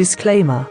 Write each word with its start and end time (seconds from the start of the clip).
Disclaimer 0.00 0.66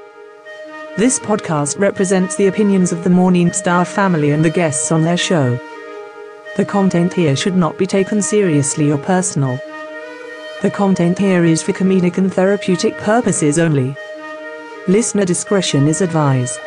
This 0.98 1.20
podcast 1.20 1.78
represents 1.78 2.36
the 2.36 2.48
opinions 2.48 2.92
of 2.92 3.04
the 3.04 3.12
Morning 3.12 3.54
Star 3.54 3.86
family 3.86 4.32
and 4.32 4.44
the 4.44 4.50
guests 4.50 4.92
on 4.92 5.04
their 5.04 5.18
show. 5.18 5.56
The 6.58 6.66
content 6.66 7.14
here 7.14 7.36
should 7.36 7.56
not 7.56 7.78
be 7.78 7.86
taken 7.86 8.24
seriously 8.24 8.92
or 8.92 8.98
personal. 8.98 9.60
The 10.64 10.72
content 10.72 11.20
here 11.20 11.46
is 11.46 11.62
for 11.62 11.74
comedic 11.74 12.18
and 12.18 12.34
therapeutic 12.34 12.98
purposes 12.98 13.60
only. 13.60 13.96
Listener 14.88 15.26
discretion 15.26 15.88
is 15.88 16.02
advised. 16.02 16.60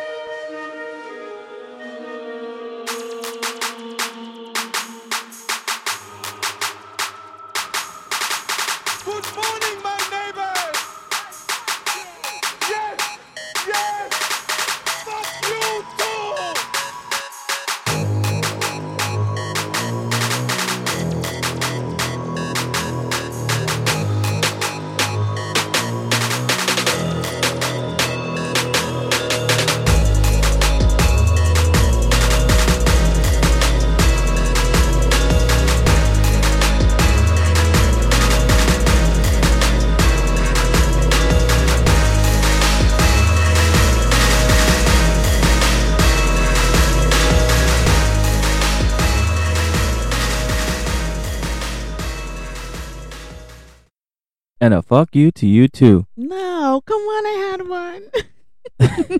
Fuck 54.93 55.15
you 55.15 55.31
to 55.31 55.47
you 55.47 55.67
too. 55.67 56.05
No, 56.15 56.79
come 56.85 57.01
on, 57.01 57.25
I 57.25 57.35
had 57.49 57.67
one. 57.67 58.03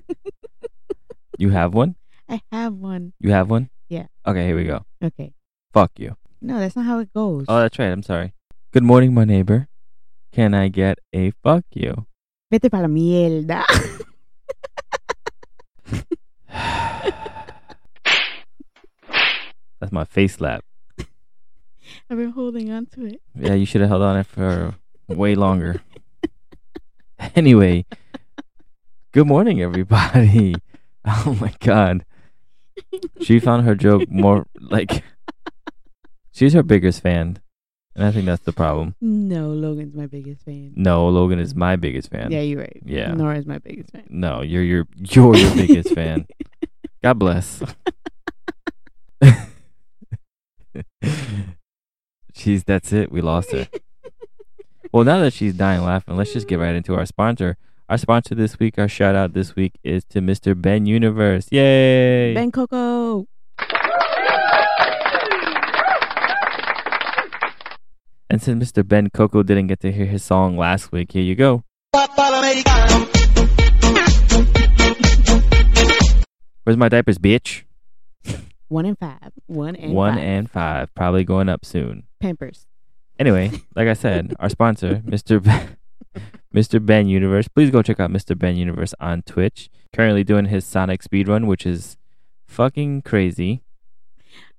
You 1.39 1.49
have 1.49 1.73
one? 1.73 1.95
I 2.29 2.41
have 2.51 2.75
one. 2.75 3.13
You 3.19 3.31
have 3.31 3.49
one? 3.49 3.71
Yeah. 3.89 4.05
Okay, 4.25 4.45
here 4.45 4.55
we 4.55 4.65
go. 4.65 4.85
Okay. 5.03 5.33
Fuck 5.73 5.93
you. 5.97 6.15
No, 6.41 6.59
that's 6.59 6.75
not 6.75 6.85
how 6.85 6.99
it 6.99 7.11
goes. 7.11 7.45
Oh, 7.47 7.59
that's 7.59 7.79
right. 7.79 7.91
I'm 7.91 8.03
sorry. 8.03 8.33
Good 8.71 8.83
morning, 8.83 9.15
my 9.15 9.25
neighbor. 9.25 9.67
Can 10.31 10.53
I 10.53 10.67
get 10.67 10.99
a 11.11 11.31
fuck 11.43 11.65
you? 11.73 12.05
Vete 12.51 12.69
para 12.69 12.83
la 12.83 12.87
mierda. 12.87 13.65
That's 19.79 19.91
my 19.91 20.05
face 20.05 20.35
slap. 20.35 20.63
I've 22.09 22.17
been 22.17 22.31
holding 22.31 22.71
on 22.71 22.85
to 22.93 23.05
it. 23.07 23.21
Yeah, 23.35 23.55
you 23.55 23.65
should 23.65 23.81
have 23.81 23.89
held 23.89 24.03
on 24.03 24.17
it 24.17 24.27
for 24.27 24.75
way 25.07 25.35
longer. 25.35 25.81
anyway, 27.35 27.85
good 29.11 29.27
morning, 29.27 29.61
everybody. 29.61 30.55
Oh 31.05 31.37
my 31.41 31.53
god. 31.59 32.05
She 33.19 33.37
found 33.41 33.65
her 33.65 33.75
joke 33.75 34.09
more 34.09 34.45
like 34.61 35.03
she's 36.31 36.53
her 36.53 36.63
biggest 36.63 37.01
fan. 37.01 37.39
And 37.93 38.05
I 38.05 38.11
think 38.11 38.25
that's 38.25 38.43
the 38.43 38.53
problem. 38.53 38.95
No, 39.01 39.49
Logan's 39.49 39.93
my 39.93 40.07
biggest 40.07 40.45
fan. 40.45 40.71
No, 40.77 41.09
Logan 41.09 41.39
is 41.39 41.53
my 41.55 41.75
biggest 41.75 42.09
fan. 42.09 42.31
Yeah, 42.31 42.39
you're 42.39 42.61
right. 42.61 42.81
Yeah. 42.85 43.13
Nora's 43.13 43.45
my 43.45 43.57
biggest 43.57 43.91
fan. 43.91 44.05
No, 44.07 44.41
you're 44.41 44.63
your 44.63 44.87
you're 44.95 45.35
your 45.35 45.53
biggest 45.55 45.93
fan. 45.93 46.25
God 47.03 47.19
bless. 47.19 47.61
she's 52.33 52.63
that's 52.63 52.93
it. 52.93 53.11
We 53.11 53.19
lost 53.19 53.51
her. 53.51 53.67
Well, 54.93 55.03
now 55.03 55.19
that 55.21 55.33
she's 55.33 55.55
dying 55.55 55.81
laughing, 55.83 56.15
let's 56.17 56.33
just 56.33 56.47
get 56.47 56.59
right 56.59 56.75
into 56.75 56.93
our 56.93 57.07
sponsor. 57.07 57.57
Our 57.89 57.97
sponsor 57.97 58.35
this 58.35 58.59
week, 58.59 58.77
our 58.77 58.87
shout 58.87 59.15
out 59.15 59.33
this 59.33 59.55
week 59.55 59.73
is 59.83 60.05
to 60.05 60.21
Mr. 60.21 60.59
Ben 60.59 60.85
Universe. 60.85 61.47
Yay! 61.51 62.35
Ben 62.35 62.51
Coco. 62.51 63.25
And 68.29 68.41
since 68.41 68.71
Mr. 68.71 68.87
Ben 68.87 69.09
Coco 69.09 69.41
didn't 69.43 69.67
get 69.67 69.79
to 69.81 69.91
hear 69.91 70.05
his 70.05 70.23
song 70.23 70.57
last 70.57 70.91
week, 70.91 71.11
here 71.11 71.23
you 71.23 71.35
go. 71.35 71.63
Where's 76.63 76.77
my 76.77 76.89
diapers, 76.89 77.17
bitch? 77.17 77.63
One 78.69 78.85
and 78.85 78.97
five. 78.97 79.31
One 79.47 79.75
and 79.75 79.93
One 79.93 80.13
five. 80.15 80.23
and 80.23 80.49
five, 80.49 80.95
probably 80.95 81.23
going 81.23 81.49
up 81.49 81.65
soon. 81.65 82.03
Pampers. 82.21 82.65
Anyway, 83.23 83.49
like 83.73 83.87
I 83.87 83.93
said, 83.93 84.35
our 84.41 84.49
sponsor, 84.49 84.95
Mr. 85.05 85.41
Ben, 85.41 85.77
Mr. 86.53 86.85
Ben 86.85 87.07
Universe. 87.07 87.47
Please 87.47 87.69
go 87.69 87.81
check 87.81 88.01
out 88.01 88.11
Mr. 88.11 88.37
Ben 88.37 88.57
Universe 88.57 88.93
on 88.99 89.21
Twitch. 89.21 89.69
Currently 89.93 90.25
doing 90.25 90.47
his 90.47 90.65
Sonic 90.65 91.01
speedrun, 91.01 91.47
which 91.47 91.65
is 91.65 91.95
fucking 92.45 93.03
crazy. 93.03 93.63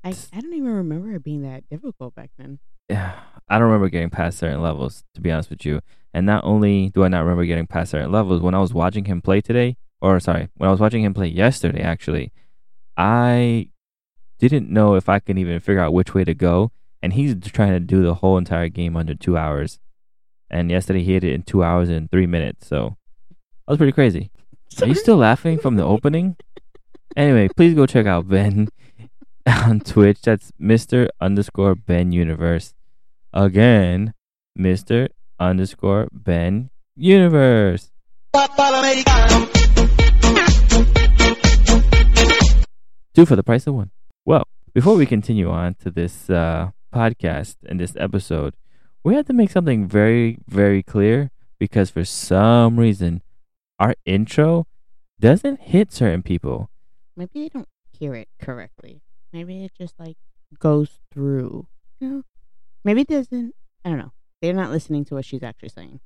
I, 0.02 0.14
I 0.32 0.40
don't 0.40 0.54
even 0.54 0.72
remember 0.72 1.12
it 1.12 1.22
being 1.22 1.42
that 1.42 1.68
difficult 1.68 2.14
back 2.14 2.30
then. 2.38 2.58
Yeah, 2.88 3.12
I 3.50 3.58
don't 3.58 3.66
remember 3.66 3.90
getting 3.90 4.08
past 4.08 4.38
certain 4.38 4.62
levels, 4.62 5.04
to 5.14 5.20
be 5.20 5.30
honest 5.30 5.50
with 5.50 5.66
you. 5.66 5.82
And 6.14 6.24
not 6.24 6.42
only 6.42 6.88
do 6.88 7.04
I 7.04 7.08
not 7.08 7.20
remember 7.20 7.44
getting 7.44 7.66
past 7.66 7.90
certain 7.90 8.12
levels, 8.12 8.40
when 8.40 8.54
I 8.54 8.60
was 8.60 8.72
watching 8.72 9.04
him 9.04 9.20
play 9.20 9.42
today, 9.42 9.76
or 10.00 10.18
sorry, 10.20 10.48
when 10.56 10.68
I 10.68 10.70
was 10.70 10.80
watching 10.80 11.04
him 11.04 11.12
play 11.12 11.26
yesterday, 11.26 11.82
actually, 11.82 12.32
I 12.96 13.68
didn't 14.38 14.70
know 14.70 14.94
if 14.94 15.10
I 15.10 15.18
could 15.18 15.36
even 15.36 15.60
figure 15.60 15.82
out 15.82 15.92
which 15.92 16.14
way 16.14 16.24
to 16.24 16.32
go. 16.32 16.72
And 17.04 17.12
he's 17.12 17.36
trying 17.52 17.72
to 17.74 17.80
do 17.80 18.02
the 18.02 18.14
whole 18.14 18.38
entire 18.38 18.70
game 18.70 18.96
under 18.96 19.14
two 19.14 19.36
hours. 19.36 19.78
And 20.48 20.70
yesterday 20.70 21.04
he 21.04 21.12
hit 21.12 21.22
it 21.22 21.34
in 21.34 21.42
two 21.42 21.62
hours 21.62 21.90
and 21.90 22.10
three 22.10 22.26
minutes. 22.26 22.66
So 22.66 22.96
that 23.28 23.72
was 23.72 23.76
pretty 23.76 23.92
crazy. 23.92 24.30
Are 24.80 24.86
you 24.86 24.94
still 24.94 25.18
laughing 25.18 25.58
from 25.58 25.76
the 25.76 25.84
opening? 25.84 26.36
Anyway, 27.14 27.48
please 27.54 27.74
go 27.74 27.84
check 27.84 28.06
out 28.06 28.26
Ben 28.26 28.68
on 29.46 29.80
Twitch. 29.80 30.22
That's 30.22 30.50
Mr. 30.58 31.08
underscore 31.20 31.74
Ben 31.74 32.10
Universe. 32.10 32.72
Again, 33.34 34.14
Mr. 34.58 35.08
underscore 35.38 36.08
Ben 36.10 36.70
Universe. 36.96 37.90
Two 43.14 43.26
for 43.26 43.36
the 43.36 43.42
price 43.44 43.66
of 43.66 43.74
one. 43.74 43.90
Well, 44.24 44.44
before 44.72 44.96
we 44.96 45.04
continue 45.04 45.50
on 45.50 45.74
to 45.82 45.90
this 45.90 46.30
uh, 46.30 46.70
podcast 46.94 47.56
and 47.66 47.80
this 47.80 47.96
episode, 47.96 48.54
we 49.02 49.14
have 49.16 49.26
to 49.26 49.32
make 49.32 49.50
something 49.50 49.88
very, 49.88 50.38
very 50.46 50.82
clear 50.82 51.30
because 51.58 51.90
for 51.90 52.04
some 52.04 52.78
reason, 52.78 53.22
our 53.80 53.94
intro 54.06 54.66
doesn't 55.20 55.60
hit 55.60 55.92
certain 55.92 56.22
people. 56.22 56.70
Maybe 57.16 57.30
they 57.34 57.48
don't 57.48 57.68
hear 57.98 58.14
it 58.14 58.28
correctly. 58.40 59.02
Maybe 59.32 59.64
it 59.64 59.72
just 59.76 59.98
like 59.98 60.16
goes 60.58 61.00
through. 61.12 61.66
You 62.00 62.08
know? 62.08 62.22
Maybe 62.84 63.02
it 63.02 63.08
doesn't. 63.08 63.54
I 63.84 63.88
don't 63.90 63.98
know. 63.98 64.12
They're 64.40 64.52
not 64.52 64.70
listening 64.70 65.04
to 65.06 65.14
what 65.14 65.24
she's 65.24 65.42
actually 65.42 65.70
saying. 65.70 66.00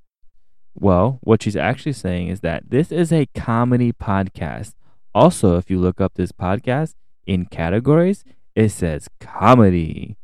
Well, 0.75 1.19
what 1.23 1.43
she's 1.43 1.57
actually 1.57 1.95
saying 1.95 2.29
is 2.29 2.41
that 2.41 2.71
this 2.71 2.93
is 2.93 3.13
a 3.13 3.27
comedy 3.35 3.93
podcast. 3.93 4.75
Also, 5.15 5.57
if 5.57 5.71
you 5.71 5.79
look 5.79 6.01
up 6.01 6.15
this 6.15 6.33
podcast 6.33 6.95
in 7.27 7.47
categories, 7.47 8.25
it 8.55 8.71
says 8.71 9.09
comedy. 9.21 10.17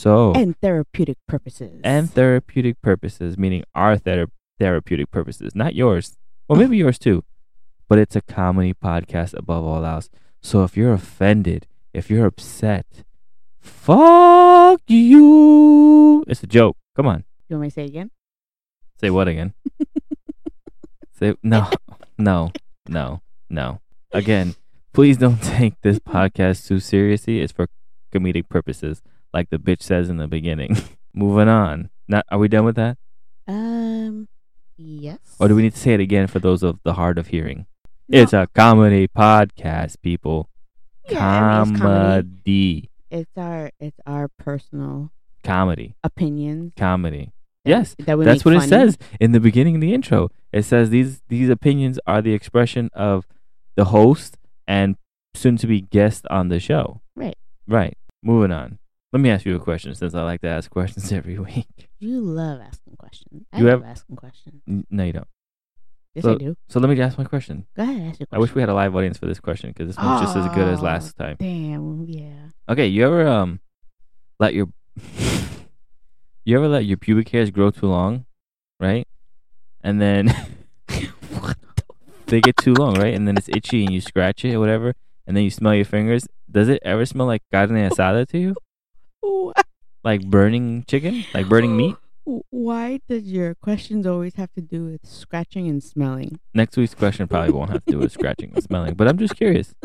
So, 0.00 0.32
And 0.32 0.58
therapeutic 0.62 1.18
purposes. 1.28 1.78
And 1.84 2.10
therapeutic 2.10 2.80
purposes, 2.80 3.36
meaning 3.36 3.64
our 3.74 3.98
thera- 3.98 4.30
therapeutic 4.58 5.10
purposes, 5.10 5.54
not 5.54 5.74
yours. 5.74 6.16
Well, 6.48 6.58
maybe 6.58 6.78
yours 6.78 6.98
too, 6.98 7.22
but 7.86 7.98
it's 7.98 8.16
a 8.16 8.22
comedy 8.22 8.72
podcast 8.72 9.34
above 9.36 9.62
all 9.62 9.84
else. 9.84 10.08
So 10.40 10.64
if 10.64 10.74
you're 10.74 10.94
offended, 10.94 11.66
if 11.92 12.08
you're 12.08 12.24
upset, 12.24 12.86
fuck 13.60 14.80
you. 14.86 16.24
It's 16.26 16.42
a 16.42 16.46
joke. 16.46 16.78
Come 16.96 17.06
on. 17.06 17.24
you 17.50 17.56
want 17.56 17.64
me 17.64 17.68
to 17.68 17.74
say 17.74 17.84
it 17.84 17.90
again? 17.90 18.10
Say 18.98 19.10
what 19.10 19.28
again? 19.28 19.52
Say 21.18 21.34
no, 21.42 21.68
no, 22.16 22.52
no, 22.88 23.20
no. 23.50 23.80
Again, 24.12 24.54
please 24.94 25.18
don't 25.18 25.42
take 25.58 25.74
this 25.82 25.98
podcast 25.98 26.66
too 26.66 26.80
seriously. 26.80 27.40
It's 27.42 27.52
for 27.52 27.66
comedic 28.10 28.48
purposes, 28.48 29.02
like 29.32 29.50
the 29.50 29.58
bitch 29.58 29.82
says 29.82 30.08
in 30.08 30.16
the 30.16 30.28
beginning. 30.28 30.76
Moving 31.14 31.48
on. 31.48 31.90
Not 32.08 32.24
are 32.30 32.38
we 32.38 32.48
done 32.48 32.64
with 32.64 32.76
that? 32.76 32.98
Um, 33.46 34.28
yes. 34.76 35.18
Or 35.38 35.48
do 35.48 35.54
we 35.54 35.62
need 35.62 35.74
to 35.74 35.80
say 35.80 35.94
it 35.94 36.00
again 36.00 36.26
for 36.26 36.38
those 36.38 36.62
of 36.62 36.78
the 36.84 36.94
hard 36.94 37.18
of 37.18 37.28
hearing? 37.28 37.66
No. 38.08 38.22
It's 38.22 38.32
a 38.32 38.48
comedy 38.54 39.08
podcast, 39.08 39.96
people. 40.02 40.48
Yeah, 41.08 41.18
comedy. 41.18 41.80
comedy. 41.80 42.90
It's 43.10 43.30
our 43.36 43.70
it's 43.80 43.98
our 44.06 44.28
personal 44.28 45.10
Comedy. 45.42 45.94
opinions. 46.04 46.72
Comedy. 46.76 47.32
Yes, 47.64 47.94
that 47.98 48.16
That's 48.18 48.44
what 48.44 48.54
it 48.54 48.62
says 48.62 48.96
in 49.20 49.32
the 49.32 49.40
beginning 49.40 49.74
of 49.74 49.80
the 49.80 49.92
intro. 49.92 50.30
It 50.52 50.64
says 50.64 50.90
these 50.90 51.20
these 51.28 51.48
opinions 51.50 51.98
are 52.06 52.22
the 52.22 52.32
expression 52.32 52.90
of 52.94 53.26
the 53.76 53.86
host 53.86 54.38
and 54.66 54.96
soon 55.34 55.56
to 55.58 55.66
be 55.66 55.80
guest 55.80 56.26
on 56.30 56.48
the 56.48 56.58
show. 56.58 57.00
Right. 57.14 57.36
Right. 57.66 57.96
Moving 58.22 58.50
on. 58.52 58.78
Let 59.12 59.20
me 59.20 59.30
ask 59.30 59.44
you 59.44 59.56
a 59.56 59.60
question 59.60 59.94
since 59.94 60.14
I 60.14 60.22
like 60.22 60.40
to 60.42 60.48
ask 60.48 60.70
questions 60.78 61.10
every 61.12 61.38
week. 61.38 61.88
You 61.98 62.20
love 62.20 62.60
asking 62.60 62.96
questions. 62.96 63.44
I 63.52 63.58
You 63.58 63.64
love 63.66 63.82
have- 63.82 63.90
asking 63.90 64.16
questions. 64.16 64.62
No, 64.66 65.04
you 65.04 65.12
don't. 65.12 65.26
Yes, 66.14 66.24
So- 66.24 66.34
I 66.34 66.38
do. 66.38 66.56
So 66.68 66.80
let 66.80 66.90
me 66.90 67.00
ask 67.00 67.18
my 67.18 67.24
question. 67.24 67.66
Go 67.76 67.82
ahead, 67.82 67.94
ask 68.10 68.20
your 68.20 68.26
question. 68.26 68.28
I 68.32 68.38
wish 68.38 68.54
we 68.54 68.60
had 68.62 68.68
a 68.68 68.74
live 68.74 68.94
audience 68.96 69.18
for 69.18 69.26
this 69.26 69.40
question 69.40 69.70
because 69.70 69.88
this 69.88 69.96
one's 69.96 70.20
just 70.22 70.36
as 70.36 70.48
good 70.54 70.68
as 70.68 70.80
Oh, 70.80 70.84
last 70.84 71.16
time. 71.16 71.36
Damn, 71.38 72.04
yeah. 72.08 72.48
Okay, 72.68 72.86
you 72.86 73.04
ever 73.06 73.26
um 73.26 73.60
let 74.38 74.54
your 74.54 74.68
you 76.44 76.56
ever 76.56 76.68
let 76.68 76.84
your 76.84 76.96
pubic 76.96 77.28
hairs 77.28 77.50
grow 77.50 77.70
too 77.70 77.86
long, 77.86 78.26
right? 78.80 79.06
And 79.82 80.00
then 80.00 80.34
they 82.26 82.40
get 82.40 82.56
too 82.56 82.74
long, 82.74 82.94
right? 82.94 83.14
And 83.14 83.26
then 83.26 83.36
it's 83.36 83.48
itchy 83.48 83.84
and 83.84 83.92
you 83.94 84.00
scratch 84.00 84.44
it 84.44 84.54
or 84.54 84.60
whatever, 84.60 84.94
and 85.26 85.36
then 85.36 85.44
you 85.44 85.50
smell 85.50 85.74
your 85.74 85.84
fingers. 85.84 86.26
Does 86.50 86.68
it 86.68 86.80
ever 86.84 87.06
smell 87.06 87.26
like 87.26 87.42
carne 87.52 87.70
asada 87.70 88.26
to 88.28 88.38
you? 88.38 88.54
Like 90.02 90.26
burning 90.26 90.84
chicken? 90.88 91.24
Like 91.34 91.48
burning 91.48 91.76
meat? 91.76 91.96
Why 92.50 93.00
does 93.08 93.24
your 93.24 93.54
questions 93.54 94.06
always 94.06 94.36
have 94.36 94.52
to 94.54 94.60
do 94.60 94.84
with 94.84 95.06
scratching 95.06 95.68
and 95.68 95.82
smelling? 95.82 96.38
Next 96.54 96.76
week's 96.76 96.94
question 96.94 97.26
probably 97.28 97.52
won't 97.52 97.70
have 97.70 97.84
to 97.84 97.92
do 97.92 97.98
with 97.98 98.12
scratching 98.12 98.52
and 98.54 98.62
smelling, 98.62 98.94
but 98.94 99.08
I'm 99.08 99.18
just 99.18 99.36
curious. 99.36 99.74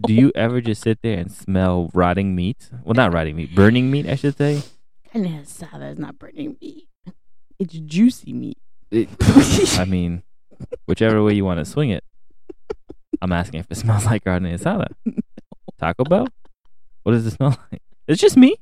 Do 0.00 0.12
you 0.12 0.32
ever 0.34 0.60
just 0.60 0.82
sit 0.82 1.00
there 1.02 1.18
and 1.18 1.32
smell 1.32 1.90
rotting 1.94 2.34
meat? 2.34 2.68
Well, 2.84 2.94
not 2.94 3.12
rotting 3.12 3.36
meat, 3.36 3.54
burning 3.54 3.90
meat, 3.90 4.06
I 4.06 4.14
should 4.16 4.36
say. 4.36 4.62
Carne 5.10 5.24
asada 5.24 5.92
is 5.92 5.98
not 5.98 6.18
burning 6.18 6.56
meat. 6.60 6.88
It's 7.58 7.72
juicy 7.72 8.32
meat. 8.32 8.58
It, 8.90 9.08
I 9.78 9.84
mean, 9.86 10.22
whichever 10.86 11.22
way 11.22 11.34
you 11.34 11.44
want 11.44 11.58
to 11.58 11.64
swing 11.64 11.90
it. 11.90 12.04
I'm 13.22 13.32
asking 13.32 13.60
if 13.60 13.66
it 13.70 13.76
smells 13.76 14.04
like 14.04 14.24
carne 14.24 14.44
asada. 14.44 14.88
Taco 15.80 16.04
Bell? 16.04 16.28
What 17.02 17.12
does 17.12 17.26
it 17.26 17.30
smell 17.30 17.56
like? 17.72 17.82
It's 18.08 18.20
just 18.20 18.36
me. 18.36 18.56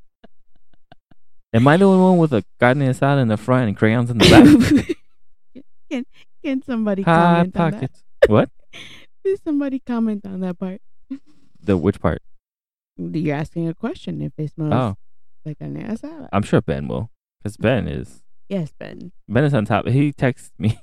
Am 1.53 1.69
I 1.69 1.77
the 1.77 1.85
only 1.85 2.03
one 2.03 2.19
with 2.19 2.33
a 2.33 2.45
carne 2.59 2.79
asada 2.81 3.21
in 3.23 3.29
the 3.29 3.37
front 3.37 3.69
and 3.69 3.77
crayons 3.77 4.11
in 4.11 4.19
the 4.19 4.29
back? 4.29 5.63
can 5.91 6.05
can 6.43 6.63
somebody 6.63 7.03
Hot 7.03 7.15
comment 7.17 7.57
on 7.57 7.73
pockets. 7.73 8.05
What? 8.27 8.51
that? 8.73 8.81
Did 9.25 9.43
somebody 9.45 9.79
comment 9.79 10.27
on 10.27 10.41
that 10.41 10.59
part? 10.59 10.81
The 11.63 11.77
which 11.77 12.01
part? 12.01 12.23
You're 12.97 13.37
asking 13.37 13.69
a 13.69 13.75
question 13.75 14.21
if 14.21 14.33
it 14.37 14.53
smells 14.53 14.73
Oh, 14.73 14.97
like 15.45 15.59
carne 15.59 15.77
asada. 15.77 16.29
I'm 16.33 16.43
sure 16.43 16.61
Ben 16.61 16.89
will, 16.89 17.11
because 17.39 17.57
Ben 17.57 17.87
is 17.87 18.23
yes, 18.49 18.73
Ben. 18.79 19.13
Ben 19.29 19.45
is 19.45 19.55
on 19.55 19.65
top. 19.65 19.87
He 19.87 20.13
texts 20.13 20.53
me. 20.59 20.79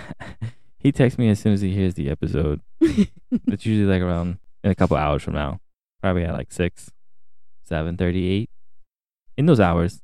he 0.78 0.92
texts 0.92 1.18
me 1.18 1.30
as 1.30 1.38
soon 1.38 1.52
as 1.52 1.60
he 1.60 1.72
hears 1.72 1.94
the 1.94 2.10
episode. 2.10 2.60
It's 2.80 3.64
usually 3.66 3.90
like 3.90 4.02
around 4.02 4.38
in 4.62 4.70
a 4.70 4.74
couple 4.74 4.96
hours 4.96 5.22
from 5.22 5.34
now. 5.34 5.60
Probably 6.02 6.24
at 6.24 6.32
like 6.34 6.52
six, 6.52 6.90
seven 7.68 7.96
thirty-eight. 7.96 8.50
In 9.36 9.46
those 9.46 9.60
hours. 9.60 10.00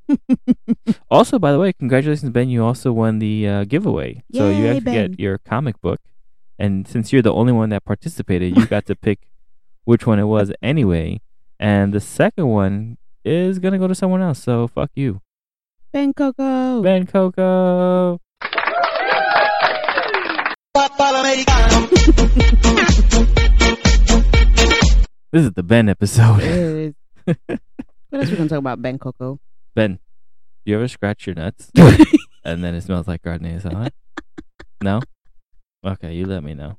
also, 1.11 1.41
by 1.41 1.51
the 1.51 1.59
way, 1.59 1.73
congratulations, 1.73 2.31
Ben. 2.31 2.49
You 2.49 2.63
also 2.65 2.93
won 2.93 3.19
the 3.19 3.49
uh, 3.49 3.65
giveaway. 3.65 4.23
so 4.33 4.49
you 4.49 4.63
Yay, 4.63 4.69
actually 4.69 4.81
Ben. 4.85 5.11
get 5.11 5.21
your 5.21 5.39
comic 5.39 5.81
book. 5.81 5.99
And 6.57 6.87
since 6.87 7.13
you're 7.13 7.23
the 7.23 7.33
only 7.35 7.53
one 7.53 7.71
that 7.71 7.85
participated, 7.85 8.57
you 8.57 8.67
got 8.67 8.87
to 8.87 8.95
pick 8.95 9.27
which 9.85 10.07
one 10.07 10.21
it 10.21 10.27
was 10.31 10.53
anyway. 10.63 11.21
And 11.59 11.93
the 11.93 11.99
second 12.01 12.47
one 12.47 12.97
is 13.25 13.59
gonna 13.59 13.79
go 13.79 13.89
to 13.89 13.95
someone 13.95 14.23
else. 14.23 14.39
So 14.41 14.69
fuck 14.69 14.91
you, 14.95 15.21
ben 15.93 16.13
Coco. 16.15 16.83
Ben 16.83 17.07
Coco. 17.07 18.21
This 25.33 25.47
is 25.47 25.53
the 25.53 25.65
Ben 25.65 25.89
episode. 25.89 26.95
What 27.27 27.59
else 28.13 28.31
we 28.31 28.37
gonna 28.37 28.49
talk 28.49 28.59
about, 28.59 28.81
Ben 28.83 28.99
Coco? 28.99 29.41
Ben, 29.75 29.99
do 30.65 30.71
you 30.71 30.77
ever 30.77 30.89
scratch 30.89 31.27
your 31.27 31.35
nuts 31.35 31.71
and 32.45 32.63
then 32.63 32.75
it 32.75 32.83
smells 32.83 33.09
like 33.09 33.23
carne 33.23 33.41
asada? 33.41 33.91
No? 34.83 35.01
Okay, 35.85 36.15
you 36.15 36.27
let 36.27 36.43
me 36.45 36.55
know. 36.55 36.79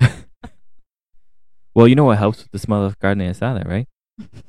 well, 1.74 1.88
you 1.88 1.94
know 1.94 2.04
what 2.04 2.18
helps 2.18 2.42
with 2.42 2.52
the 2.52 2.58
smell 2.58 2.84
of 2.84 2.98
carne 2.98 3.18
asada, 3.20 3.66
right? 3.66 3.88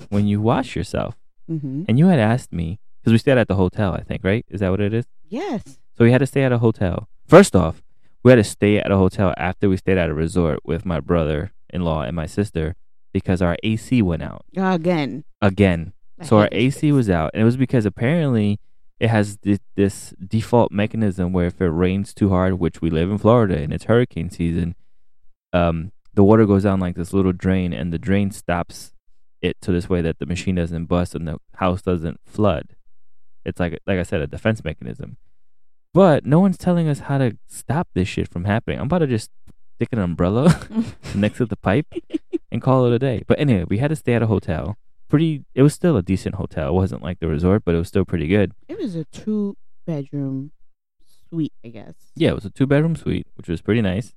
When 0.09 0.27
you 0.27 0.39
wash 0.41 0.75
yourself. 0.75 1.15
mm-hmm. 1.50 1.83
And 1.88 1.98
you 1.98 2.07
had 2.07 2.19
asked 2.19 2.53
me, 2.53 2.80
because 3.01 3.12
we 3.12 3.18
stayed 3.18 3.38
at 3.38 3.48
the 3.48 3.56
hotel, 3.56 3.94
I 3.94 4.03
think, 4.03 4.24
right? 4.24 4.45
Is 4.50 4.59
that 4.59 4.69
what 4.71 4.80
it 4.81 4.94
is? 4.94 5.06
Yes. 5.27 5.80
So 5.98 6.03
we 6.06 6.12
had 6.12 6.19
to 6.19 6.27
stay 6.27 6.44
at 6.44 6.51
a 6.51 6.59
hotel. 6.59 7.07
First 7.27 7.56
off, 7.56 7.81
we 8.24 8.31
had 8.31 8.38
to 8.38 8.44
stay 8.44 8.77
at 8.77 8.91
a 8.91 8.98
hotel 8.98 9.33
after 9.38 9.68
we 9.69 9.77
stayed 9.77 9.98
at 9.98 10.09
a 10.09 10.13
resort 10.13 10.59
with 10.63 10.86
my 10.86 11.00
brother 11.00 11.51
in 11.69 11.81
law 11.81 12.01
and 12.01 12.15
my 12.15 12.25
sister 12.25 12.75
because 13.15 13.41
our 13.41 13.56
AC 13.63 14.01
went 14.01 14.21
out 14.21 14.44
Again. 14.57 15.23
again. 15.41 15.94
I 16.19 16.25
So 16.25 16.38
our 16.39 16.50
AC 16.51 16.91
was 16.91 17.09
out, 17.09 17.31
and 17.33 17.41
it 17.41 17.45
was 17.45 17.56
because 17.56 17.85
apparently 17.85 18.59
it 19.00 19.07
has 19.07 19.38
this, 19.38 19.59
this 19.75 20.13
default 20.19 20.69
mechanism 20.69 21.31
where 21.31 21.47
if 21.47 21.62
it 21.62 21.69
rains 21.69 22.13
too 22.13 22.27
hard, 22.27 22.56
which 22.56 22.81
we 22.81 22.89
live 22.89 23.09
in 23.09 23.17
Florida 23.17 23.57
and 23.57 23.71
it's 23.71 23.85
hurricane 23.85 24.29
season, 24.29 24.75
um, 25.53 25.94
the 26.13 26.25
water 26.25 26.45
goes 26.45 26.63
down 26.63 26.81
like 26.81 26.97
this 26.97 27.13
little 27.13 27.31
drain, 27.31 27.71
and 27.71 27.94
the 27.94 27.97
drain 27.97 28.31
stops 28.31 28.91
it 29.41 29.62
to 29.62 29.71
this 29.71 29.88
way 29.88 30.01
that 30.01 30.19
the 30.19 30.25
machine 30.25 30.56
doesn't 30.56 30.88
bust 30.88 31.15
and 31.15 31.25
the 31.25 31.38
house 31.53 31.81
doesn't 31.81 32.19
flood. 32.25 32.75
It's 33.45 33.62
like 33.62 33.79
like 33.88 33.97
I 33.97 34.03
said, 34.03 34.19
a 34.19 34.27
defense 34.27 34.62
mechanism. 34.62 35.15
But 35.94 36.25
no 36.25 36.41
one's 36.41 36.57
telling 36.57 36.89
us 36.89 37.00
how 37.00 37.19
to 37.19 37.38
stop 37.47 37.88
this 37.94 38.09
shit 38.09 38.27
from 38.27 38.44
happening. 38.44 38.77
I'm 38.77 38.88
about 38.88 39.00
to 39.00 39.07
just 39.07 39.31
stick 39.75 39.89
an 39.94 40.00
umbrella 40.00 40.59
next 41.15 41.38
to 41.38 41.45
the 41.45 41.56
pipe 41.56 41.88
and 42.51 42.62
call 42.62 42.86
it 42.86 42.94
a 42.94 43.00
day. 43.00 43.24
But 43.27 43.39
anyway, 43.39 43.65
we 43.68 43.77
had 43.80 43.89
to 43.89 43.95
stay 43.95 44.13
at 44.13 44.21
a 44.21 44.27
hotel. 44.27 44.77
Pretty, 45.07 45.44
it 45.53 45.62
was 45.62 45.74
still 45.74 45.97
a 45.97 46.01
decent 46.01 46.36
hotel. 46.36 46.69
It 46.69 46.74
wasn't 46.74 47.03
like 47.03 47.19
the 47.19 47.27
resort, 47.27 47.63
but 47.65 47.75
it 47.75 47.77
was 47.77 47.88
still 47.88 48.06
pretty 48.06 48.27
good. 48.27 48.53
It 48.68 48.77
was 48.80 48.95
a 48.95 49.06
two 49.06 49.56
bedroom 49.86 50.51
suite, 51.30 51.53
I 51.63 51.69
guess. 51.69 51.94
Yeah, 52.15 52.30
it 52.30 52.36
was 52.36 52.45
a 52.45 52.50
two 52.50 52.65
bedroom 52.65 52.95
suite, 52.95 53.27
which 53.36 53.47
was 53.47 53.62
pretty 53.62 53.81
nice. 53.81 54.13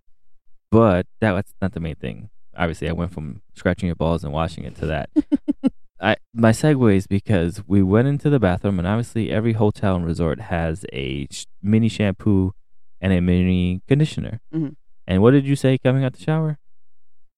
But 0.70 1.06
that 1.20 1.32
was 1.32 1.44
not 1.60 1.72
the 1.72 1.80
main 1.80 1.94
thing. 1.96 2.30
Obviously, 2.56 2.88
I 2.88 2.92
went 2.92 3.12
from 3.12 3.42
scratching 3.54 3.86
your 3.86 3.96
balls 3.96 4.25
and 4.25 4.32
washing 4.32 4.64
it 4.64 4.74
to 4.76 4.86
that. 4.86 5.10
I 6.00 6.16
my 6.32 6.52
segue 6.52 6.94
is 6.94 7.06
because 7.06 7.62
we 7.66 7.82
went 7.82 8.06
into 8.08 8.31
the 8.31 8.38
bathroom, 8.38 8.78
and 8.78 8.86
obviously 8.86 9.31
every 9.31 9.54
hotel 9.54 9.96
and 9.96 10.06
resort 10.06 10.40
has 10.42 10.84
a 10.92 11.26
sh- 11.31 11.44
mini 11.62 11.88
shampoo 11.88 12.52
and 13.00 13.12
a 13.12 13.20
mini 13.20 13.81
conditioner. 13.88 14.40
Mhm. 14.54 14.76
And 15.06 15.22
what 15.22 15.32
did 15.32 15.44
you 15.46 15.56
say 15.56 15.76
coming 15.79 16.05
out 16.05 16.12
the 16.12 16.22
shower? 16.22 16.58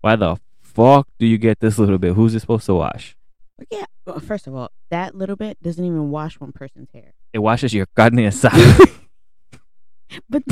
Why 0.02 0.16
the 0.16 0.36
fuck 0.74 1.08
do 1.18 1.26
you 1.26 1.38
get 1.38 1.60
this 1.60 1.78
little 1.78 1.98
bit? 1.98 2.14
Who's 2.14 2.34
it 2.34 2.40
supposed 2.40 2.66
to 2.66 2.74
wash? 2.74 3.16
Yeah. 3.70 3.84
Well, 4.06 4.20
first 4.20 4.46
of 4.46 4.54
all, 4.54 4.70
that 4.90 5.14
little 5.14 5.36
bit 5.36 5.62
doesn't 5.62 5.84
even 5.84 6.10
wash 6.10 6.40
one 6.40 6.52
person's 6.52 6.88
hair. 6.92 7.12
It 7.32 7.40
washes 7.40 7.74
your 7.74 7.86
carne 7.96 8.16
asada. 8.16 8.90
But 10.28 10.42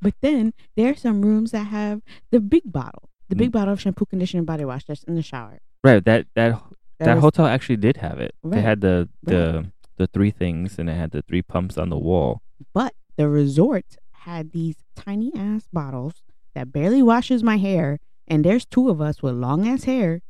but 0.00 0.14
then 0.20 0.52
there 0.76 0.90
are 0.92 0.94
some 0.94 1.22
rooms 1.22 1.50
that 1.50 1.64
have 1.64 2.00
the 2.30 2.38
big 2.38 2.62
bottle, 2.66 3.10
the 3.28 3.34
mm. 3.34 3.38
big 3.38 3.52
bottle 3.52 3.72
of 3.72 3.80
shampoo, 3.80 4.06
conditioner, 4.06 4.40
and 4.40 4.46
body 4.46 4.64
wash 4.64 4.84
that's 4.84 5.02
in 5.02 5.16
the 5.16 5.22
shower. 5.22 5.58
right. 5.82 6.04
That 6.04 6.26
that 6.36 6.62
that, 7.00 7.14
was- 7.16 7.22
hotel 7.22 7.46
actually 7.46 7.78
did 7.78 7.96
have 7.96 8.20
it. 8.20 8.36
They 8.44 8.60
had 8.60 8.80
the 8.82 9.08
the 9.22 9.66
the 9.96 10.06
three 10.06 10.30
things, 10.30 10.78
and 10.78 10.88
it 10.88 10.94
had 10.94 11.10
the 11.10 11.22
three 11.22 11.42
pumps 11.42 11.76
on 11.76 11.88
the 11.88 11.98
wall. 11.98 12.40
But 12.72 12.94
the 13.16 13.28
resort 13.28 13.96
had 14.12 14.52
these 14.52 14.76
tiny 14.94 15.32
ass 15.34 15.66
bottles 15.72 16.22
that 16.54 16.72
barely 16.72 17.02
washes 17.02 17.42
my 17.42 17.56
hair, 17.56 17.98
and 18.28 18.44
there's 18.44 18.64
two 18.64 18.88
of 18.88 19.00
us 19.00 19.22
with 19.22 19.34
long 19.34 19.66
ass 19.66 19.84
hair. 19.84 20.22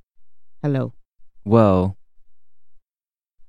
Hello. 0.62 0.94
Well, 1.44 1.96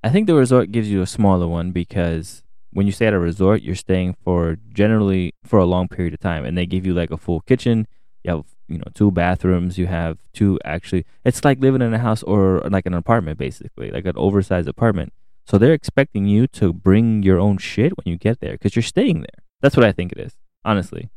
I 0.03 0.09
think 0.09 0.27
the 0.27 0.35
resort 0.35 0.71
gives 0.71 0.89
you 0.89 1.01
a 1.01 1.07
smaller 1.07 1.47
one 1.47 1.71
because 1.71 2.43
when 2.71 2.85
you 2.85 2.91
stay 2.91 3.07
at 3.07 3.13
a 3.13 3.19
resort, 3.19 3.61
you're 3.61 3.75
staying 3.75 4.15
for 4.23 4.57
generally 4.73 5.33
for 5.43 5.59
a 5.59 5.65
long 5.65 5.87
period 5.87 6.13
of 6.13 6.19
time, 6.19 6.45
and 6.45 6.57
they 6.57 6.65
give 6.65 6.85
you 6.85 6.93
like 6.93 7.11
a 7.11 7.17
full 7.17 7.41
kitchen. 7.41 7.87
You 8.23 8.31
have 8.31 8.45
you 8.67 8.77
know 8.77 8.91
two 8.93 9.11
bathrooms. 9.11 9.77
You 9.77 9.87
have 9.87 10.19
two 10.33 10.59
actually. 10.63 11.05
It's 11.25 11.43
like 11.43 11.59
living 11.59 11.81
in 11.81 11.93
a 11.93 11.99
house 11.99 12.23
or 12.23 12.59
like 12.69 12.85
an 12.85 12.93
apartment, 12.93 13.39
basically, 13.39 13.91
like 13.91 14.05
an 14.05 14.17
oversized 14.17 14.67
apartment. 14.67 15.13
So 15.45 15.57
they're 15.57 15.73
expecting 15.73 16.25
you 16.25 16.45
to 16.47 16.73
bring 16.73 17.23
your 17.23 17.39
own 17.39 17.57
shit 17.57 17.97
when 17.97 18.03
you 18.05 18.17
get 18.17 18.41
there 18.41 18.51
because 18.53 18.75
you're 18.75 18.83
staying 18.83 19.21
there. 19.21 19.43
That's 19.61 19.77
what 19.77 19.85
I 19.85 19.93
think 19.93 20.11
it 20.11 20.19
is, 20.19 20.35
honestly. 20.63 21.09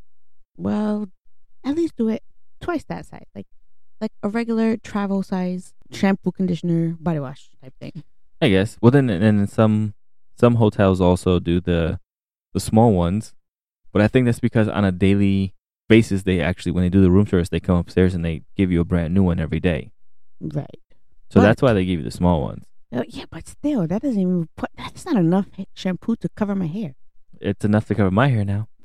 Well, 0.56 1.08
at 1.64 1.74
least 1.74 1.96
do 1.96 2.08
it 2.08 2.22
twice 2.60 2.84
that 2.84 3.06
size, 3.06 3.26
like 3.34 3.46
like 4.00 4.12
a 4.22 4.28
regular 4.28 4.76
travel 4.76 5.22
size 5.22 5.72
shampoo, 5.92 6.32
conditioner, 6.32 6.96
body 7.00 7.18
wash 7.20 7.48
type 7.62 7.74
thing. 7.80 8.02
I 8.40 8.48
guess. 8.48 8.78
Well, 8.80 8.90
then, 8.90 9.10
and 9.10 9.22
then 9.22 9.46
some 9.46 9.94
some 10.38 10.54
hotels 10.56 11.00
also 11.00 11.38
do 11.38 11.60
the 11.60 12.00
the 12.54 12.60
small 12.60 12.92
ones, 12.92 13.34
but 13.92 14.00
I 14.02 14.08
think 14.08 14.24
that's 14.26 14.40
because 14.40 14.68
on 14.68 14.84
a 14.84 14.92
daily 14.92 15.54
basis, 15.88 16.22
they 16.22 16.40
actually 16.40 16.72
when 16.72 16.82
they 16.82 16.88
do 16.88 17.02
the 17.02 17.10
room 17.10 17.26
service, 17.26 17.48
they 17.50 17.60
come 17.60 17.76
upstairs 17.76 18.14
and 18.14 18.24
they 18.24 18.42
give 18.56 18.70
you 18.72 18.80
a 18.80 18.84
brand 18.84 19.12
new 19.14 19.22
one 19.22 19.38
every 19.40 19.60
day. 19.60 19.90
Right. 20.40 20.66
So 21.30 21.40
But- 21.40 21.42
that's 21.42 21.62
why 21.62 21.72
they 21.74 21.84
give 21.84 21.98
you 22.00 22.04
the 22.04 22.10
small 22.10 22.40
ones. 22.42 22.64
Oh, 22.92 23.04
yeah, 23.06 23.26
but 23.30 23.46
still, 23.46 23.86
that 23.86 24.02
doesn't 24.02 24.20
even 24.20 24.48
put. 24.56 24.68
That's 24.76 25.04
not 25.06 25.14
enough 25.16 25.46
shampoo 25.74 26.16
to 26.16 26.28
cover 26.30 26.56
my 26.56 26.66
hair. 26.66 26.94
It's 27.40 27.64
enough 27.64 27.86
to 27.86 27.94
cover 27.94 28.10
my 28.10 28.26
hair 28.28 28.44
now. 28.44 28.66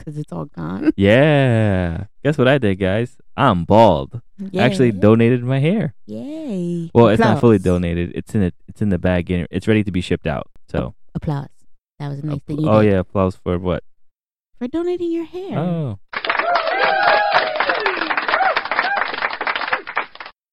Because 0.00 0.16
it's 0.16 0.32
all 0.32 0.46
gone. 0.46 0.92
Yeah. 0.96 2.04
Guess 2.24 2.38
what 2.38 2.48
I 2.48 2.56
did, 2.56 2.76
guys? 2.76 3.16
I'm 3.36 3.64
bald. 3.64 4.20
I 4.54 4.58
Actually, 4.58 4.92
donated 4.92 5.44
my 5.44 5.58
hair. 5.58 5.94
Yay. 6.06 6.90
Well, 6.94 7.08
it's 7.08 7.20
not 7.20 7.38
fully 7.40 7.58
donated. 7.58 8.12
It's 8.14 8.34
in 8.34 8.42
it. 8.42 8.54
It's 8.66 8.80
in 8.80 8.88
the 8.88 8.98
bag. 8.98 9.26
Getting, 9.26 9.46
it's 9.50 9.68
ready 9.68 9.84
to 9.84 9.92
be 9.92 10.00
shipped 10.00 10.26
out. 10.26 10.48
So, 10.70 10.94
Applause. 11.14 11.48
That 11.98 12.08
was 12.08 12.20
a 12.20 12.26
nice 12.26 12.40
thing 12.46 12.60
you 12.60 12.68
oh 12.68 12.80
did 12.80 12.92
yeah, 12.92 12.98
applause 13.00 13.36
for 13.36 13.58
what? 13.58 13.84
for 14.58 14.68
donating 14.68 15.12
your 15.12 15.24
hair. 15.24 15.58
Oh, 15.58 15.98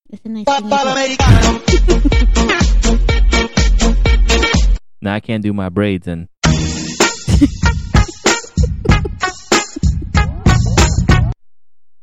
It's 0.10 0.26
a 0.26 0.30
nice 0.30 0.46
thing 0.46 0.70
now 5.02 5.14
I 5.14 5.20
can't 5.22 5.44
do 5.44 5.54
my 5.54 5.70
braids 5.70 6.08
and 6.08 6.28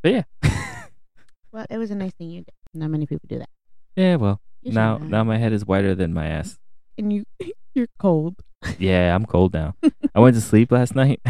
But 0.04 0.12
yeah, 0.12 0.22
Well, 1.50 1.64
it 1.70 1.78
was 1.78 1.90
a 1.90 1.94
nice 1.94 2.12
thing 2.12 2.28
you 2.28 2.42
did. 2.42 2.52
Not 2.74 2.90
many 2.90 3.06
people 3.06 3.26
do 3.26 3.38
that. 3.38 3.48
yeah. 3.96 4.16
Well, 4.16 4.38
You 4.62 4.70
should 4.72 4.74
now 4.74 4.98
now 4.98 5.24
my 5.24 5.38
head 5.38 5.54
is 5.54 5.64
whiter 5.64 5.94
than 5.94 6.12
my 6.12 6.26
ass. 6.26 6.58
And 6.98 7.10
you, 7.10 7.24
you're 7.74 7.88
cold. 7.98 8.36
Yeah, 8.78 9.14
I'm 9.14 9.24
cold 9.24 9.54
now. 9.54 9.76
I 10.14 10.20
went 10.20 10.36
to 10.36 10.42
sleep 10.42 10.70
last 10.72 10.94
night 10.94 11.20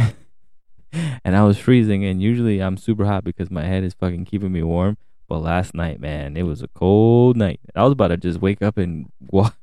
and 1.24 1.36
I 1.36 1.44
was 1.44 1.56
freezing. 1.56 2.04
And 2.04 2.20
usually 2.20 2.60
I'm 2.60 2.76
super 2.76 3.04
hot 3.04 3.22
because 3.22 3.48
my 3.50 3.62
head 3.64 3.84
is 3.84 3.94
fucking 3.94 4.24
keeping 4.24 4.50
me 4.52 4.62
warm. 4.64 4.96
But 5.28 5.38
last 5.38 5.72
night, 5.74 6.00
man, 6.00 6.36
it 6.36 6.42
was 6.42 6.60
a 6.62 6.68
cold 6.68 7.36
night. 7.36 7.60
I 7.76 7.84
was 7.84 7.92
about 7.92 8.08
to 8.08 8.16
just 8.16 8.40
wake 8.40 8.60
up 8.60 8.76
and 8.76 9.10
walk, 9.30 9.56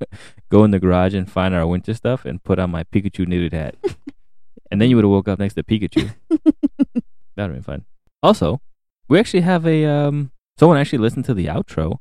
go 0.50 0.64
in 0.64 0.72
the 0.72 0.80
garage 0.80 1.14
and 1.14 1.30
find 1.30 1.54
our 1.54 1.68
winter 1.68 1.94
stuff 1.94 2.24
and 2.26 2.42
put 2.44 2.60
on 2.60 2.72
my 2.72 2.84
Pikachu 2.86 3.28
knitted 3.28 3.54
hat. 3.54 3.76
and 4.72 4.82
then 4.82 4.90
you 4.90 4.96
would 4.96 5.04
have 5.06 5.12
woke 5.12 5.28
up 5.28 5.40
next 5.40 5.56
to 5.56 5.64
Pikachu. 5.64 6.14
That 6.30 6.44
would 7.38 7.38
have 7.38 7.54
been 7.54 7.64
fun. 7.64 7.86
Also, 8.24 8.62
we 9.12 9.20
actually 9.20 9.42
have 9.42 9.68
a 9.68 9.84
um 9.86 10.32
someone 10.58 10.78
actually 10.78 11.00
listened 11.00 11.26
to 11.26 11.34
the 11.34 11.48
outro 11.48 11.98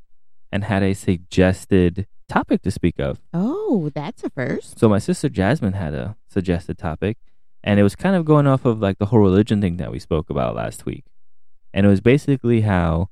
and 0.49 0.63
had 0.63 0.81
a 0.81 0.93
suggested 0.93 2.07
topic 2.29 2.61
to 2.61 2.71
speak 2.71 2.99
of. 2.99 3.19
Oh, 3.33 3.91
that's 3.93 4.23
a 4.23 4.29
first. 4.29 4.79
So 4.79 4.87
my 4.87 4.97
sister 4.97 5.27
Jasmine 5.27 5.73
had 5.73 5.93
a 5.93 6.15
suggested 6.29 6.77
topic, 6.77 7.17
and 7.65 7.81
it 7.81 7.83
was 7.83 7.97
kind 7.97 8.15
of 8.15 8.23
going 8.23 8.47
off 8.47 8.63
of 8.63 8.79
like 8.79 8.97
the 8.97 9.07
whole 9.07 9.19
religion 9.19 9.59
thing 9.59 9.75
that 9.75 9.91
we 9.91 9.99
spoke 9.99 10.29
about 10.29 10.55
last 10.55 10.85
week. 10.85 11.03
And 11.73 11.85
it 11.85 11.89
was 11.89 11.99
basically 11.99 12.61
how 12.61 13.09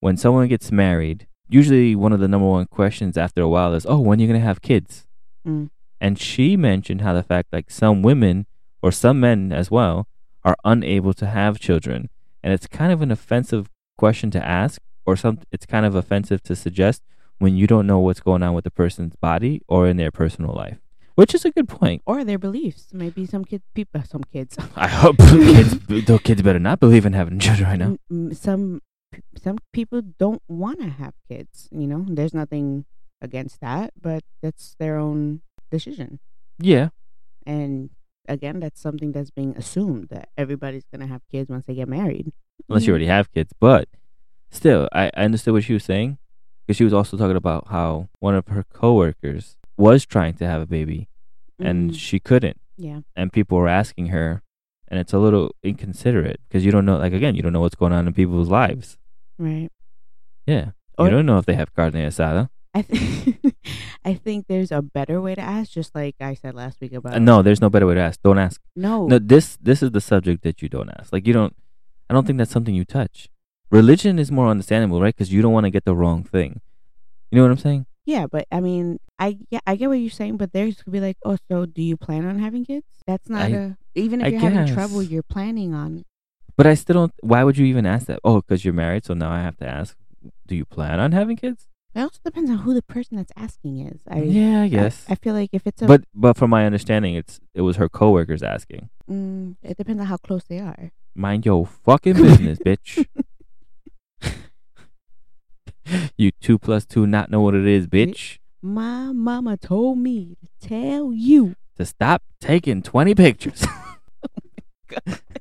when 0.00 0.16
someone 0.16 0.48
gets 0.48 0.72
married, 0.72 1.28
usually 1.48 1.94
one 1.94 2.12
of 2.12 2.18
the 2.18 2.26
number 2.26 2.48
one 2.48 2.66
questions 2.66 3.16
after 3.16 3.40
a 3.40 3.48
while 3.48 3.72
is, 3.72 3.86
"Oh, 3.88 4.00
when 4.00 4.18
are 4.18 4.22
you 4.22 4.26
gonna 4.26 4.40
have 4.40 4.62
kids?" 4.62 5.06
Mm. 5.46 5.70
And 6.00 6.18
she 6.18 6.56
mentioned 6.56 7.02
how 7.02 7.14
the 7.14 7.22
fact 7.22 7.52
like 7.52 7.70
some 7.70 8.02
women 8.02 8.46
or 8.82 8.90
some 8.90 9.20
men 9.20 9.52
as 9.52 9.70
well 9.70 10.08
are 10.44 10.56
unable 10.64 11.14
to 11.14 11.26
have 11.26 11.60
children, 11.60 12.08
and 12.42 12.52
it's 12.52 12.66
kind 12.66 12.92
of 12.92 13.02
an 13.02 13.10
offensive 13.10 13.70
question 13.96 14.30
to 14.32 14.44
ask, 14.44 14.80
or 15.06 15.16
some 15.16 15.40
it's 15.50 15.66
kind 15.66 15.84
of 15.86 15.94
offensive 15.94 16.42
to 16.44 16.56
suggest 16.56 17.02
when 17.38 17.56
you 17.56 17.66
don't 17.66 17.86
know 17.86 17.98
what's 17.98 18.20
going 18.20 18.42
on 18.42 18.54
with 18.54 18.64
the 18.64 18.70
person's 18.70 19.14
body 19.16 19.62
or 19.68 19.86
in 19.86 19.96
their 19.96 20.10
personal 20.10 20.52
life. 20.52 20.78
Which 21.14 21.34
is 21.34 21.44
a 21.44 21.50
good 21.50 21.68
point. 21.68 22.02
Or 22.06 22.22
their 22.22 22.38
beliefs. 22.38 22.88
Maybe 22.92 23.26
some 23.26 23.44
kid, 23.44 23.62
people, 23.74 24.00
uh, 24.00 24.04
some 24.04 24.22
kids. 24.22 24.56
I 24.76 24.86
hope 24.86 25.18
kids, 25.18 25.76
those 26.06 26.20
kids 26.20 26.42
better 26.42 26.60
not 26.60 26.78
believe 26.78 27.04
in 27.04 27.12
having 27.12 27.40
children 27.40 27.68
right 27.68 27.78
now. 27.78 27.96
Some 28.34 28.82
some 29.36 29.58
people 29.72 30.02
don't 30.02 30.42
want 30.48 30.80
to 30.80 30.88
have 30.88 31.14
kids. 31.28 31.68
You 31.72 31.86
know, 31.88 32.04
there's 32.08 32.34
nothing 32.34 32.84
against 33.20 33.60
that, 33.60 33.92
but 34.00 34.22
that's 34.42 34.76
their 34.78 34.96
own 34.96 35.40
decision. 35.70 36.20
Yeah, 36.60 36.88
And 37.46 37.90
again, 38.28 38.60
that's 38.60 38.80
something 38.80 39.12
that's 39.12 39.30
being 39.30 39.54
assumed 39.56 40.08
that 40.10 40.28
everybody's 40.36 40.84
gonna 40.92 41.06
have 41.06 41.22
kids 41.30 41.48
once 41.50 41.66
they 41.66 41.74
get 41.74 41.88
married. 41.88 42.32
unless 42.68 42.86
you 42.86 42.92
already 42.92 43.06
have 43.06 43.32
kids. 43.32 43.52
But 43.58 43.88
still, 44.50 44.88
I, 44.92 45.06
I 45.16 45.24
understood 45.24 45.54
what 45.54 45.64
she 45.64 45.72
was 45.74 45.84
saying 45.84 46.18
because 46.66 46.76
she 46.76 46.84
was 46.84 46.92
also 46.92 47.16
talking 47.16 47.36
about 47.36 47.68
how 47.68 48.08
one 48.20 48.34
of 48.34 48.46
her 48.48 48.64
coworkers 48.72 49.56
was 49.76 50.04
trying 50.04 50.34
to 50.34 50.46
have 50.46 50.60
a 50.62 50.66
baby 50.66 51.08
and 51.58 51.90
Mm, 51.90 51.98
she 51.98 52.18
couldn't, 52.20 52.60
yeah, 52.76 53.00
and 53.16 53.32
people 53.32 53.58
were 53.58 53.68
asking 53.68 54.06
her, 54.08 54.42
and 54.88 55.00
it's 55.00 55.12
a 55.12 55.18
little 55.18 55.50
inconsiderate 55.64 56.40
because 56.48 56.64
you 56.64 56.70
don't 56.70 56.84
know, 56.86 56.96
like 56.98 57.12
again, 57.12 57.34
you 57.34 57.42
don't 57.42 57.52
know 57.52 57.60
what's 57.60 57.74
going 57.74 57.92
on 57.92 58.06
in 58.06 58.12
people's 58.14 58.48
lives. 58.48 58.96
right. 59.38 59.70
Yeah, 60.46 60.70
Or- 60.96 61.06
you 61.06 61.10
don't 61.10 61.26
know 61.26 61.38
if 61.38 61.46
they 61.46 61.54
have 61.54 61.74
carne 61.74 61.92
asada. 61.94 62.48
I 62.74 62.82
think 62.82 63.54
I 64.04 64.14
think 64.14 64.46
there's 64.48 64.70
a 64.72 64.82
better 64.82 65.20
way 65.20 65.34
to 65.34 65.40
ask, 65.40 65.70
just 65.72 65.94
like 65.94 66.16
I 66.20 66.34
said 66.34 66.54
last 66.54 66.80
week 66.80 66.92
about 66.92 67.14
Uh, 67.14 67.18
no, 67.18 67.42
there's 67.42 67.60
no 67.60 67.70
better 67.70 67.86
way 67.86 67.94
to 67.94 68.00
ask. 68.00 68.20
Don't 68.22 68.38
ask. 68.38 68.60
no, 68.76 69.06
No, 69.06 69.18
this 69.18 69.56
this 69.60 69.82
is 69.82 69.90
the 69.92 70.00
subject 70.00 70.42
that 70.42 70.62
you 70.62 70.68
don't 70.68 70.90
ask. 70.98 71.12
Like 71.12 71.26
you 71.26 71.32
don't. 71.32 71.54
I 72.08 72.14
don't 72.14 72.26
think 72.26 72.38
that's 72.38 72.50
something 72.50 72.74
you 72.74 72.84
touch. 72.84 73.28
Religion 73.70 74.18
is 74.18 74.30
more 74.32 74.48
understandable, 74.48 75.00
right? 75.00 75.14
Because 75.14 75.32
you 75.32 75.42
don't 75.42 75.52
want 75.52 75.64
to 75.64 75.70
get 75.70 75.84
the 75.84 75.94
wrong 75.94 76.24
thing. 76.24 76.60
You 77.30 77.36
know 77.36 77.42
what 77.42 77.50
I'm 77.52 77.58
saying? 77.58 77.86
Yeah, 78.06 78.26
but 78.26 78.46
I 78.50 78.60
mean, 78.60 79.00
I 79.18 79.38
yeah, 79.50 79.60
I 79.66 79.76
get 79.76 79.88
what 79.88 79.98
you're 80.00 80.10
saying, 80.10 80.38
but 80.38 80.52
there's 80.54 80.80
could 80.82 80.92
be 80.92 81.00
like, 81.00 81.18
oh, 81.24 81.36
so 81.50 81.66
do 81.66 81.82
you 81.82 81.96
plan 81.96 82.24
on 82.24 82.38
having 82.38 82.64
kids? 82.64 82.86
That's 83.06 83.28
not 83.28 83.42
I- 83.42 83.48
a 83.48 83.76
even 83.94 84.20
if 84.20 84.26
I 84.26 84.28
you're 84.30 84.40
having 84.40 84.74
trouble, 84.74 85.02
you're 85.02 85.22
planning 85.22 85.74
on. 85.74 86.04
But 86.56 86.66
I 86.66 86.74
still 86.74 86.94
don't. 86.94 87.12
Why 87.22 87.44
would 87.44 87.56
you 87.58 87.66
even 87.66 87.84
ask 87.86 88.06
that? 88.06 88.20
Oh, 88.24 88.40
because 88.40 88.64
you're 88.64 88.74
married, 88.74 89.04
so 89.04 89.14
now 89.14 89.30
I 89.30 89.40
have 89.42 89.56
to 89.58 89.68
ask. 89.68 89.96
Do 90.46 90.56
you 90.56 90.64
plan 90.64 90.98
on 90.98 91.12
having 91.12 91.36
kids? 91.36 91.68
It 91.98 92.02
also 92.02 92.20
depends 92.24 92.48
on 92.48 92.58
who 92.58 92.74
the 92.74 92.82
person 92.82 93.16
that's 93.16 93.32
asking 93.34 93.80
is. 93.80 94.02
I 94.08 94.22
yeah, 94.22 94.60
I 94.60 94.64
I- 94.66 94.68
guess. 94.68 95.04
I, 95.08 95.16
feel 95.16 95.34
like 95.34 95.50
if 95.52 95.66
it's 95.66 95.82
a, 95.82 95.86
but 95.86 96.04
but 96.14 96.36
from 96.36 96.48
my 96.48 96.64
understanding, 96.64 97.16
it's 97.16 97.40
it 97.54 97.62
was 97.62 97.74
her 97.74 97.88
coworkers 97.88 98.40
asking. 98.40 98.88
mm, 99.10 99.56
it 99.64 99.76
depends 99.76 100.00
on 100.00 100.06
how 100.06 100.16
close 100.16 100.44
they 100.44 100.60
are. 100.60 100.92
Mind 101.16 101.44
your 101.44 101.66
fucking 101.66 102.12
business, 102.14 102.60
bitch. 102.60 103.04
you 106.16 106.30
two 106.40 106.56
plus 106.56 106.86
two 106.86 107.04
not 107.04 107.32
know 107.32 107.40
what 107.40 107.56
it 107.56 107.66
is, 107.66 107.88
bitch. 107.88 108.38
My 108.62 109.10
mama 109.10 109.56
told 109.56 109.98
me 109.98 110.36
to 110.40 110.68
tell 110.68 111.12
you. 111.12 111.56
To 111.78 111.84
stop 111.84 112.22
taking 112.40 112.80
twenty 112.80 113.16
pictures. 113.16 113.66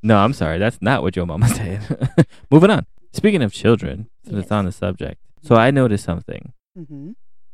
no, 0.03 0.17
I'm 0.17 0.33
sorry. 0.33 0.57
That's 0.59 0.81
not 0.81 1.01
what 1.03 1.15
your 1.15 1.25
mama 1.25 1.47
said. 1.59 2.25
Moving 2.51 2.69
on. 2.71 2.85
Speaking 3.13 3.41
of 3.41 3.51
children, 3.53 4.09
since 4.23 4.37
it's 4.43 4.51
on 4.51 4.65
the 4.65 4.71
subject, 4.71 5.19
so 5.41 5.55
I 5.55 5.71
noticed 5.71 6.05
something 6.05 6.53
Mm-hmm. 6.77 7.11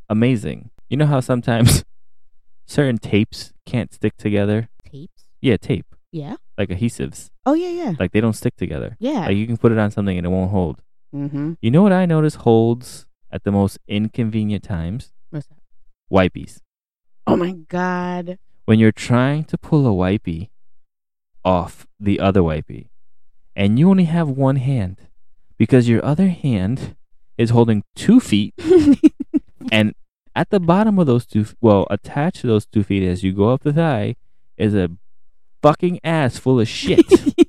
amazing. 0.10 0.70
You 0.90 0.98
know 0.98 1.06
how 1.08 1.20
sometimes 1.20 1.84
certain 2.68 2.98
tapes 2.98 3.54
can't 3.66 3.94
stick 3.94 4.18
together? 4.18 4.70
Tapes. 4.92 5.24
Yeah, 5.42 5.58
tape, 5.58 5.96
Yeah. 6.12 6.36
like 6.58 6.70
adhesives, 6.70 7.30
Oh 7.46 7.54
yeah, 7.54 7.70
yeah, 7.70 7.94
like 8.00 8.12
they 8.12 8.22
don't 8.22 8.34
stick 8.34 8.56
together. 8.56 8.98
yeah. 9.00 9.25
Like 9.28 9.38
you 9.38 9.48
can 9.48 9.58
put 9.58 9.72
it 9.72 9.78
on 9.78 9.92
something 9.92 10.18
and 10.18 10.25
it 10.25 10.30
won't 10.30 10.52
hold. 10.52 10.82
mm-hmm. 11.14 11.54
You 11.62 11.72
know 11.72 11.82
what 11.84 11.94
I 11.94 12.06
notice 12.06 12.36
holds 12.36 13.06
at 13.32 13.44
the 13.44 13.52
most 13.52 13.78
inconvenient 13.88 14.64
times? 14.64 15.12
What's 15.30 15.48
that? 15.48 15.58
Wipies. 16.12 16.62
Oh 17.28 17.36
my 17.36 17.52
god. 17.54 18.38
when 18.66 18.78
you're 18.80 18.92
trying 18.92 19.44
to 19.46 19.58
pull 19.58 19.88
a 19.88 19.92
wipey 19.92 20.50
off 21.46 21.88
the 22.00 22.20
other 22.20 22.42
wipey 22.42 22.88
and 23.56 23.80
you 23.80 23.90
only 23.90 24.06
have 24.06 24.28
one 24.28 24.58
hand 24.58 24.98
because 25.58 25.88
your 25.88 26.04
other 26.04 26.28
hand 26.28 26.96
is 27.38 27.52
holding 27.52 27.84
two 27.96 28.20
feet 28.20 28.54
and 29.72 29.94
at 30.36 30.50
the 30.50 30.60
bottom 30.60 31.00
of 31.00 31.08
those 31.08 31.25
two 31.25 31.46
well 31.62 31.88
attached 31.90 32.42
to 32.42 32.48
those 32.48 32.66
two 32.66 32.84
feet 32.84 33.08
as 33.08 33.24
you 33.24 33.32
go 33.32 33.50
up 33.50 33.64
the 33.64 33.72
thigh 33.72 34.16
is 34.58 34.74
a 34.75 34.90
fucking 35.62 36.00
ass 36.04 36.38
full 36.38 36.60
of 36.60 36.68
shit. 36.68 37.06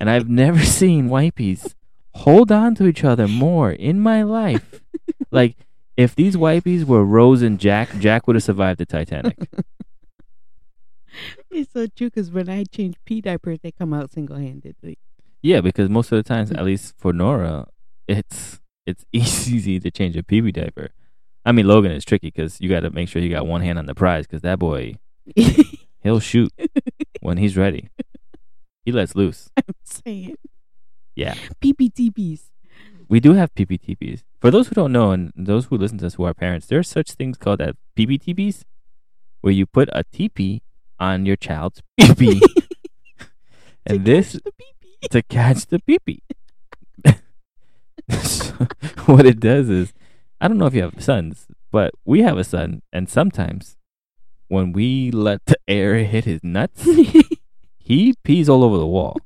And 0.00 0.08
i've 0.08 0.28
never 0.28 0.60
seen 0.60 1.08
wipies 1.08 1.74
hold 2.14 2.52
on 2.52 2.76
to 2.76 2.86
each 2.86 3.02
other 3.02 3.26
more 3.26 3.72
in 3.72 4.00
my 4.00 4.22
life. 4.22 4.80
Like 5.30 5.56
if 5.96 6.14
these 6.14 6.36
wipies 6.36 6.84
were 6.84 7.04
rose 7.04 7.42
and 7.42 7.58
jack 7.58 7.98
jack 7.98 8.26
would 8.26 8.36
have 8.36 8.42
survived 8.44 8.78
the 8.78 8.86
titanic 8.86 9.36
it's 11.50 11.72
so 11.72 11.86
true 11.86 12.08
because 12.08 12.30
when 12.30 12.48
I 12.48 12.64
change 12.64 12.96
pee 13.04 13.20
diapers, 13.20 13.58
they 13.62 13.72
come 13.72 13.92
out 13.92 14.10
single 14.10 14.36
handedly. 14.36 14.98
Yeah, 15.42 15.60
because 15.60 15.88
most 15.88 16.10
of 16.12 16.16
the 16.16 16.22
times, 16.22 16.50
mm. 16.50 16.58
at 16.58 16.64
least 16.64 16.94
for 16.98 17.12
Nora, 17.12 17.68
it's 18.06 18.60
it's 18.86 19.04
easy 19.12 19.78
to 19.80 19.90
change 19.90 20.16
a 20.16 20.22
PB 20.22 20.54
diaper. 20.54 20.90
I 21.44 21.52
mean, 21.52 21.66
Logan 21.66 21.92
is 21.92 22.04
tricky 22.04 22.28
because 22.28 22.60
you 22.60 22.68
got 22.68 22.80
to 22.80 22.90
make 22.90 23.08
sure 23.08 23.22
you 23.22 23.30
got 23.30 23.46
one 23.46 23.62
hand 23.62 23.78
on 23.78 23.86
the 23.86 23.94
prize 23.94 24.26
because 24.26 24.42
that 24.42 24.58
boy 24.58 24.96
he'll 26.02 26.20
shoot 26.20 26.52
when 27.20 27.38
he's 27.38 27.56
ready. 27.56 27.88
He 28.84 28.92
lets 28.92 29.14
loose. 29.14 29.50
I'm 29.56 29.74
saying 29.84 30.36
Yeah, 31.14 31.34
PPTPs. 31.62 32.50
we 33.08 33.20
do 33.20 33.34
have 33.34 33.54
PPTPs. 33.54 34.22
For 34.40 34.50
those 34.50 34.68
who 34.68 34.74
don't 34.74 34.92
know 34.92 35.10
and 35.12 35.32
those 35.36 35.66
who 35.66 35.76
listen 35.76 35.98
to 35.98 36.06
us 36.06 36.14
who 36.14 36.24
are 36.24 36.34
parents, 36.34 36.66
there 36.66 36.78
are 36.78 36.82
such 36.84 37.12
things 37.12 37.36
called 37.36 37.60
that 37.60 37.76
PPTPs, 37.96 38.62
where 39.40 39.52
you 39.52 39.66
put 39.66 39.88
a 39.92 40.04
TP 40.04 40.60
on 41.00 41.26
your 41.26 41.36
child's 41.36 41.82
PP, 42.00 42.40
and 43.86 44.04
this 44.04 44.32
the 44.32 44.52
pee 44.52 45.08
to 45.10 45.22
catch 45.22 45.66
the 45.66 45.78
pee-pee. 45.80 46.22
what 49.06 49.26
it 49.26 49.38
does 49.38 49.68
is, 49.68 49.92
I 50.40 50.48
don't 50.48 50.58
know 50.58 50.66
if 50.66 50.74
you 50.74 50.82
have 50.82 51.02
sons, 51.02 51.46
but 51.70 51.92
we 52.04 52.22
have 52.22 52.38
a 52.38 52.44
son, 52.44 52.82
and 52.92 53.08
sometimes 53.08 53.76
when 54.48 54.72
we 54.72 55.10
let 55.10 55.44
the 55.46 55.56
air 55.68 56.04
hit 56.04 56.24
his 56.24 56.42
nuts, 56.42 56.88
he 57.78 58.14
pees 58.24 58.48
all 58.48 58.64
over 58.64 58.78
the 58.78 58.86
wall. 58.86 59.18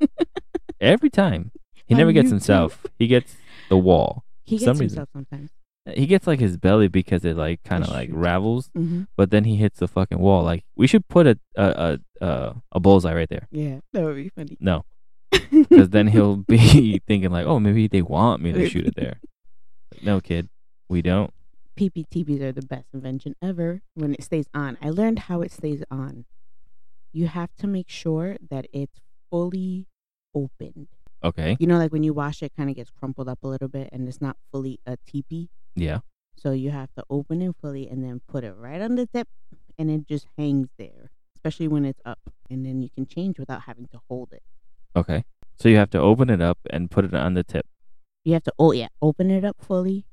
Every 0.81 1.11
time. 1.11 1.53
He 1.87 1.95
never 1.95 2.13
gets 2.13 2.31
himself. 2.31 2.87
He 2.99 3.07
gets 3.07 3.37
the 3.69 3.77
wall. 3.77 4.25
he 4.45 4.57
some 4.59 4.75
gets 4.75 4.81
reason. 4.81 4.97
himself 4.97 5.09
sometimes. 5.13 5.51
He 5.95 6.07
gets 6.07 6.27
like 6.29 6.39
his 6.39 6.57
belly 6.57 6.87
because 6.89 7.25
it 7.25 7.37
like 7.37 7.63
kind 7.65 7.83
of 7.83 7.91
like 7.91 8.09
ravels, 8.13 8.71
Mm-hmm. 8.77 9.03
but 9.17 9.31
then 9.31 9.45
he 9.45 9.57
hits 9.57 9.81
the 9.81 9.89
fucking 9.89 10.19
wall. 10.21 10.45
Like 10.45 10.65
we 10.77 10.87
should 10.87 11.09
put 11.09 11.27
a 11.27 11.39
a 11.57 11.99
a, 12.21 12.25
a, 12.27 12.55
a 12.73 12.81
bullseye 12.81 13.15
right 13.15 13.29
there. 13.29 13.49
Yeah, 13.51 13.81
that 13.93 14.05
would 14.05 14.15
be 14.17 14.29
funny. 14.29 14.57
No, 14.61 14.85
because 15.51 15.91
then 15.91 16.07
he'll 16.09 16.37
be 16.37 16.99
thinking 17.09 17.31
like, 17.33 17.47
oh, 17.47 17.59
maybe 17.59 17.89
they 17.89 18.03
want 18.03 18.43
me 18.43 18.53
to 18.53 18.69
shoot 18.69 18.87
it 18.87 18.95
there. 18.95 19.19
No, 20.03 20.21
kid, 20.21 20.49
we 20.89 21.03
don't. 21.03 21.33
PPTBs 21.77 22.41
are 22.43 22.53
the 22.53 22.63
best 22.63 22.87
invention 22.95 23.35
ever 23.43 23.83
when 23.95 24.15
it 24.15 24.23
stays 24.23 24.47
on. 24.55 24.77
I 24.83 24.91
learned 24.91 25.21
how 25.21 25.41
it 25.43 25.51
stays 25.51 25.83
on. 25.91 26.27
You 27.13 27.27
have 27.27 27.55
to 27.57 27.67
make 27.67 27.89
sure 27.89 28.37
that 28.51 28.67
it's 28.73 29.01
fully 29.31 29.87
opened. 30.35 30.89
Okay, 31.25 31.57
You 31.61 31.67
know, 31.67 31.79
like 31.79 31.93
when 31.93 32.03
you 32.03 32.13
wash 32.13 32.43
it, 32.43 32.53
kind 32.57 32.69
of 32.69 32.77
gets 32.77 32.91
crumpled 32.91 33.29
up 33.29 33.39
a 33.43 33.49
little 33.49 33.69
bit 33.69 33.89
and 33.93 34.07
it's 34.09 34.21
not 34.21 34.37
fully 34.51 34.81
a 34.87 34.97
teepee. 35.07 35.49
Yeah, 35.75 36.01
So 36.37 36.53
you 36.53 36.71
have 36.71 36.93
to 36.95 37.05
open 37.09 37.43
it 37.43 37.55
fully 37.61 37.89
and 37.89 38.03
then 38.05 38.21
put 38.29 38.45
it 38.45 38.55
right 38.57 38.81
on 38.81 38.95
the 38.97 39.07
tip 39.07 39.29
and 39.79 39.91
it 39.91 40.07
just 40.07 40.27
hangs 40.37 40.69
there, 40.79 41.11
especially 41.37 41.69
when 41.69 41.85
it's 41.85 42.01
up. 42.05 42.19
And 42.51 42.65
then 42.67 42.83
you 42.83 42.91
can 42.91 43.07
change 43.07 43.39
without 43.39 43.63
having 43.63 43.87
to 43.89 44.01
hold 44.09 44.33
it. 44.33 44.43
okay. 44.97 45.25
So 45.59 45.69
you 45.69 45.77
have 45.77 45.91
to 45.91 46.01
open 46.01 46.29
it 46.29 46.41
up 46.41 46.59
and 46.71 46.91
put 46.91 47.05
it 47.05 47.15
on 47.15 47.35
the 47.35 47.45
tip. 47.45 47.67
You 48.25 48.33
have 48.33 48.43
to, 48.45 48.53
oh 48.59 48.73
yeah, 48.73 48.89
open 49.01 49.31
it 49.31 49.45
up 49.45 49.57
fully 49.61 50.07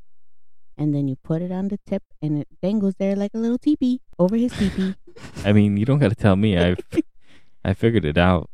and 0.78 0.94
then 0.94 1.08
you 1.08 1.16
put 1.24 1.42
it 1.42 1.52
on 1.52 1.68
the 1.70 1.80
tip 1.88 2.04
and 2.22 2.38
it 2.40 2.48
dangles 2.62 2.96
there 3.00 3.16
like 3.16 3.32
a 3.34 3.38
little 3.38 3.58
teepee 3.58 4.00
over 4.20 4.36
his 4.38 4.54
teepee. 4.54 4.96
I 5.46 5.52
mean, 5.54 5.76
you 5.78 5.86
don't 5.86 6.00
got 6.00 6.10
to 6.10 6.16
tell 6.16 6.36
me. 6.36 6.58
I've 6.58 6.80
I 7.66 7.74
figured 7.74 8.06
it 8.06 8.18
out. 8.18 8.50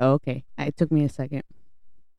Oh, 0.00 0.12
okay. 0.14 0.44
It 0.58 0.76
took 0.76 0.90
me 0.90 1.04
a 1.04 1.08
second. 1.08 1.42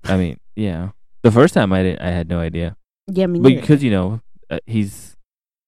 I 0.04 0.16
mean, 0.18 0.40
yeah. 0.56 0.92
The 1.24 1.32
first 1.32 1.54
time 1.54 1.74
I 1.74 1.84
didn't, 1.84 2.02
I 2.02 2.12
had 2.12 2.30
no 2.30 2.40
idea. 2.40 2.78
Yeah, 3.08 3.28
me 3.28 3.40
neither. 3.40 3.62
because 3.62 3.84
you 3.84 3.92
know 3.92 4.22
uh, 4.50 4.60
he's 4.66 5.16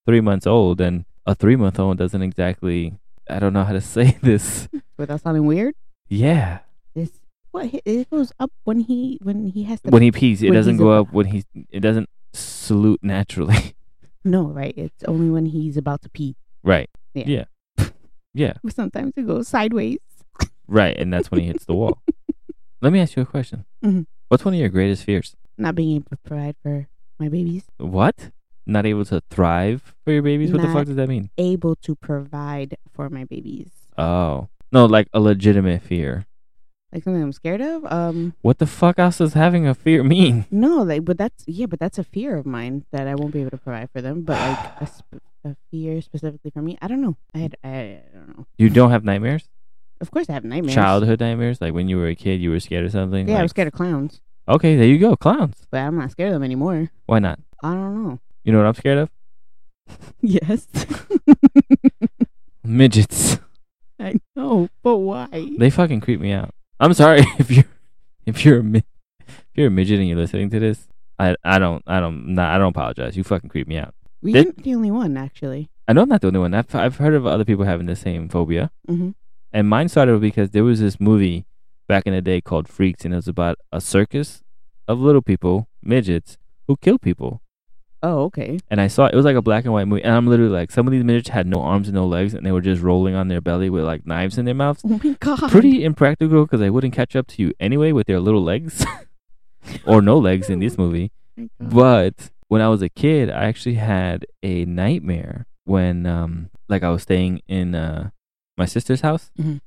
three 0.06 0.22
months 0.22 0.48
old, 0.48 0.82
and 0.82 1.06
a 1.26 1.36
three 1.36 1.56
month 1.56 1.80
old 1.80 1.98
doesn't 1.98 2.22
exactly. 2.22 2.98
I 3.30 3.40
don't 3.40 3.54
know 3.54 3.64
how 3.64 3.74
to 3.74 3.82
say 3.96 4.18
this. 4.22 4.68
Without 4.98 5.22
sounding 5.22 5.46
weird, 5.46 5.76
Yeah, 6.10 6.60
this 6.96 7.12
what 7.52 7.70
it 7.86 8.10
goes 8.10 8.32
up 8.40 8.52
when 8.64 8.82
he 8.82 9.20
when 9.22 9.48
he 9.48 9.64
has 9.64 9.82
to. 9.82 9.90
when 9.90 10.02
he 10.02 10.12
pees, 10.12 10.42
it 10.44 10.52
doesn't 10.52 10.78
go 10.78 10.92
up 10.92 11.12
when 11.14 11.28
he. 11.28 11.44
It 11.70 11.82
doesn't 11.82 12.10
salute 12.34 13.00
naturally. 13.04 13.76
no, 14.26 14.48
right? 14.48 14.74
It's 14.78 15.04
only 15.04 15.30
when 15.30 15.46
he's 15.48 15.78
about 15.78 16.02
to 16.04 16.10
pee. 16.10 16.36
right. 16.64 16.90
Yeah. 17.14 17.26
Yeah. 17.28 17.46
Yeah. 18.34 18.54
Sometimes 18.70 19.14
it 19.18 19.26
goes 19.26 19.48
sideways. 19.48 19.98
Right, 20.68 20.96
and 20.96 21.12
that's 21.12 21.32
when 21.32 21.40
he 21.42 21.48
hits 21.48 21.66
the 21.66 21.74
wall. 21.74 22.04
Let 22.82 22.94
me 22.94 23.00
ask 23.00 23.16
you 23.16 23.24
a 23.24 23.26
question. 23.26 23.66
Mhm. 23.84 24.06
What's 24.28 24.46
one 24.46 24.54
of 24.54 24.60
your 24.60 24.70
greatest 24.70 25.04
fears? 25.06 25.36
Not 25.58 25.74
being 25.74 25.96
able 25.96 26.10
to 26.12 26.18
provide 26.18 26.56
for 26.62 26.88
my 27.20 27.30
babies. 27.30 27.64
What? 27.78 28.32
Not 28.66 28.86
able 28.86 29.06
to 29.06 29.22
thrive 29.30 29.94
for 30.04 30.12
your 30.12 30.22
babies? 30.22 30.52
What 30.52 30.62
the 30.62 30.68
Not- 30.68 30.74
fuck 30.76 30.86
does 30.88 30.96
that 30.98 31.08
mean? 31.08 31.30
Able 31.38 31.76
to 31.78 31.96
provide 31.96 32.78
for 32.94 33.10
my 33.10 33.24
babies. 33.24 33.72
Oh. 33.98 34.50
No, 34.72 34.86
like 34.86 35.08
a 35.14 35.20
legitimate 35.20 35.82
fear. 35.82 36.26
Like 36.92 37.04
something 37.04 37.22
I'm 37.22 37.32
scared 37.34 37.62
of. 37.62 37.86
Um, 37.92 38.34
What 38.42 38.60
the 38.60 38.66
fuck 38.68 39.00
else 39.00 39.18
does 39.20 39.34
having 39.34 39.68
a 39.68 39.74
fear 39.74 40.04
mean? 40.04 40.46
no, 40.52 40.84
like, 40.84 41.06
but 41.06 41.18
that's 41.18 41.44
yeah, 41.48 41.66
but 41.66 41.80
that's 41.80 41.98
a 41.98 42.04
fear 42.04 42.36
of 42.38 42.46
mine 42.46 42.86
that 42.92 43.08
I 43.08 43.16
won't 43.16 43.34
be 43.34 43.42
able 43.42 43.52
to 43.52 43.58
provide 43.58 43.90
for 43.92 44.02
them. 44.02 44.24
But 44.24 44.40
like 44.40 44.82
a, 44.82 44.88
sp- 44.88 45.24
a 45.46 45.56
fear 45.72 46.02
specifically 46.02 46.52
for 46.52 46.62
me, 46.62 46.78
I 46.82 46.88
don't 46.88 47.02
know. 47.02 47.16
I 47.34 47.38
had, 47.40 47.56
I, 47.64 47.70
I 47.70 48.02
don't 48.14 48.38
know. 48.38 48.46
You 48.58 48.70
don't 48.70 48.92
have 48.92 49.04
nightmares? 49.04 49.48
Of 50.00 50.12
course, 50.12 50.30
I 50.30 50.34
have 50.34 50.44
nightmares. 50.46 50.76
Childhood 50.76 51.20
nightmares? 51.20 51.60
Like 51.62 51.74
when 51.74 51.88
you 51.90 51.98
were 51.98 52.08
a 52.08 52.16
kid, 52.16 52.42
you 52.42 52.52
were 52.52 52.60
scared 52.60 52.86
of 52.86 52.92
something? 52.92 53.28
Yeah, 53.28 53.34
I 53.34 53.38
Like- 53.38 53.44
was 53.44 53.52
scared 53.52 53.68
of 53.70 53.74
clowns, 53.74 54.22
Okay, 54.50 54.76
there 54.78 54.88
you 54.88 54.98
go. 54.98 55.16
Clowns. 55.16 55.56
but 55.72 55.80
I'm 55.80 55.98
not 55.98 56.12
scared 56.12 56.30
of 56.30 56.36
them 56.36 56.44
anymore. 56.44 56.90
Why 57.06 57.20
not? 57.20 57.40
I 57.64 57.74
don't 57.74 58.04
know. 58.04 58.20
You 58.44 58.52
know 58.54 58.60
what 58.60 58.68
I'm 58.68 58.74
scared 58.76 58.98
of? 59.00 59.10
Yes. 60.22 60.68
Midgets. 62.64 63.40
I 64.00 64.16
know, 64.36 64.70
but 64.84 64.98
why? 64.98 65.28
They 65.58 65.70
fucking 65.70 66.02
creep 66.02 66.20
me 66.20 66.32
out. 66.34 66.54
I'm 66.80 66.94
sorry 66.94 67.22
if 67.40 67.50
you're 67.50 67.66
if 68.26 68.46
you're 68.46 68.60
a 68.60 68.64
mid, 68.64 68.84
if 69.28 69.46
you're 69.56 69.68
a 69.68 69.72
midget 69.72 70.00
and 70.00 70.08
you're 70.08 70.18
listening 70.18 70.50
to 70.52 70.60
this. 70.60 70.88
I 71.20 71.36
I 71.44 71.58
don't 71.60 71.82
I 71.88 72.00
don't 72.00 72.36
not 72.36 72.54
I 72.54 72.58
don't 72.58 72.70
apologize. 72.70 73.18
You 73.18 73.24
fucking 73.24 73.50
creep 73.50 73.68
me 73.68 73.78
out. 73.78 73.94
We 74.22 74.34
Did- 74.34 74.48
ain't 74.48 74.64
the 74.64 74.76
only 74.76 74.92
one, 74.92 75.18
actually. 75.18 75.70
I 75.88 75.94
know 75.94 76.02
I'm 76.02 76.10
not 76.10 76.22
the 76.22 76.28
only 76.28 76.40
one. 76.40 76.54
I've 76.54 76.74
I've 76.76 76.98
heard 76.98 77.14
of 77.14 77.26
other 77.26 77.46
people 77.46 77.64
having 77.66 77.86
the 77.88 77.96
same 77.96 78.28
phobia, 78.30 78.70
Mm-hmm. 78.90 79.12
and 79.54 79.68
mine 79.70 79.88
started 79.90 80.20
because 80.22 80.50
there 80.52 80.64
was 80.66 80.80
this 80.82 81.00
movie 81.00 81.46
back 81.88 82.04
in 82.06 82.14
the 82.14 82.22
day 82.22 82.42
called 82.42 82.68
Freaks, 82.68 83.06
and 83.06 83.14
it 83.14 83.18
was 83.18 83.28
about 83.28 83.58
a 83.72 83.82
circus 83.82 84.44
of 84.88 85.00
little 85.00 85.22
people, 85.22 85.68
midgets, 85.82 86.38
who 86.68 86.76
kill 86.78 86.98
people. 87.00 87.42
Oh, 88.04 88.26
okay. 88.26 88.60
And 88.70 88.80
I 88.80 88.88
saw 88.88 89.08
it 89.08 89.16
was 89.16 89.26
like 89.26 89.36
a 89.36 89.42
black 89.42 89.64
and 89.66 89.74
white 89.74 89.88
movie, 89.88 90.04
and 90.04 90.14
I'm 90.14 90.28
literally 90.28 90.52
like, 90.52 90.70
some 90.72 90.86
of 90.88 90.92
these 90.92 91.04
midgets 91.04 91.30
had 91.30 91.48
no 91.48 91.62
arms 91.62 91.88
and 91.88 91.96
no 91.96 92.06
legs, 92.06 92.34
and 92.34 92.46
they 92.46 92.52
were 92.52 92.62
just 92.62 92.82
rolling 92.82 93.16
on 93.16 93.28
their 93.28 93.42
belly 93.42 93.70
with 93.70 93.84
like 93.86 94.06
knives 94.06 94.38
in 94.38 94.46
their 94.46 94.54
mouths. 94.54 94.82
Oh 94.86 95.00
my 95.04 95.16
god. 95.20 95.50
Pretty 95.50 95.84
impractical 95.84 96.44
because 96.46 96.60
they 96.60 96.70
wouldn't 96.70 96.94
catch 96.94 97.16
up 97.16 97.28
to 97.28 97.42
you 97.42 97.54
anyway 97.60 97.92
with 97.92 98.06
their 98.08 98.20
little 98.20 98.44
legs, 98.44 98.86
or 99.86 100.02
no 100.02 100.18
legs 100.18 100.50
in 100.50 100.60
this 100.60 100.78
movie. 100.84 101.12
My 101.36 101.48
But 101.60 102.30
when 102.48 102.62
I 102.62 102.70
was 102.70 102.82
a 102.82 102.90
kid, 102.90 103.30
I 103.30 103.46
actually 103.46 103.76
had 103.76 104.26
a 104.44 104.64
nightmare 104.66 105.48
when, 105.66 106.06
um, 106.06 106.50
like 106.70 106.84
I 106.84 106.90
was 106.90 107.02
staying 107.02 107.42
in 107.48 107.76
uh 107.76 108.10
my 108.58 108.66
sister's 108.66 109.02
house, 109.02 109.32
Mhm. 109.40 109.60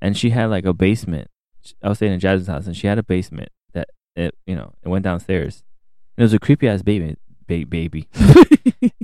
and 0.00 0.16
she 0.16 0.30
had 0.30 0.46
like 0.50 0.64
a 0.64 0.72
basement. 0.72 1.28
I 1.82 1.88
was 1.88 1.98
staying 1.98 2.12
in 2.12 2.20
Jasmine's 2.20 2.48
house, 2.48 2.66
and 2.66 2.76
she 2.76 2.86
had 2.86 2.98
a 2.98 3.02
basement 3.02 3.50
that 3.72 3.88
it, 4.16 4.34
you 4.46 4.56
know, 4.56 4.72
it 4.82 4.88
went 4.88 5.04
downstairs. 5.04 5.62
And 6.16 6.22
it 6.22 6.24
was 6.24 6.34
a 6.34 6.38
creepy 6.38 6.68
ass 6.68 6.82
baby, 6.82 7.16
ba- 7.46 7.66
baby. 7.66 8.08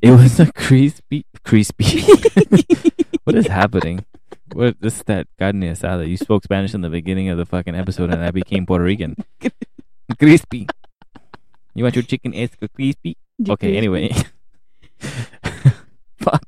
it 0.03 0.11
was 0.11 0.41
a 0.41 0.51
crispy, 0.53 1.27
crispy. 1.45 2.03
what 3.25 3.37
is 3.37 3.47
happening? 3.47 4.05
What 4.53 4.81
this 4.81 4.97
is 4.97 5.03
that 5.05 5.27
carne 5.39 5.61
asada? 5.63 6.09
You 6.09 6.17
spoke 6.17 6.45
Spanish 6.45 6.75
in 6.75 6.81
the 6.81 6.89
beginning 6.89 7.29
of 7.29 7.39
the 7.39 7.47
fucking 7.47 7.75
episode, 7.75 8.13
and 8.13 8.23
I 8.23 8.31
became 8.31 8.67
Puerto 8.67 8.85
Rican. 8.85 9.17
crispy. 10.19 10.67
You 11.75 11.85
want 11.85 11.97
your 11.97 12.05
chicken 12.05 12.35
extra 12.35 12.69
crispy? 12.69 13.17
Okay. 13.47 13.77
Anyway. 13.77 14.15
Fuck. 16.17 16.43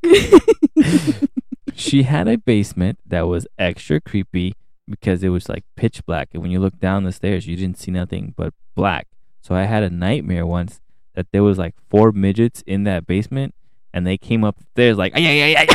she 1.74 2.04
had 2.04 2.28
a 2.28 2.38
basement 2.38 2.98
that 3.06 3.22
was 3.22 3.46
extra 3.58 4.00
creepy 4.00 4.54
because 4.88 5.22
it 5.22 5.28
was 5.28 5.48
like 5.48 5.64
pitch 5.76 6.04
black, 6.06 6.30
and 6.32 6.42
when 6.42 6.50
you 6.50 6.60
look 6.60 6.78
down 6.78 7.04
the 7.04 7.12
stairs, 7.12 7.46
you 7.46 7.56
didn't 7.56 7.78
see 7.78 7.90
nothing 7.90 8.34
but 8.36 8.54
black. 8.74 9.08
So 9.40 9.54
I 9.54 9.64
had 9.64 9.82
a 9.82 9.90
nightmare 9.90 10.46
once 10.46 10.80
that 11.14 11.26
there 11.32 11.42
was 11.42 11.58
like 11.58 11.74
four 11.88 12.12
midgets 12.12 12.62
in 12.66 12.84
that 12.84 13.06
basement, 13.06 13.54
and 13.92 14.06
they 14.06 14.18
came 14.18 14.44
up 14.44 14.58
the 14.58 14.64
stairs 14.64 14.96
like 14.96 15.14
"Ay, 15.14 15.26
ay, 15.26 15.42
ay, 15.42 15.56
ay, 15.58 15.66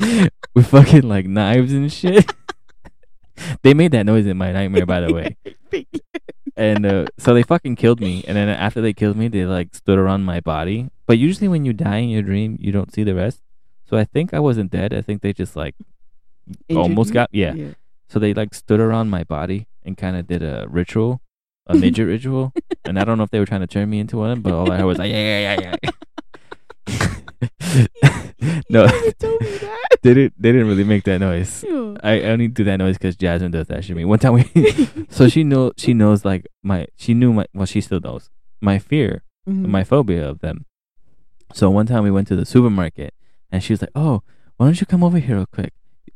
ay," 0.00 0.28
with 0.54 0.66
fucking 0.68 1.08
like 1.08 1.26
knives 1.26 1.72
and 1.72 1.92
shit. 1.92 2.32
they 3.62 3.74
made 3.74 3.92
that 3.92 4.06
noise 4.06 4.26
in 4.26 4.36
my 4.36 4.52
nightmare, 4.52 4.86
by 4.86 5.00
the 5.00 5.12
way. 5.12 5.36
And 6.56 6.86
uh, 6.86 7.06
so 7.18 7.34
they 7.34 7.42
fucking 7.42 7.76
killed 7.76 8.00
me. 8.00 8.24
And 8.28 8.36
then 8.36 8.48
after 8.48 8.80
they 8.80 8.92
killed 8.92 9.16
me, 9.16 9.28
they 9.28 9.44
like 9.44 9.74
stood 9.74 9.98
around 9.98 10.22
my 10.22 10.40
body. 10.40 10.88
But 11.06 11.18
usually 11.18 11.48
when 11.48 11.64
you 11.64 11.72
die 11.72 11.96
in 11.96 12.10
your 12.10 12.22
dream, 12.22 12.56
you 12.60 12.70
don't 12.70 12.94
see 12.94 13.02
the 13.02 13.14
rest. 13.14 13.40
So 13.88 13.96
I 13.96 14.04
think 14.04 14.32
I 14.32 14.38
wasn't 14.38 14.70
dead. 14.70 14.94
I 14.94 15.02
think 15.02 15.20
they 15.20 15.32
just 15.32 15.56
like 15.56 15.74
Injured 16.68 16.82
almost 16.82 17.08
you? 17.08 17.14
got 17.14 17.28
yeah. 17.32 17.54
So 18.08 18.18
they 18.18 18.34
like 18.34 18.54
stood 18.54 18.80
around 18.80 19.10
my 19.10 19.24
body 19.24 19.66
and 19.82 19.96
kind 19.96 20.16
of 20.16 20.26
did 20.26 20.42
a 20.42 20.66
ritual, 20.68 21.20
a 21.66 21.74
midget 21.82 22.06
ritual. 22.06 22.52
And 22.84 22.98
I 22.98 23.04
don't 23.04 23.16
know 23.18 23.24
if 23.24 23.30
they 23.30 23.38
were 23.40 23.46
trying 23.46 23.60
to 23.62 23.66
turn 23.66 23.88
me 23.90 23.98
into 23.98 24.18
one, 24.18 24.40
but 24.40 24.52
all 24.52 24.70
I 24.70 24.76
heard 24.78 24.86
was 24.86 24.98
like 24.98 25.10
yeah 25.10 25.40
yeah 25.40 25.60
yeah 25.60 25.76
yeah. 25.82 25.90
no, 28.68 28.84
You 28.86 29.12
told 29.12 29.40
me 29.40 29.56
that. 29.58 29.88
they 30.02 30.14
didn't. 30.14 30.34
They 30.38 30.52
didn't 30.52 30.68
really 30.68 30.84
make 30.84 31.04
that 31.04 31.18
noise. 31.18 31.64
Ew. 31.64 31.96
I 32.02 32.20
only 32.22 32.48
do 32.48 32.64
that 32.64 32.76
noise 32.76 32.96
because 32.98 33.16
Jasmine 33.16 33.50
does 33.52 33.68
that 33.68 33.84
to 33.84 33.94
me. 33.94 34.04
One 34.04 34.18
time 34.18 34.34
we, 34.34 34.88
so 35.08 35.28
she 35.28 35.44
know 35.44 35.72
she 35.76 35.94
knows 35.94 36.24
like 36.24 36.46
my 36.62 36.86
she 36.96 37.14
knew 37.14 37.32
my 37.32 37.46
well 37.54 37.66
she 37.66 37.80
still 37.80 38.00
knows 38.00 38.30
my 38.60 38.78
fear 38.78 39.22
Mhm. 39.48 39.66
my 39.68 39.84
phobia 39.84 40.26
of 40.28 40.40
them. 40.40 40.64
So 41.52 41.68
one 41.70 41.86
time 41.86 42.02
we 42.02 42.10
went 42.10 42.28
to 42.28 42.36
the 42.36 42.46
supermarket 42.46 43.12
and 43.52 43.62
she 43.62 43.72
was 43.74 43.82
like, 43.82 43.90
"Oh, 43.94 44.22
why 44.56 44.66
don't 44.66 44.80
you 44.80 44.86
come 44.86 45.04
over 45.04 45.18
here 45.18 45.36
real 45.36 45.46
quick? 45.46 45.72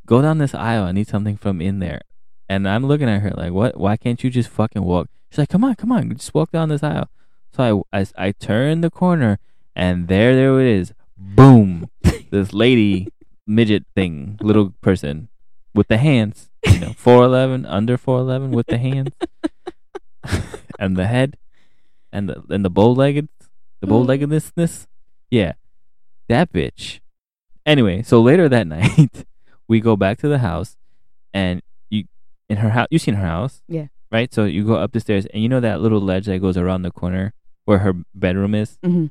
Go 0.08 0.22
down 0.22 0.38
this 0.38 0.54
aisle. 0.54 0.84
I 0.84 0.92
need 0.92 1.06
something 1.06 1.36
from 1.36 1.60
in 1.60 1.78
there." 1.78 2.00
And 2.48 2.66
I'm 2.66 2.86
looking 2.86 3.08
at 3.08 3.20
her 3.20 3.32
like, 3.36 3.52
"What? 3.52 3.76
Why 3.76 3.96
can't 3.96 4.22
you 4.24 4.30
just 4.30 4.48
fucking 4.48 4.82
walk?" 4.82 5.08
She's 5.30 5.38
like, 5.38 5.50
"Come 5.50 5.64
on, 5.64 5.74
come 5.76 5.92
on, 5.92 6.08
just 6.16 6.32
walk 6.32 6.50
down 6.50 6.70
this 6.70 6.82
aisle." 6.82 7.10
So 7.52 7.84
I 7.92 8.00
I, 8.00 8.06
I 8.16 8.32
turned 8.32 8.82
the 8.82 8.90
corner 8.90 9.38
and 9.76 10.08
there 10.08 10.34
there 10.34 10.58
it 10.60 10.66
is. 10.66 10.94
Boom. 11.16 11.90
this 12.30 12.52
lady 12.52 13.08
midget 13.46 13.84
thing, 13.94 14.38
little 14.40 14.74
person 14.80 15.28
with 15.74 15.88
the 15.88 15.98
hands, 15.98 16.50
you 16.64 16.80
know, 16.80 16.88
4'11, 17.04 17.64
under 17.68 17.96
4'11 17.96 18.50
with 18.50 18.66
the 18.66 18.78
hands 18.78 19.12
and 20.78 20.96
the 20.96 21.06
head. 21.06 21.36
and 22.12 22.28
the 22.28 22.42
and 22.48 22.64
the 22.64 22.70
bow 22.70 22.90
legged, 22.92 23.28
the 23.80 23.86
bow 23.86 24.00
leggedness. 24.00 24.86
Yeah, 25.30 25.52
that 26.28 26.52
bitch. 26.52 27.00
Anyway, 27.66 28.02
so 28.02 28.20
later 28.22 28.48
that 28.48 28.66
night, 28.66 29.26
we 29.68 29.80
go 29.80 29.96
back 29.96 30.18
to 30.18 30.28
the 30.28 30.38
house, 30.38 30.76
and 31.34 31.62
you 31.90 32.04
in 32.48 32.58
her 32.58 32.70
house. 32.70 32.88
You 32.90 32.98
seen 32.98 33.14
her 33.14 33.26
house? 33.26 33.62
Yeah. 33.68 33.86
Right. 34.10 34.32
So 34.32 34.44
you 34.44 34.64
go 34.64 34.74
up 34.76 34.92
the 34.92 35.00
stairs, 35.00 35.26
and 35.26 35.42
you 35.42 35.48
know 35.48 35.60
that 35.60 35.80
little 35.80 36.00
ledge 36.00 36.26
that 36.26 36.38
goes 36.40 36.56
around 36.56 36.82
the 36.82 36.90
corner 36.90 37.34
where 37.64 37.78
her 37.78 37.92
bedroom 38.14 38.54
is. 38.54 38.78
hmm 38.82 39.06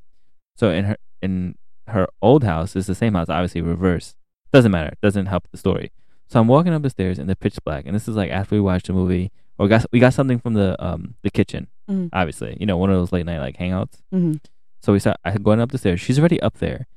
So 0.55 0.71
in 0.71 0.85
her 0.85 0.97
in 1.21 1.55
her 1.87 2.07
old 2.21 2.43
house 2.43 2.75
is 2.75 2.87
the 2.87 2.95
same 2.95 3.13
house, 3.13 3.29
obviously 3.29 3.61
reverse. 3.61 4.15
Doesn't 4.51 4.71
matter. 4.71 4.93
Doesn't 5.01 5.27
help 5.27 5.47
the 5.51 5.57
story. 5.57 5.91
So 6.29 6.39
I'm 6.39 6.47
walking 6.47 6.73
up 6.73 6.81
the 6.81 6.89
stairs 6.89 7.19
in 7.19 7.27
the 7.27 7.35
pitch 7.35 7.57
black, 7.63 7.85
and 7.85 7.95
this 7.95 8.07
is 8.07 8.15
like 8.15 8.31
after 8.31 8.55
we 8.55 8.61
watched 8.61 8.89
a 8.89 8.93
movie 8.93 9.31
or 9.57 9.67
got 9.67 9.85
we 9.91 9.99
got 9.99 10.13
something 10.13 10.39
from 10.39 10.53
the 10.55 10.75
um 10.83 11.15
the 11.21 11.29
kitchen. 11.29 11.67
Mhm. 11.89 12.09
Obviously, 12.11 12.57
you 12.59 12.65
know 12.65 12.77
one 12.77 12.89
of 12.89 12.97
those 12.97 13.11
late 13.11 13.25
night 13.25 13.39
like 13.39 13.57
hangouts. 13.57 14.01
hmm 14.11 14.33
So 14.81 14.91
we 14.93 14.99
start 14.99 15.17
I 15.23 15.37
going 15.37 15.59
up 15.61 15.71
the 15.71 15.77
stairs. 15.77 16.01
She's 16.01 16.17
already 16.19 16.41
up 16.41 16.57
there, 16.57 16.87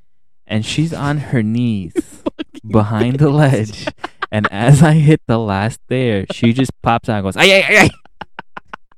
and 0.51 0.67
she's 0.67 0.93
on 0.93 1.19
her 1.19 1.43
knees 1.43 1.95
behind 2.69 3.21
the 3.21 3.31
ledge. 3.43 3.87
And 4.33 4.47
as 4.53 4.83
I 4.83 4.95
hit 4.95 5.23
the 5.27 5.39
last 5.39 5.81
stair, 5.87 6.27
she 6.33 6.53
just 6.53 6.73
pops 6.83 7.09
out 7.09 7.17
and 7.19 7.25
goes, 7.25 7.37
"Ay 7.37 7.53
ay 7.53 7.65
ay!" 7.69 7.91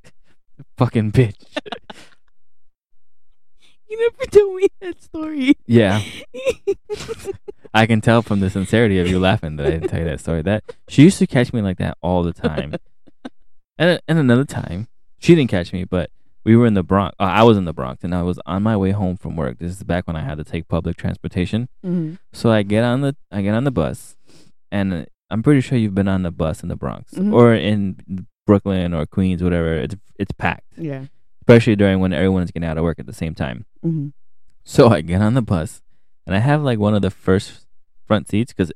ay." 0.05 0.09
Fucking 0.77 1.11
bitch. 1.11 1.35
You 3.87 3.99
never 3.99 4.29
told 4.31 4.55
me 4.55 4.67
that 4.81 5.01
story. 5.01 5.55
Yeah. 5.67 6.01
I 7.75 7.85
can 7.85 8.01
tell 8.01 8.23
from 8.23 8.39
the 8.39 8.49
sincerity 8.49 8.99
of 8.99 9.07
you 9.07 9.19
laughing 9.19 9.55
that 9.57 9.67
I 9.67 9.69
didn't 9.71 9.89
tell 9.89 9.99
you 9.99 10.05
that 10.05 10.19
story. 10.19 10.41
That 10.41 10.63
she 10.87 11.03
used 11.03 11.19
to 11.19 11.27
catch 11.27 11.53
me 11.53 11.61
like 11.61 11.77
that 11.77 11.97
all 12.01 12.23
the 12.23 12.33
time. 12.33 12.75
And 13.77 13.99
and 14.07 14.19
another 14.19 14.45
time, 14.45 14.87
she 15.19 15.35
didn't 15.35 15.51
catch 15.51 15.73
me, 15.73 15.83
but 15.83 16.09
we 16.43 16.55
were 16.55 16.65
in 16.65 16.73
the 16.73 16.83
Bronx. 16.83 17.15
Uh, 17.19 17.23
I 17.23 17.43
was 17.43 17.57
in 17.57 17.65
the 17.65 17.73
Bronx, 17.73 18.03
and 18.03 18.13
I 18.13 18.21
was 18.23 18.39
on 18.45 18.63
my 18.63 18.75
way 18.77 18.91
home 18.91 19.17
from 19.17 19.35
work. 19.35 19.59
This 19.59 19.71
is 19.71 19.83
back 19.83 20.07
when 20.07 20.15
I 20.15 20.21
had 20.23 20.37
to 20.37 20.43
take 20.43 20.67
public 20.67 20.97
transportation. 20.97 21.69
hmm 21.83 22.15
So 22.33 22.51
I 22.51 22.63
get 22.63 22.83
on 22.83 23.01
the 23.01 23.15
I 23.31 23.41
get 23.41 23.53
on 23.55 23.63
the 23.63 23.71
bus, 23.71 24.15
and 24.71 25.07
I'm 25.29 25.41
pretty 25.43 25.61
sure 25.61 25.77
you've 25.77 25.95
been 25.95 26.07
on 26.07 26.23
the 26.23 26.31
bus 26.31 26.61
in 26.63 26.69
the 26.69 26.75
Bronx 26.75 27.13
Mhm. 27.13 27.33
or 27.33 27.53
in 27.53 28.25
Brooklyn 28.45 28.93
or 28.93 29.05
Queens, 29.05 29.41
whatever. 29.41 29.73
It's 29.75 29.95
it's 30.19 30.31
packed, 30.33 30.73
Yeah. 30.77 31.05
especially 31.41 31.75
during 31.75 31.99
when 31.99 32.13
everyone's 32.13 32.51
getting 32.51 32.67
out 32.67 32.77
of 32.77 32.83
work 32.83 32.99
at 32.99 33.05
the 33.07 33.13
same 33.13 33.33
time. 33.35 33.65
hmm 33.81 34.09
So 34.63 34.89
I 34.89 35.01
get 35.01 35.21
on 35.21 35.33
the 35.33 35.41
bus, 35.41 35.81
and 36.27 36.35
I 36.35 36.39
have 36.39 36.61
like 36.61 36.77
one 36.79 36.93
of 36.93 37.01
the 37.01 37.09
first 37.11 37.65
front 38.05 38.27
seats 38.29 38.51
because 38.53 38.71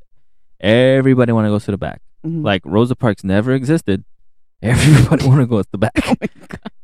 everybody 0.60 1.32
want 1.32 1.46
to 1.46 1.50
go 1.50 1.60
to 1.60 1.72
the 1.72 1.78
back. 1.78 2.02
hmm 2.24 2.44
Like 2.44 2.62
Rosa 2.66 2.96
Parks 2.96 3.24
never 3.24 3.54
existed. 3.54 4.04
Everybody 4.62 5.28
want 5.28 5.42
to 5.42 5.46
go 5.46 5.62
to 5.62 5.68
the 5.72 5.78
back. 5.78 5.94
oh 6.08 6.16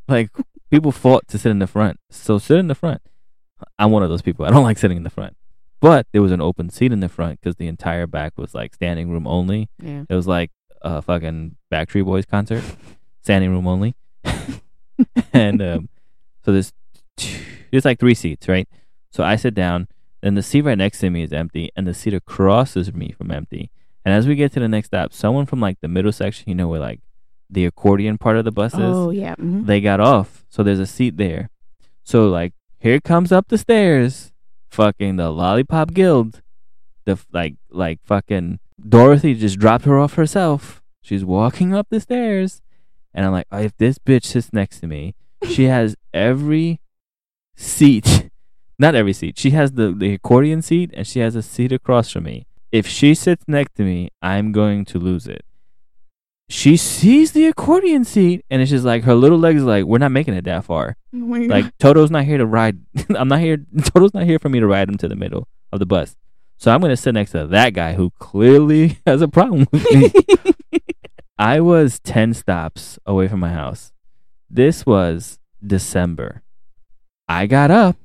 like 0.08 0.30
people 0.74 0.92
fought 0.92 1.28
to 1.28 1.38
sit 1.38 1.52
in 1.52 1.60
the 1.60 1.68
front. 1.68 2.00
So 2.10 2.40
sit 2.40 2.58
in 2.58 2.68
the 2.68 2.74
front. 2.74 3.02
I'm 3.78 3.92
one 3.92 4.02
of 4.02 4.10
those 4.10 4.24
people. 4.24 4.44
I 4.46 4.50
don't 4.50 4.64
like 4.70 4.80
sitting 4.80 4.98
in 4.98 5.04
the 5.04 5.10
front. 5.10 5.38
But 5.80 6.08
there 6.12 6.22
was 6.22 6.32
an 6.32 6.42
open 6.42 6.70
seat 6.70 6.92
in 6.92 7.00
the 7.00 7.10
front 7.10 7.40
because 7.40 7.58
the 7.58 7.68
entire 7.68 8.08
back 8.08 8.38
was 8.38 8.56
like 8.56 8.74
standing 8.74 9.12
room 9.12 9.28
only. 9.28 9.70
Yeah. 9.80 10.04
It 10.10 10.16
was 10.16 10.28
like 10.28 10.50
a 10.82 11.02
fucking 11.02 11.58
Backstreet 11.72 12.06
Boys 12.06 12.26
concert, 12.26 12.64
standing 13.22 13.52
room 13.52 13.68
only. 13.68 13.94
and 15.34 15.62
um, 15.62 15.90
so 16.44 16.54
there's 16.54 16.72
two, 17.18 17.38
there's 17.70 17.86
like 17.86 18.00
three 18.00 18.16
seats, 18.16 18.48
right? 18.48 18.68
So 19.12 19.24
I 19.24 19.36
sit 19.36 19.54
down, 19.54 19.90
and 20.24 20.38
the 20.38 20.42
seat 20.42 20.62
right 20.62 20.78
next 20.78 21.00
to 21.00 21.10
me 21.10 21.22
is 21.22 21.34
empty, 21.34 21.70
and 21.76 21.86
the 21.86 21.94
seat 21.94 22.14
across 22.14 22.78
is 22.78 22.94
me 22.94 23.14
from 23.16 23.30
empty. 23.30 23.70
And 24.06 24.16
as 24.16 24.26
we 24.26 24.36
get 24.36 24.54
to 24.54 24.62
the 24.62 24.70
next 24.70 24.88
stop, 24.88 25.14
someone 25.14 25.46
from 25.46 25.60
like 25.60 25.82
the 25.82 25.88
middle 25.90 26.14
section, 26.14 26.48
you 26.48 26.56
know, 26.56 26.70
where 26.70 26.80
like 26.80 27.02
the 27.54 27.66
accordion 27.66 28.18
part 28.18 28.38
of 28.38 28.46
the 28.46 28.52
buses. 28.52 28.80
Oh 28.82 29.10
yeah. 29.12 29.36
hmm 29.36 29.66
they 29.66 29.80
got 29.82 30.00
off. 30.00 30.46
So 30.50 30.64
there's 30.64 30.80
a 30.80 30.86
seat 30.88 31.18
there. 31.18 31.50
So 32.04 32.28
like 32.28 32.54
here 32.80 33.00
comes 33.00 33.32
up 33.32 33.48
the 33.48 33.58
stairs, 33.58 34.32
fucking 34.70 35.16
the 35.16 35.30
Lollipop 35.32 35.94
Guild, 35.94 36.42
the 37.06 37.18
like 37.32 37.56
like 37.70 38.00
fucking 38.04 38.60
Dorothy 38.88 39.34
just 39.36 39.58
dropped 39.60 39.86
her 39.86 39.98
off 40.00 40.16
herself. 40.16 40.82
She's 41.02 41.24
walking 41.26 41.74
up 41.74 41.88
the 41.90 42.00
stairs, 42.00 42.62
and 43.14 43.26
I'm 43.26 43.32
like, 43.32 43.48
oh, 43.52 43.60
if 43.60 43.76
this 43.78 43.98
bitch 43.98 44.26
sits 44.26 44.52
next 44.54 44.80
to 44.82 44.88
me, 44.88 45.16
she 45.50 45.64
has 45.76 45.96
every 46.14 46.80
seat, 47.56 48.30
not 48.80 48.96
every 48.96 49.14
seat. 49.14 49.38
She 49.38 49.52
has 49.52 49.74
the 49.74 49.92
the 49.92 50.14
accordion 50.14 50.62
seat, 50.62 50.92
and 50.94 51.06
she 51.06 51.20
has 51.20 51.36
a 51.36 51.42
seat 51.42 51.72
across 51.72 52.10
from 52.12 52.24
me. 52.24 52.46
If 52.72 52.88
she 52.88 53.14
sits 53.14 53.44
next 53.48 53.76
to 53.76 53.84
me, 53.84 54.10
I'm 54.22 54.52
going 54.52 54.84
to 54.86 54.98
lose 55.00 55.28
it 55.28 55.46
she 56.54 56.78
sees 56.78 57.32
the 57.32 57.48
accordion 57.48 58.04
seat 58.04 58.46
and 58.52 58.62
it's 58.62 58.70
just 58.70 58.86
like 58.86 59.04
her 59.06 59.16
little 59.16 59.40
legs 59.40 59.64
like 59.64 59.86
we're 59.86 59.98
not 59.98 60.12
making 60.12 60.36
it 60.36 60.46
that 60.46 60.64
far. 60.64 60.96
Oh 61.16 61.18
like 61.18 61.78
toto's 61.78 62.10
not 62.10 62.26
here 62.26 62.40
to 62.40 62.46
ride 62.46 62.80
i'm 63.16 63.28
not 63.28 63.40
here 63.40 63.58
toto's 63.86 64.16
not 64.16 64.24
here 64.24 64.40
for 64.40 64.50
me 64.50 64.60
to 64.60 64.66
ride 64.66 64.90
him 64.90 64.98
to 64.98 65.08
the 65.08 65.16
middle 65.16 65.48
of 65.72 65.80
the 65.80 65.86
bus. 65.86 66.16
So 66.58 66.72
i'm 66.72 66.80
gonna 66.82 66.98
sit 66.98 67.14
next 67.14 67.32
to 67.32 67.48
that 67.48 67.74
guy 67.74 67.94
who 67.94 68.12
clearly 68.20 69.00
has 69.06 69.22
a 69.22 69.28
problem 69.28 69.68
with 69.72 69.92
me. 69.92 70.12
I 71.38 71.60
was 71.60 72.00
10 72.00 72.34
stops 72.36 73.00
away 73.06 73.28
from 73.28 73.40
my 73.42 73.50
house. 73.50 73.92
This 74.50 74.86
was 74.86 75.40
december. 75.66 76.44
I 77.28 77.48
got 77.48 77.72
up 77.72 77.96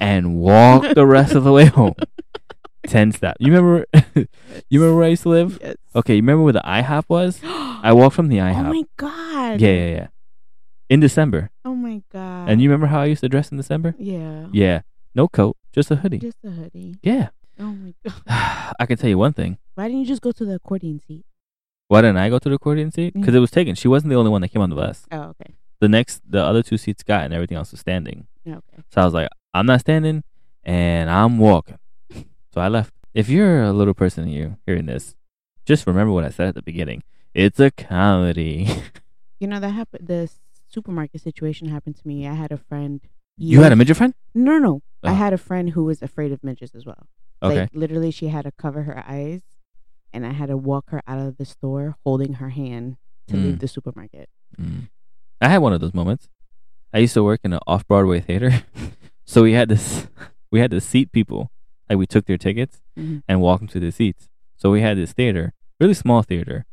and 0.00 0.36
walked 0.36 0.94
the 0.94 1.06
rest 1.06 1.34
of 1.34 1.44
the 1.44 1.52
way 1.52 1.66
home 1.66 1.94
10 2.86 3.12
stops 3.12 3.36
you 3.40 3.52
remember 3.52 3.86
you 4.68 4.80
remember 4.80 4.96
where 4.96 5.06
i 5.06 5.08
used 5.08 5.22
to 5.22 5.28
live 5.28 5.58
yes. 5.60 5.76
okay 5.94 6.14
you 6.14 6.22
remember 6.22 6.42
where 6.42 6.52
the 6.52 6.62
ihop 6.64 7.04
was 7.08 7.40
I 7.84 7.92
walked 7.92 8.16
from 8.16 8.28
the 8.28 8.38
IHOP. 8.38 8.60
Oh 8.60 8.72
my 8.72 8.84
god. 8.96 9.60
yeah, 9.60 9.70
yeah, 9.70 9.86
yeah. 9.86 10.06
In 10.88 11.00
December. 11.00 11.50
Oh 11.66 11.74
my 11.74 12.02
god. 12.10 12.48
And 12.48 12.62
you 12.62 12.70
remember 12.70 12.86
how 12.86 13.00
I 13.02 13.04
used 13.04 13.20
to 13.20 13.28
dress 13.28 13.50
in 13.50 13.58
December? 13.58 13.94
Yeah. 13.98 14.46
Yeah. 14.52 14.80
No 15.14 15.28
coat, 15.28 15.58
just 15.70 15.90
a 15.90 15.96
hoodie. 15.96 16.18
Just 16.18 16.38
a 16.44 16.50
hoodie. 16.50 16.96
Yeah. 17.02 17.28
Oh 17.60 17.74
my 17.74 17.92
god. 18.02 18.22
I 18.80 18.86
can 18.86 18.96
tell 18.96 19.10
you 19.10 19.18
one 19.18 19.34
thing. 19.34 19.58
Why 19.74 19.88
didn't 19.88 20.00
you 20.00 20.06
just 20.06 20.22
go 20.22 20.32
to 20.32 20.46
the 20.46 20.54
accordion 20.54 20.98
seat? 21.06 21.26
Why 21.88 22.00
didn't 22.00 22.16
I 22.16 22.30
go 22.30 22.38
to 22.38 22.48
the 22.48 22.54
accordion 22.54 22.90
seat? 22.90 23.14
Mm. 23.14 23.20
Because 23.20 23.34
it 23.34 23.40
was 23.40 23.50
taken. 23.50 23.74
She 23.74 23.86
wasn't 23.86 24.08
the 24.08 24.16
only 24.16 24.30
one 24.30 24.40
that 24.40 24.48
came 24.48 24.62
on 24.62 24.70
the 24.70 24.76
bus. 24.76 25.04
Oh, 25.12 25.34
okay. 25.38 25.54
The 25.80 25.88
next, 25.88 26.22
the 26.26 26.42
other 26.42 26.62
two 26.62 26.78
seats 26.78 27.02
got, 27.02 27.24
and 27.24 27.34
everything 27.34 27.58
else 27.58 27.70
was 27.70 27.80
standing. 27.80 28.26
Okay. 28.48 28.82
So 28.88 29.02
I 29.02 29.04
was 29.04 29.12
like, 29.12 29.28
I'm 29.52 29.66
not 29.66 29.80
standing, 29.80 30.24
and 30.62 31.10
I'm 31.10 31.36
walking. 31.36 31.76
So 32.54 32.60
I 32.60 32.68
left. 32.68 32.94
If 33.14 33.28
you're 33.28 33.62
a 33.64 33.72
little 33.72 33.94
person 33.94 34.22
and 34.24 34.32
you're 34.32 34.56
hearing 34.64 34.86
this, 34.86 35.16
just 35.66 35.86
remember 35.88 36.12
what 36.12 36.22
I 36.24 36.30
said 36.30 36.46
at 36.48 36.54
the 36.54 36.62
beginning. 36.62 37.02
It's 37.34 37.58
a 37.60 37.70
comedy. 37.70 38.68
You 39.40 39.48
know 39.48 39.58
that 39.60 39.70
happened. 39.70 40.06
The 40.06 40.30
supermarket 40.70 41.20
situation 41.20 41.68
happened 41.68 41.96
to 41.96 42.08
me. 42.08 42.26
I 42.26 42.32
had 42.34 42.50
a 42.52 42.56
friend. 42.56 43.00
you 43.36 43.60
had 43.60 43.72
a 43.72 43.76
midget 43.76 43.96
friend? 43.96 44.14
No, 44.34 44.52
no, 44.52 44.58
no. 44.58 44.82
I 45.02 45.10
Oh. 45.10 45.14
had 45.14 45.32
a 45.34 45.36
friend 45.38 45.70
who 45.70 45.84
was 45.84 46.00
afraid 46.00 46.30
of 46.32 46.42
midgets 46.42 46.74
as 46.74 46.86
well. 46.86 47.08
Okay. 47.42 47.62
Like 47.62 47.70
literally, 47.74 48.10
she 48.12 48.28
had 48.28 48.42
to 48.44 48.52
cover 48.52 48.84
her 48.84 49.04
eyes, 49.06 49.42
and 50.14 50.24
I 50.24 50.32
had 50.32 50.46
to 50.48 50.56
walk 50.56 50.90
her 50.90 51.02
out 51.06 51.18
of 51.18 51.36
the 51.36 51.44
store 51.44 51.96
holding 52.04 52.34
her 52.34 52.50
hand 52.50 52.96
to 53.26 53.34
Mm. 53.34 53.42
leave 53.44 53.58
the 53.58 53.68
supermarket. 53.68 54.30
Mm. 54.58 54.88
I 55.42 55.48
had 55.48 55.58
one 55.58 55.72
of 55.74 55.80
those 55.80 55.92
moments. 55.92 56.30
I 56.94 56.98
used 56.98 57.14
to 57.14 57.24
work 57.24 57.40
in 57.44 57.52
an 57.52 57.60
off 57.66 57.86
Broadway 57.86 58.20
theater, 58.20 58.62
so 59.26 59.42
we 59.42 59.52
had 59.52 59.68
this 59.68 60.06
we 60.52 60.60
had 60.60 60.70
to 60.70 60.80
seat 60.80 61.10
people. 61.12 61.50
Like 61.88 61.98
we 61.98 62.06
took 62.06 62.26
their 62.26 62.38
tickets 62.38 62.80
Mhm. 62.98 63.22
and 63.28 63.40
walked 63.40 63.60
them 63.60 63.68
to 63.68 63.80
the 63.80 63.90
seats. 63.92 64.28
So 64.56 64.70
we 64.70 64.80
had 64.80 64.96
this 64.96 65.12
theater, 65.12 65.52
really 65.80 65.94
small 65.94 66.22
theater, 66.22 66.64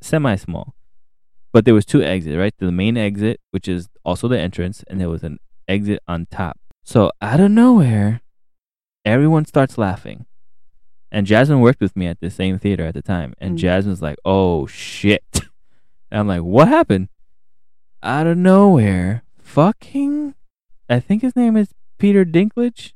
semi 0.00 0.36
small, 0.36 0.74
but 1.52 1.64
there 1.64 1.74
was 1.74 1.84
two 1.84 2.02
exits. 2.02 2.36
Right, 2.36 2.54
the 2.58 2.72
main 2.72 2.96
exit, 2.96 3.40
which 3.50 3.68
is 3.68 3.88
also 4.04 4.28
the 4.28 4.38
entrance, 4.38 4.84
and 4.88 5.00
there 5.00 5.08
was 5.08 5.22
an 5.24 5.38
exit 5.66 6.00
on 6.06 6.26
top. 6.30 6.58
So 6.84 7.10
out 7.20 7.40
of 7.40 7.50
nowhere, 7.50 8.20
everyone 9.04 9.44
starts 9.44 9.76
laughing. 9.78 10.26
And 11.10 11.26
Jasmine 11.26 11.60
worked 11.60 11.80
with 11.80 11.96
me 11.96 12.06
at 12.06 12.20
the 12.20 12.30
same 12.30 12.58
theater 12.58 12.84
at 12.84 12.94
the 12.94 13.02
time. 13.02 13.32
And 13.38 13.56
Mm. 13.56 13.60
Jasmine's 13.60 14.02
like, 14.02 14.18
oh 14.26 14.66
shit. 14.66 15.24
And 15.34 15.40
I'm 16.20 16.28
like, 16.28 16.42
what 16.42 16.68
happened? 16.68 17.08
Out 18.02 18.26
of 18.26 18.36
nowhere, 18.36 19.22
fucking, 19.42 20.34
I 20.88 21.00
think 21.00 21.22
his 21.22 21.34
name 21.34 21.56
is 21.56 21.74
Peter 21.98 22.24
Dinklage, 22.26 22.92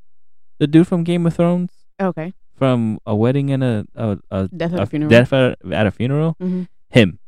the 0.62 0.68
dude 0.68 0.86
from 0.86 1.02
Game 1.02 1.26
of 1.26 1.34
Thrones, 1.34 1.72
Okay. 2.00 2.32
from 2.54 3.00
a 3.04 3.16
wedding 3.16 3.50
and 3.50 3.64
a, 3.64 3.84
a, 3.96 4.18
a, 4.30 4.48
Death 4.48 4.72
at 4.74 4.78
a 4.78 4.82
a 4.82 4.86
funeral. 4.86 5.10
death 5.10 5.32
at, 5.32 5.58
at 5.72 5.86
a 5.88 5.90
funeral. 5.90 6.36
Mhm. 6.40 6.68
Him. 6.90 7.18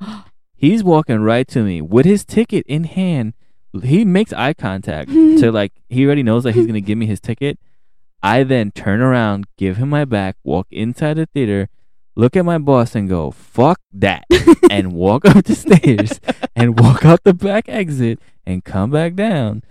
He's 0.56 0.84
walking 0.84 1.18
right 1.20 1.46
to 1.48 1.64
me 1.64 1.80
with 1.82 2.06
his 2.06 2.24
ticket 2.24 2.64
in 2.68 2.84
hand. 2.84 3.34
He 3.82 4.04
makes 4.04 4.32
eye 4.32 4.54
contact 4.54 5.10
to 5.40 5.50
like 5.50 5.72
he 5.88 6.06
already 6.06 6.22
knows 6.22 6.44
that 6.44 6.54
he's 6.54 6.66
gonna 6.68 6.80
give 6.80 6.96
me 6.96 7.06
his 7.06 7.18
ticket. 7.20 7.58
I 8.22 8.44
then 8.44 8.70
turn 8.70 9.00
around, 9.00 9.46
give 9.58 9.76
him 9.78 9.90
my 9.90 10.04
back, 10.04 10.36
walk 10.44 10.68
inside 10.70 11.14
the 11.14 11.26
theater, 11.26 11.68
look 12.14 12.36
at 12.36 12.44
my 12.44 12.58
boss 12.58 12.94
and 12.94 13.08
go, 13.08 13.32
fuck 13.32 13.80
that. 13.92 14.24
and 14.70 14.92
walk 14.92 15.24
up 15.26 15.44
the 15.44 15.54
stairs 15.56 16.20
and 16.56 16.78
walk 16.78 17.04
out 17.04 17.24
the 17.24 17.34
back 17.34 17.68
exit 17.68 18.20
and 18.46 18.64
come 18.64 18.90
back 18.92 19.14
down. 19.16 19.62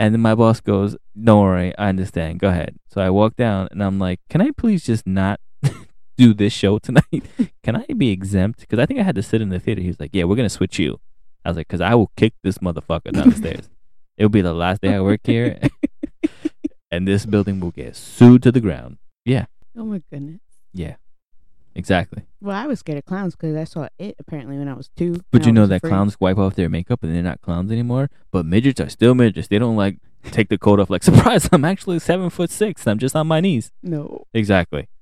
And 0.00 0.14
then 0.14 0.20
my 0.20 0.34
boss 0.34 0.60
goes, 0.60 0.96
Don't 1.20 1.42
worry, 1.42 1.76
I 1.76 1.88
understand. 1.88 2.38
Go 2.38 2.48
ahead. 2.48 2.76
So 2.88 3.00
I 3.00 3.10
walk 3.10 3.34
down 3.36 3.66
and 3.72 3.82
I'm 3.82 3.98
like, 3.98 4.20
Can 4.30 4.40
I 4.40 4.52
please 4.52 4.84
just 4.86 5.06
not 5.06 5.40
do 6.16 6.32
this 6.32 6.52
show 6.52 6.78
tonight? 6.78 7.24
Can 7.64 7.74
I 7.76 7.84
be 7.96 8.10
exempt? 8.10 8.60
Because 8.60 8.78
I 8.78 8.86
think 8.86 9.00
I 9.00 9.02
had 9.02 9.16
to 9.16 9.22
sit 9.22 9.42
in 9.42 9.48
the 9.48 9.58
theater. 9.58 9.80
He 9.82 9.88
was 9.88 9.98
like, 10.00 10.10
Yeah, 10.12 10.24
we're 10.24 10.36
going 10.36 10.46
to 10.48 10.54
switch 10.54 10.78
you. 10.78 11.00
I 11.44 11.50
was 11.50 11.56
like, 11.56 11.66
Because 11.66 11.80
I 11.80 11.94
will 11.96 12.10
kick 12.16 12.34
this 12.44 12.58
motherfucker 12.58 13.12
down 13.12 13.30
the 13.30 13.36
stairs. 13.42 13.68
It'll 14.16 14.28
be 14.30 14.40
the 14.40 14.52
last 14.54 14.80
day 14.82 14.94
I 14.94 15.00
work 15.00 15.20
here, 15.24 15.58
and 16.90 17.06
this 17.06 17.24
building 17.26 17.60
will 17.60 17.70
get 17.70 17.94
sued 17.94 18.42
to 18.44 18.50
the 18.52 18.60
ground. 18.60 18.98
Yeah, 19.24 19.46
Oh 19.76 19.84
my 19.84 20.02
goodness. 20.10 20.40
yeah, 20.72 20.96
exactly. 21.78 22.24
Well, 22.40 22.54
I 22.56 22.66
was 22.66 22.80
scared 22.80 22.98
of 22.98 23.06
clowns 23.06 23.34
because 23.34 23.56
I 23.56 23.64
saw 23.64 23.88
it 23.98 24.16
apparently 24.18 24.58
when 24.58 24.68
I 24.68 24.74
was 24.74 24.88
two. 24.96 25.22
But 25.30 25.46
you 25.46 25.52
know 25.52 25.66
that 25.66 25.76
afraid. 25.76 25.90
clowns 25.90 26.20
wipe 26.20 26.36
off 26.36 26.54
their 26.54 26.68
makeup 26.68 27.02
and 27.02 27.14
they're 27.14 27.22
not 27.22 27.40
clowns 27.40 27.72
anymore. 27.72 28.10
But 28.30 28.44
midgets 28.44 28.80
are 28.80 28.88
still 28.88 29.14
midgets. 29.14 29.48
They 29.48 29.58
don't 29.58 29.76
like 29.76 29.96
take 30.24 30.48
the 30.48 30.58
coat 30.58 30.80
off. 30.80 30.90
Like 30.90 31.02
surprise, 31.10 31.48
I'm 31.50 31.64
actually 31.64 31.98
seven 32.00 32.28
foot 32.28 32.50
six. 32.50 32.86
I'm 32.86 32.98
just 32.98 33.16
on 33.16 33.26
my 33.26 33.40
knees. 33.40 33.72
No. 33.82 34.26
Exactly. 34.34 34.88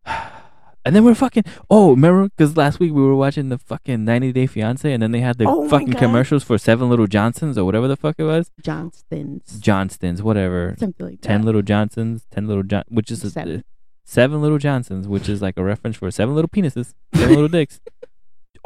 And 0.86 0.94
then 0.94 1.04
we're 1.04 1.16
fucking. 1.16 1.42
Oh, 1.68 1.90
remember? 1.90 2.28
Because 2.28 2.56
last 2.56 2.78
week 2.78 2.92
we 2.92 3.02
were 3.02 3.16
watching 3.16 3.48
the 3.48 3.58
fucking 3.58 4.04
90 4.04 4.30
Day 4.30 4.46
Fiance, 4.46 4.92
and 4.92 5.02
then 5.02 5.10
they 5.10 5.18
had 5.18 5.36
the 5.36 5.44
Oh 5.44 5.68
fucking 5.68 5.94
commercials 5.94 6.44
for 6.44 6.58
Seven 6.58 6.88
Little 6.88 7.08
Johnsons 7.08 7.58
or 7.58 7.64
whatever 7.64 7.88
the 7.88 7.96
fuck 7.96 8.14
it 8.18 8.22
was. 8.22 8.52
Johnston's. 8.62 9.58
Johnstons, 9.58 10.22
whatever. 10.22 10.76
Something 10.78 11.06
like 11.06 11.20
that. 11.22 11.26
Ten 11.26 11.42
Little 11.42 11.62
Johnsons, 11.62 12.24
Ten 12.30 12.46
Little 12.46 12.62
John, 12.62 12.84
which 12.86 13.10
is 13.10 13.36
a, 13.36 13.64
Seven. 14.08 14.40
Little 14.40 14.58
Johnsons, 14.58 15.08
which 15.08 15.28
is 15.28 15.42
like 15.42 15.56
a 15.58 15.64
reference 15.64 15.96
for 15.96 16.10
seven 16.12 16.34
little 16.34 16.48
penises, 16.48 16.94
seven 17.12 17.34
little 17.34 17.48
dicks. 17.48 17.80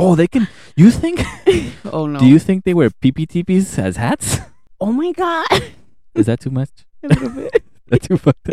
Oh, 0.03 0.15
they 0.15 0.29
can. 0.29 0.49
You 0.77 0.91
think? 0.91 1.21
oh 1.93 2.07
no. 2.07 2.19
Do 2.21 2.25
you 2.27 2.39
think 2.39 2.65
they 2.65 2.73
wear 2.73 2.89
PPTPs 2.89 3.79
as 3.79 3.97
hats? 3.97 4.39
Oh 4.83 4.93
my 4.93 5.13
god. 5.13 5.63
Is 6.15 6.25
that 6.25 6.41
too 6.41 6.49
much? 6.49 6.71
A 7.05 7.09
little 7.09 7.29
bit. 7.29 7.63
That's 7.89 8.09
too 8.09 8.17
fucked 8.17 8.49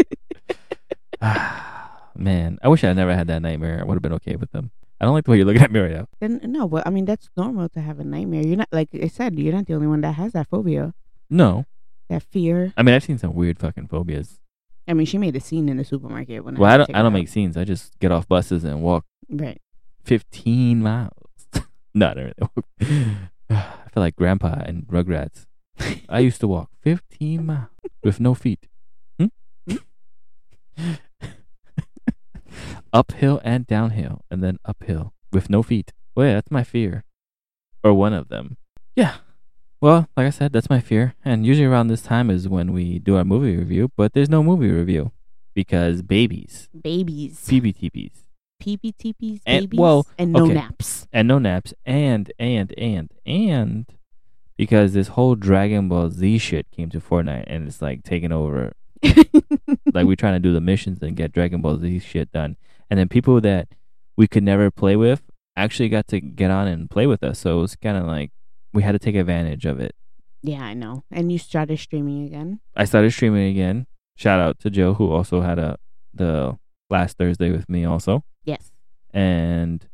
up. 1.22 2.12
Man, 2.18 2.58
I 2.62 2.68
wish 2.68 2.84
I 2.84 2.92
never 2.92 3.16
had 3.16 3.28
that 3.28 3.42
nightmare. 3.42 3.80
I 3.80 3.86
would 3.86 3.96
have 3.96 4.02
been 4.02 4.12
okay 4.20 4.36
with 4.36 4.52
them. 4.52 4.72
I 5.00 5.06
don't 5.06 5.14
like 5.14 5.24
the 5.24 5.32
way 5.32 5.38
you're 5.38 5.46
looking 5.46 5.62
at 5.62 5.72
me 5.72 5.80
right 5.80 5.92
now. 5.94 6.08
Then 6.20 6.42
no, 6.44 6.68
but 6.68 6.86
I 6.86 6.90
mean 6.90 7.06
that's 7.06 7.30
normal 7.38 7.70
to 7.70 7.80
have 7.80 8.00
a 8.02 8.04
nightmare. 8.04 8.46
You're 8.46 8.58
not 8.58 8.68
like 8.74 8.90
I 8.94 9.08
said. 9.08 9.40
You're 9.40 9.54
not 9.54 9.68
the 9.68 9.76
only 9.76 9.88
one 9.88 10.02
that 10.02 10.16
has 10.16 10.34
that 10.34 10.48
phobia, 10.50 10.94
No, 11.30 11.64
that 12.10 12.24
fear. 12.24 12.74
I 12.76 12.84
mean 12.84 12.94
I've 12.94 13.04
seen 13.06 13.20
some 13.20 13.34
weird 13.34 13.58
fucking 13.58 13.88
phobias. 13.88 14.42
I 14.88 14.94
mean, 14.94 15.06
she 15.06 15.18
made 15.18 15.36
a 15.36 15.40
scene 15.42 15.68
in 15.70 15.78
the 15.78 15.84
supermarket 15.84 16.44
when. 16.46 16.56
Well, 16.56 16.70
I, 16.70 16.76
I 16.76 16.78
don't. 16.78 16.96
I 16.96 17.02
don't 17.02 17.14
make 17.14 17.28
scenes. 17.28 17.58
I 17.58 17.64
just 17.64 17.98
get 18.00 18.12
off 18.12 18.28
buses 18.28 18.64
and 18.64 18.82
walk 18.82 19.06
Right. 19.30 19.62
15 20.06 20.82
miles. 20.82 21.12
no, 21.94 22.10
I 22.10 22.14
don't 22.14 22.34
really. 22.80 23.16
I 23.50 23.90
feel 23.94 24.04
like 24.04 24.16
Grandpa 24.16 24.62
and 24.66 24.88
Rugrats. 24.88 25.46
I 26.10 26.20
used 26.20 26.40
to 26.42 26.48
walk 26.48 26.70
15 26.82 27.46
miles 27.46 27.70
with 28.04 28.20
no 28.20 28.34
feet. 28.34 28.68
Hmm? 29.20 29.28
Uphill 32.94 33.42
and 33.44 33.68
downhill, 33.68 34.22
and 34.32 34.42
then 34.44 34.58
uphill 34.66 35.14
with 35.32 35.50
no 35.50 35.62
feet. 35.62 35.92
Well, 36.16 36.28
yeah, 36.28 36.34
that's 36.36 36.50
my 36.52 36.64
fear. 36.64 37.04
Or 37.84 37.94
one 37.94 38.14
of 38.14 38.30
them. 38.30 38.58
Yeah. 38.96 39.16
Well, 39.80 40.08
like 40.18 40.26
I 40.28 40.30
said, 40.32 40.54
that's 40.54 40.70
my 40.70 40.80
fear. 40.80 41.14
And 41.24 41.46
usually 41.46 41.66
around 41.68 41.88
this 41.88 42.02
time 42.02 42.30
is 42.30 42.48
when 42.50 42.74
we 42.74 42.98
do 43.00 43.16
our 43.16 43.24
movie 43.24 43.56
review, 43.56 43.92
but 43.96 44.14
there's 44.14 44.30
no 44.30 44.42
movie 44.42 44.72
review 44.72 45.12
because 45.54 46.02
babies, 46.02 46.68
Babies. 46.80 47.40
PBTPs, 47.48 48.12
PPTPs. 48.62 49.42
And- 49.46 49.70
Babies. 49.70 49.80
well, 49.80 50.08
and 50.18 50.34
no 50.34 50.46
okay. 50.46 50.54
naps. 50.56 51.08
and 51.14 51.28
no 51.28 51.38
naps, 51.38 51.74
and 51.86 52.32
and 52.40 52.74
and 52.78 53.12
and 53.26 53.86
because 54.58 54.94
this 54.94 55.10
whole 55.10 55.36
Dragon 55.36 55.88
Ball 55.90 56.10
Z 56.10 56.40
shit 56.40 56.70
came 56.72 56.90
to 56.90 57.00
Fortnite 57.00 57.44
and 57.48 57.68
it's 57.68 57.82
like 57.82 58.04
taking 58.04 58.32
over. 58.32 58.74
Like 59.94 60.06
we're 60.06 60.16
trying 60.16 60.34
to 60.34 60.40
do 60.40 60.54
the 60.54 60.62
missions 60.62 61.02
and 61.02 61.16
get 61.16 61.32
Dragon 61.32 61.62
Ball 61.62 61.78
Z 61.80 62.00
shit 62.00 62.32
done, 62.32 62.58
and 62.90 63.00
then 63.00 63.08
people 63.08 63.40
that 63.42 63.70
we 64.16 64.28
could 64.28 64.44
never 64.44 64.70
play 64.70 64.96
with 64.96 65.22
actually 65.56 65.90
got 65.90 66.08
to 66.10 66.20
get 66.20 66.52
on 66.52 66.68
and 66.68 66.90
play 66.90 67.08
with 67.08 67.24
us. 67.24 67.40
So 67.40 67.58
it 67.60 67.62
was 67.62 67.76
kind 67.76 67.98
of 67.98 68.06
like 68.06 68.32
we 68.74 68.84
had 68.84 68.92
to 68.94 69.00
take 69.00 69.16
advantage 69.16 69.66
of 69.66 69.80
it. 69.80 69.94
yeah, 70.44 70.62
I 70.64 70.74
know. 70.74 71.04
And 71.12 71.32
you 71.32 71.40
started 71.40 71.78
streaming 71.80 72.26
again. 72.26 72.60
I 72.76 72.86
started 72.86 73.12
streaming 73.12 73.50
again. 73.50 73.88
Shout 74.16 74.40
out 74.40 74.60
to 74.60 74.70
Joe 74.70 74.94
who 74.94 75.12
also 75.12 75.42
had 75.42 75.60
a 75.60 75.78
the 76.14 76.58
last 76.90 77.18
Thursday 77.18 77.52
with 77.52 77.68
me 77.70 77.86
also. 77.86 78.24
Yes. 78.46 78.72
and 79.14 79.88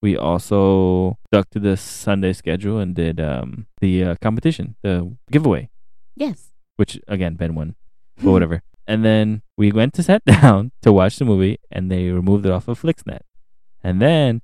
we 0.00 0.16
also 0.16 1.18
stuck 1.26 1.50
to 1.50 1.58
the 1.58 1.76
Sunday 1.76 2.32
schedule 2.32 2.78
and 2.78 2.94
did 2.94 3.18
um 3.20 3.66
the 3.80 4.04
uh, 4.04 4.14
competition, 4.22 4.76
the 4.82 5.16
giveaway, 5.30 5.70
Yes. 6.16 6.52
which 6.76 7.00
again 7.08 7.34
Ben 7.34 7.54
won, 7.54 7.74
but 8.22 8.30
whatever. 8.32 8.62
And 8.88 9.04
then 9.04 9.42
we 9.58 9.70
went 9.70 9.92
to 9.94 10.02
sit 10.02 10.24
down 10.40 10.72
to 10.80 10.92
watch 10.94 11.16
the 11.18 11.26
movie, 11.26 11.58
and 11.70 11.90
they 11.92 12.08
removed 12.08 12.46
it 12.46 12.52
off 12.52 12.68
of 12.68 12.80
Flixnet. 12.80 13.20
And 13.84 14.00
then 14.00 14.40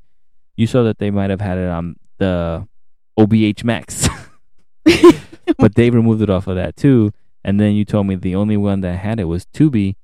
you 0.54 0.66
saw 0.66 0.82
that 0.82 0.98
they 0.98 1.10
might 1.10 1.30
have 1.30 1.40
had 1.40 1.56
it 1.56 1.66
on 1.68 1.96
the 2.18 2.68
OBH 3.18 3.64
Max, 3.64 4.08
but 5.58 5.74
they 5.74 5.90
removed 5.90 6.22
it 6.22 6.30
off 6.30 6.46
of 6.46 6.56
that 6.56 6.76
too. 6.76 7.12
And 7.44 7.60
then 7.60 7.72
you 7.74 7.84
told 7.84 8.06
me 8.06 8.14
the 8.14 8.34
only 8.34 8.56
one 8.56 8.80
that 8.80 8.96
had 8.98 9.20
it 9.20 9.24
was 9.24 9.44
Tubi. 9.46 9.96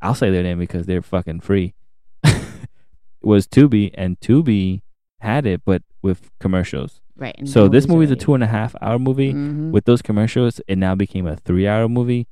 I'll 0.00 0.14
say 0.14 0.30
their 0.30 0.42
name 0.42 0.58
because 0.58 0.86
they're 0.86 1.02
fucking 1.02 1.40
free. 1.40 1.74
was 3.22 3.46
Tubi, 3.46 3.90
and 3.94 4.18
Tubi 4.20 4.82
had 5.20 5.46
it, 5.46 5.62
but 5.64 5.82
with 6.02 6.30
commercials. 6.40 7.00
right. 7.16 7.36
So 7.48 7.68
this 7.68 7.86
nobody's 7.86 7.88
movie's 7.88 8.10
a 8.10 8.16
two 8.16 8.34
and 8.34 8.44
a 8.44 8.46
half 8.46 8.74
hour 8.80 8.98
movie. 8.98 9.32
Mhm. 9.32 9.70
With 9.72 9.84
those 9.86 10.02
commercials, 10.02 10.60
it 10.68 10.76
now 10.78 10.94
became 10.94 11.26
a 11.26 11.36
three 11.36 11.66
hour 11.66 11.88
movie, 11.88 12.26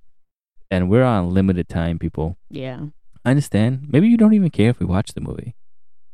and 0.71 0.88
we're 0.90 1.05
on 1.05 1.33
limited 1.33 1.68
time, 1.68 1.99
people. 1.99 2.37
Yeah. 2.51 2.87
I 3.25 3.31
understand. 3.31 3.88
Maybe 3.90 4.09
you 4.09 4.16
don't 4.16 4.35
even 4.35 4.51
care 4.51 4.71
if 4.71 4.79
we 4.81 4.87
watch 4.87 5.12
the 5.14 5.21
movie. 5.21 5.55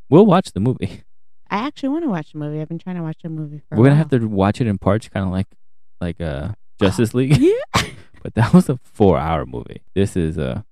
We'll 0.08 0.26
watch 0.26 0.52
the 0.52 0.60
movie. 0.60 1.02
I 1.50 1.58
actually 1.58 1.88
want 1.90 2.04
to 2.04 2.10
watch 2.10 2.32
the 2.32 2.38
movie. 2.38 2.60
I've 2.60 2.68
been 2.68 2.78
trying 2.78 2.96
to 2.96 3.02
watch 3.02 3.18
the 3.22 3.28
movie 3.28 3.62
for. 3.68 3.76
We're 3.76 3.84
gonna 3.84 3.96
have 3.96 4.10
to 4.10 4.18
watch 4.26 4.60
it 4.60 4.66
in 4.66 4.78
parts, 4.78 5.08
kind 5.08 5.26
of 5.26 5.32
like 5.32 5.46
like 6.00 6.20
uh 6.20 6.52
Justice 6.80 7.14
League. 7.14 7.36
Yeah. 7.36 7.82
but 8.22 8.34
that 8.34 8.52
was 8.52 8.68
a 8.68 8.78
four 8.84 9.18
hour 9.18 9.46
movie. 9.46 9.82
This 9.94 10.16
is 10.16 10.36
a 10.38 10.64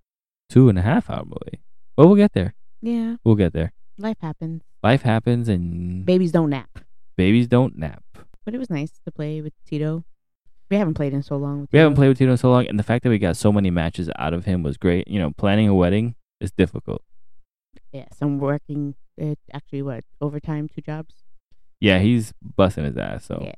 two 0.51 0.69
and 0.69 0.79
a 0.79 0.83
half 0.83 1.09
hour 1.11 1.25
movie. 1.25 1.61
But 1.97 2.07
we'll 2.07 2.17
get 2.17 2.33
there. 2.35 2.55
yeah. 2.83 3.17
We'll 3.25 3.35
get 3.37 3.53
there. 3.53 3.73
Life 3.99 4.19
happens. 4.21 4.63
Life 4.83 5.03
happens, 5.03 5.49
and 5.49 6.05
Babies 6.05 6.31
don't 6.33 6.51
nap. 6.51 6.69
babies 7.17 7.49
don't 7.49 7.77
nap. 7.79 8.03
But 8.45 8.55
it 8.55 8.59
was 8.59 8.69
nice 8.71 8.93
to 9.05 9.11
play 9.11 9.41
with 9.41 9.55
Tito. 9.65 10.05
We 10.71 10.77
haven't 10.77 10.95
played 10.95 11.15
in 11.15 11.23
so 11.23 11.37
long. 11.37 11.63
With 11.63 11.73
We 11.73 11.79
haven't 11.79 11.95
played 11.95 12.09
with 12.09 12.19
Tito 12.19 12.33
in 12.33 12.37
so 12.37 12.51
long, 12.51 12.67
and 12.67 12.79
the 12.79 12.83
fact 12.83 13.03
that 13.05 13.09
we 13.11 13.19
got 13.19 13.37
so 13.37 13.51
many 13.51 13.71
matches 13.71 14.11
out 14.19 14.35
of 14.35 14.45
him 14.45 14.63
was 14.63 14.77
great. 14.77 15.09
You 15.09 15.19
know, 15.19 15.31
planning 15.31 15.69
a 15.69 15.75
wedding 15.75 16.15
is 16.41 16.51
difficult. 16.53 17.03
Yes, 17.93 18.19
I'm 18.21 18.39
working. 18.39 18.95
Uh, 19.21 19.35
actually, 19.53 19.83
what 19.83 20.05
overtime? 20.21 20.69
Two 20.69 20.81
jobs. 20.83 21.15
Yeah, 21.81 21.99
he's 22.01 22.33
busting 22.57 22.85
his 22.85 22.97
ass. 22.97 23.25
So, 23.27 23.41
Yeah. 23.43 23.55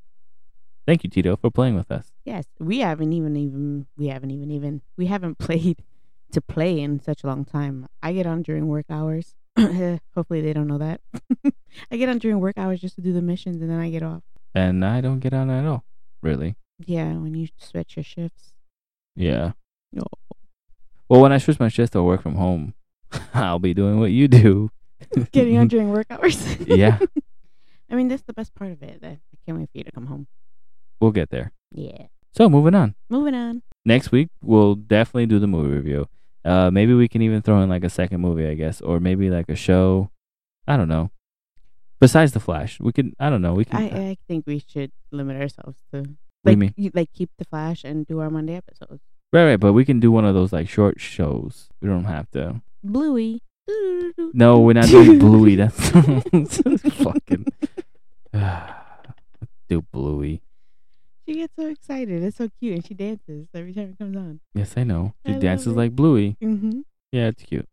thank 0.87 1.05
you, 1.05 1.11
Tito, 1.11 1.37
for 1.37 1.51
playing 1.51 1.75
with 1.77 1.90
us. 1.90 2.12
Yes, 2.25 2.47
we 2.59 2.79
haven't 2.81 3.12
even 3.12 3.37
even 3.37 3.87
we 3.97 4.09
haven't 4.09 4.31
even 4.31 4.51
even 4.51 4.83
we 4.97 5.07
haven't 5.07 5.38
played 5.38 5.83
to 6.33 6.40
play 6.40 6.81
in 6.81 7.01
such 7.01 7.25
a 7.25 7.27
long 7.27 7.44
time. 7.44 7.87
I 8.03 8.12
get 8.12 8.27
on 8.27 8.42
during 8.42 8.66
work 8.68 8.87
hours. 8.90 9.35
Hopefully 10.14 10.40
they 10.40 10.53
don't 10.53 10.66
know 10.68 10.79
that. 10.79 11.01
I 11.90 11.97
get 11.97 12.09
on 12.09 12.18
during 12.18 12.38
work 12.40 12.59
hours 12.59 12.81
just 12.81 12.97
to 12.97 13.01
do 13.01 13.12
the 13.12 13.23
missions 13.23 13.61
and 13.62 13.71
then 13.71 13.81
I 13.81 13.90
get 13.90 14.03
off. 14.03 14.23
And 14.55 14.85
I 14.85 15.01
don't 15.01 15.21
get 15.21 15.33
on 15.35 15.51
at 15.51 15.64
all, 15.66 15.85
really. 16.23 16.57
Yeah, 16.85 17.14
when 17.14 17.35
you 17.35 17.49
switch 17.57 17.97
your 17.97 18.05
shifts. 18.05 18.53
Yeah. 19.16 19.53
No. 19.92 20.05
Well, 21.09 21.21
when 21.23 21.33
I 21.33 21.38
switch 21.38 21.59
my 21.59 21.68
shift 21.68 21.94
to 21.94 22.03
work 22.03 22.23
from 22.23 22.35
home, 22.37 22.75
I'll 23.35 23.59
be 23.59 23.75
doing 23.75 23.99
what 23.99 24.11
you 24.11 24.29
do. 24.29 24.71
Getting 25.32 25.56
on 25.58 25.68
during 25.68 25.90
work 25.90 26.06
hours. 26.11 26.37
Yeah. 26.66 26.98
I 27.90 27.94
mean 27.94 28.08
that's 28.08 28.22
the 28.24 28.32
best 28.34 28.54
part 28.54 28.72
of 28.72 28.82
it. 28.82 29.00
I 29.02 29.06
I 29.06 29.37
can't 29.46 29.58
wait 29.58 29.70
for 29.72 29.78
you 29.78 29.84
to 29.84 29.92
come 29.92 30.06
home. 30.06 30.26
we'll 31.00 31.11
get 31.12 31.30
there. 31.30 31.52
Yeah. 31.72 32.06
So, 32.34 32.48
moving 32.48 32.74
on. 32.74 32.94
Moving 33.08 33.34
on. 33.34 33.62
next 33.84 34.12
week 34.12 34.28
we'll 34.42 34.74
definitely 34.74 35.26
do 35.26 35.38
the 35.38 35.46
movie 35.46 35.74
review. 35.74 36.06
Uh, 36.44 36.70
maybe 36.70 36.94
we 36.94 37.08
can 37.08 37.22
even 37.22 37.42
throw 37.42 37.61
in 37.62 37.68
like 37.68 37.84
a 37.84 37.90
second 37.90 38.20
movie, 38.20 38.46
I 38.46 38.54
guess, 38.54 38.80
or 38.80 39.00
maybe 39.00 39.28
like 39.30 39.48
a 39.48 39.56
show. 39.56 40.11
I 40.66 40.76
don't 40.76 40.88
know. 40.88 41.11
Besides 42.00 42.32
the 42.32 42.40
Flash, 42.40 42.78
we 42.78 42.92
could. 42.92 43.12
I 43.18 43.28
don't 43.28 43.42
know. 43.42 43.54
We 43.54 43.64
can. 43.64 43.76
I 43.82 44.11
I 44.11 44.16
think 44.28 44.44
we 44.46 44.62
should 44.64 44.92
limit 45.11 45.40
ourselves 45.40 45.78
to 45.92 46.04
like 46.44 46.72
you- 46.76 46.92
like 46.94 47.11
keep 47.12 47.30
the 47.38 47.44
flash 47.44 47.82
and 47.84 48.06
do 48.06 48.20
our 48.20 48.30
Monday 48.30 48.54
episodes. 48.54 49.02
right, 49.32 49.44
right. 49.46 49.61
But 49.61 49.72
we 49.72 49.84
can 49.84 49.98
do 49.98 50.12
one 50.12 50.24
of 50.24 50.34
those 50.34 50.52
like 50.52 50.68
short 50.68 51.00
shows. 51.00 51.68
We 51.80 51.88
don't 51.88 52.04
have 52.04 52.30
to. 52.32 52.62
Bluey. 52.84 53.42
No, 54.35 54.61
we're 54.61 54.72
not 54.74 54.87
doing 54.87 55.18
Bluey. 55.18 55.54
That's 55.57 55.90
fucking. 56.94 57.46
do 59.68 59.83
Bluey. 59.92 60.40
She 61.26 61.35
gets 61.35 61.52
so 61.57 61.66
excited. 61.66 62.22
It's 62.22 62.38
so 62.38 62.48
cute, 62.59 62.74
and 62.74 62.87
she 62.87 62.94
dances 62.94 63.48
every 63.54 63.74
time 63.74 63.90
it 63.90 63.98
comes 63.98 64.16
on. 64.16 64.40
Yes, 64.54 64.74
I 64.76 64.85
know. 64.85 65.14
She 65.26 65.35
I 65.35 65.38
dances 65.38 65.74
like 65.74 65.92
Bluey. 65.94 66.37
Mm-hmm. 66.42 66.81
Yeah, 67.12 67.26
it's 67.28 67.42
cute. 67.42 67.68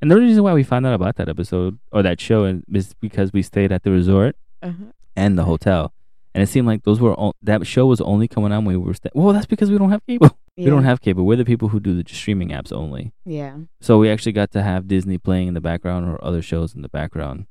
And 0.00 0.10
the 0.10 0.16
reason 0.16 0.42
why 0.42 0.52
we 0.54 0.62
found 0.62 0.86
out 0.86 0.94
about 0.94 1.16
that 1.16 1.28
episode 1.28 1.78
or 1.92 2.02
that 2.02 2.20
show 2.20 2.44
is 2.44 2.94
because 3.00 3.32
we 3.32 3.42
stayed 3.42 3.70
at 3.72 3.82
the 3.82 3.90
resort 3.90 4.36
Uh-huh. 4.62 4.92
and 5.16 5.36
the 5.38 5.44
hotel. 5.44 5.92
And 6.34 6.42
it 6.42 6.46
seemed 6.48 6.66
like 6.66 6.84
those 6.84 6.98
were 7.00 7.14
all, 7.14 7.34
that 7.42 7.66
show 7.66 7.86
was 7.86 8.00
only 8.00 8.26
coming 8.26 8.52
on 8.52 8.64
when 8.64 8.80
we 8.80 8.86
were 8.86 8.94
staying. 8.94 9.12
Well, 9.14 9.32
that's 9.32 9.46
because 9.46 9.70
we 9.70 9.78
don't 9.78 9.90
have 9.90 10.04
cable. 10.06 10.36
We 10.56 10.66
don't 10.66 10.84
have 10.84 11.00
cable. 11.00 11.24
We're 11.24 11.36
the 11.36 11.44
people 11.46 11.68
who 11.68 11.80
do 11.80 12.00
the 12.00 12.04
streaming 12.14 12.50
apps 12.50 12.72
only. 12.72 13.12
Yeah. 13.24 13.56
So 13.80 13.98
we 13.98 14.10
actually 14.10 14.32
got 14.32 14.50
to 14.52 14.62
have 14.62 14.86
Disney 14.86 15.16
playing 15.18 15.48
in 15.48 15.54
the 15.54 15.60
background 15.60 16.06
or 16.08 16.22
other 16.22 16.42
shows 16.42 16.74
in 16.74 16.82
the 16.82 16.88
background. 16.90 17.46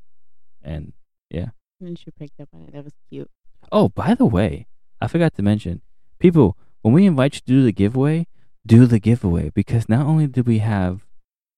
And 0.63 0.93
yeah. 1.29 1.49
And 1.79 1.97
she 1.97 2.11
picked 2.11 2.39
up 2.39 2.49
on 2.53 2.61
it. 2.61 2.73
That 2.73 2.83
was 2.83 2.93
cute. 3.09 3.29
oh, 3.71 3.89
by 3.89 4.13
the 4.13 4.25
way, 4.25 4.67
I 5.01 5.07
forgot 5.07 5.33
to 5.35 5.41
mention, 5.41 5.81
people, 6.19 6.55
when 6.83 6.93
we 6.93 7.05
invite 7.07 7.33
you 7.35 7.39
to 7.41 7.45
do 7.47 7.63
the 7.63 7.71
giveaway, 7.71 8.27
do 8.67 8.85
the 8.85 8.99
giveaway 8.99 9.49
because 9.49 9.89
not 9.89 10.05
only 10.05 10.27
do 10.27 10.43
we 10.43 10.59
have 10.59 11.05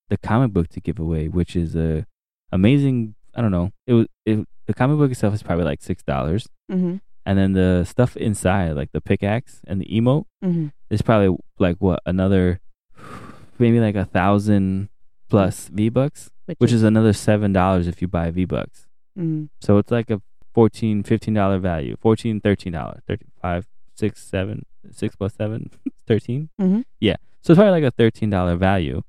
the 0.10 0.18
comic 0.18 0.54
book 0.54 0.70
to 0.70 0.80
give 0.80 0.98
away, 1.00 1.28
which 1.28 1.56
is 1.58 1.76
a 1.76 2.06
amazing. 2.52 3.16
I 3.36 3.42
don't 3.42 3.52
know. 3.52 3.72
It 3.88 3.94
was 3.94 4.08
it, 4.26 4.48
the 4.66 4.74
comic 4.74 4.98
book 4.98 5.12
itself 5.12 5.34
is 5.34 5.44
probably 5.44 5.66
like 5.66 5.82
six 5.82 6.04
dollars, 6.04 6.48
Mm-hmm. 6.72 6.96
and 7.26 7.38
then 7.38 7.52
the 7.54 7.84
stuff 7.84 8.16
inside, 8.16 8.72
like 8.78 8.92
the 8.94 9.02
pickaxe 9.02 9.60
and 9.68 9.82
the 9.82 9.86
emote, 9.88 10.26
Mm-hmm. 10.44 10.68
Is 10.94 11.02
probably 11.02 11.36
like 11.60 11.78
what 11.80 12.00
another 12.06 12.60
maybe 13.60 13.80
like 13.80 13.96
a 13.96 14.06
thousand 14.06 14.90
plus 15.30 15.70
V 15.70 15.90
bucks, 15.90 16.30
which 16.60 16.72
is 16.72 16.84
another 16.84 17.14
seven 17.14 17.54
dollars 17.54 17.88
if 17.88 18.02
you 18.02 18.08
buy 18.08 18.32
V 18.32 18.46
bucks. 18.46 18.88
Mm-hmm. 19.18 19.46
So 19.62 19.78
it's 19.78 19.92
like 19.92 20.10
a 20.10 20.22
14 20.54 21.02
15 21.04 21.34
dollar 21.34 21.58
value 21.58 21.96
14 22.00 22.40
13 22.40 22.74
dollars 22.74 23.02
35 23.08 23.66
6 23.96 24.22
7 24.22 24.66
6 24.92 25.16
plus 25.16 25.34
7 25.34 25.72
13 26.08 26.50
Mm-hmm. 26.62 26.82
so 27.42 27.54
it's 27.54 27.58
probably 27.58 27.72
like 27.72 27.84
a 27.84 27.90
13 27.92 28.30
dollar 28.30 28.56
value 28.56 29.02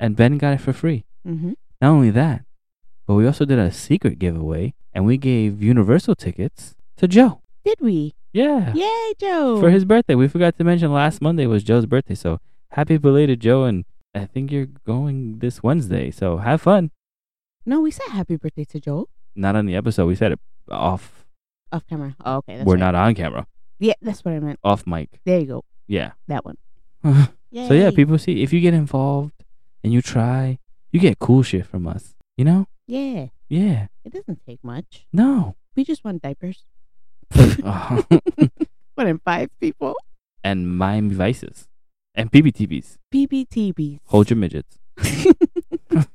and 0.00 0.16
ben 0.16 0.38
got 0.38 0.54
it 0.54 0.60
for 0.62 0.72
free 0.72 1.04
Mm-hmm. 1.28 1.52
not 1.82 1.90
only 1.90 2.10
that 2.10 2.44
but 3.06 3.14
we 3.14 3.26
also 3.26 3.44
did 3.44 3.58
a 3.58 3.70
secret 3.70 4.18
giveaway 4.18 4.72
and 4.94 5.04
we 5.04 5.18
gave 5.18 5.62
universal 5.62 6.14
tickets 6.14 6.74
to 6.96 7.06
joe 7.06 7.42
Did 7.62 7.78
we? 7.82 8.14
Yeah 8.36 8.72
Yay, 8.74 9.14
Joe! 9.18 9.58
for 9.60 9.70
his 9.70 9.84
birthday 9.84 10.14
we 10.14 10.28
forgot 10.28 10.56
to 10.58 10.64
mention 10.64 10.92
last 10.92 11.20
monday 11.22 11.46
was 11.46 11.62
joe's 11.64 11.86
birthday 11.86 12.14
so 12.14 12.38
happy 12.72 12.96
belated 12.98 13.40
joe 13.40 13.64
and 13.64 13.84
i 14.14 14.24
think 14.26 14.50
you're 14.52 14.66
going 14.92 15.38
this 15.38 15.62
wednesday 15.62 16.10
so 16.10 16.36
have 16.38 16.60
fun 16.60 16.90
No, 17.64 17.80
we 17.80 17.90
said 17.90 18.08
happy 18.10 18.36
birthday 18.36 18.64
to 18.72 18.78
Joe 18.86 19.08
not 19.34 19.56
on 19.56 19.64
the 19.66 19.74
episode 19.74 20.06
we 20.06 20.14
said 20.14 20.32
it 20.32 20.40
off 20.70 21.24
off 21.72 21.84
camera. 21.90 22.14
Oh, 22.24 22.36
okay. 22.40 22.56
That's 22.58 22.66
we're 22.66 22.74
right. 22.74 22.92
not 22.92 22.94
on 22.94 23.14
camera 23.14 23.46
Yeah, 23.78 23.94
that's 24.00 24.24
what 24.24 24.34
I 24.34 24.40
meant. 24.40 24.60
off 24.62 24.86
mic 24.86 25.08
There 25.24 25.40
you 25.40 25.46
go. 25.46 25.64
yeah 25.88 26.12
That 26.28 26.44
one. 26.44 26.58
So 27.68 27.72
yeah, 27.72 27.90
people 27.90 28.18
see 28.18 28.42
if 28.44 28.52
you 28.52 28.60
get 28.60 28.74
involved 28.74 29.32
and 29.82 29.90
you 29.94 30.02
try, 30.02 30.58
you 30.92 31.00
get 31.00 31.18
cool 31.18 31.42
shit 31.42 31.64
from 31.64 31.86
us. 31.88 32.14
You 32.36 32.44
know? 32.44 32.66
Yeah. 32.86 33.28
Yeah. 33.48 33.86
It 34.04 34.12
doesn't 34.12 34.40
take 34.44 34.62
much. 34.62 35.06
No. 35.10 35.56
We 35.74 35.82
just 35.82 36.04
want 36.04 36.20
diapers. 36.20 36.66
What 38.94 39.06
in 39.06 39.18
five 39.18 39.50
people? 39.60 39.94
and 40.42 40.76
Miami 40.78 41.14
Vices. 41.14 41.66
And 42.14 42.30
PBTVs. 42.32 42.96
PBTBs. 43.12 43.98
Hold 44.06 44.30
your 44.30 44.36
midgets. 44.38 44.78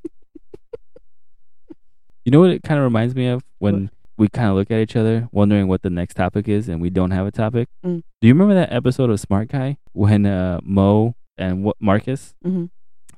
You 2.24 2.32
know 2.32 2.40
what 2.40 2.52
it 2.52 2.62
kind 2.64 2.78
of 2.78 2.84
reminds 2.84 3.16
me 3.16 3.26
of 3.28 3.44
when 3.58 3.90
we 4.16 4.28
kind 4.28 4.48
of 4.48 4.56
look 4.56 4.70
at 4.70 4.80
each 4.80 4.96
other, 4.96 5.28
wondering 5.32 5.68
what 5.68 5.82
the 5.82 5.90
next 5.90 6.14
topic 6.14 6.48
is, 6.48 6.70
and 6.70 6.80
we 6.80 6.92
don't 6.92 7.10
have 7.12 7.26
a 7.26 7.32
topic. 7.32 7.68
Mm. 7.84 8.04
Do 8.22 8.28
you 8.28 8.34
remember 8.34 8.54
that 8.54 8.72
episode 8.72 9.10
of 9.10 9.20
Smart 9.20 9.48
Guy 9.50 9.78
when 9.94 10.28
uh, 10.28 10.60
Mo 10.64 11.16
and 11.38 11.64
what 11.64 11.78
Marcus 11.80 12.34
hmm 12.44 12.66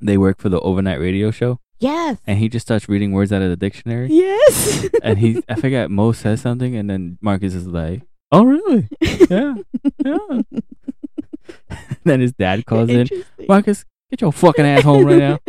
they 0.01 0.17
work 0.17 0.37
for 0.41 0.49
the 0.49 0.59
overnight 0.61 0.99
radio 0.99 1.31
show, 1.31 1.59
Yes. 1.83 2.17
and 2.25 2.39
he 2.39 2.49
just 2.49 2.65
starts 2.65 2.87
reading 2.87 3.11
words 3.11 3.33
out 3.33 3.41
of 3.41 3.49
the 3.49 3.57
dictionary? 3.57 4.07
Yes. 4.09 4.87
and 5.03 5.17
he 5.19 5.43
I 5.49 5.55
forget, 5.55 5.91
Mo 5.91 6.11
says 6.13 6.41
something 6.41 6.75
and 6.75 6.89
then 6.89 7.17
Marcus 7.21 7.53
is 7.53 7.67
like, 7.67 8.01
Oh 8.31 8.43
really? 8.45 8.87
Yeah. 9.29 9.55
Yeah. 10.03 10.41
then 12.03 12.21
his 12.21 12.33
dad 12.33 12.65
calls 12.65 12.89
in. 12.89 13.07
Marcus, 13.47 13.85
get 14.09 14.21
your 14.21 14.31
fucking 14.31 14.65
ass 14.65 14.83
home 14.83 15.05
right 15.05 15.17
now. 15.17 15.39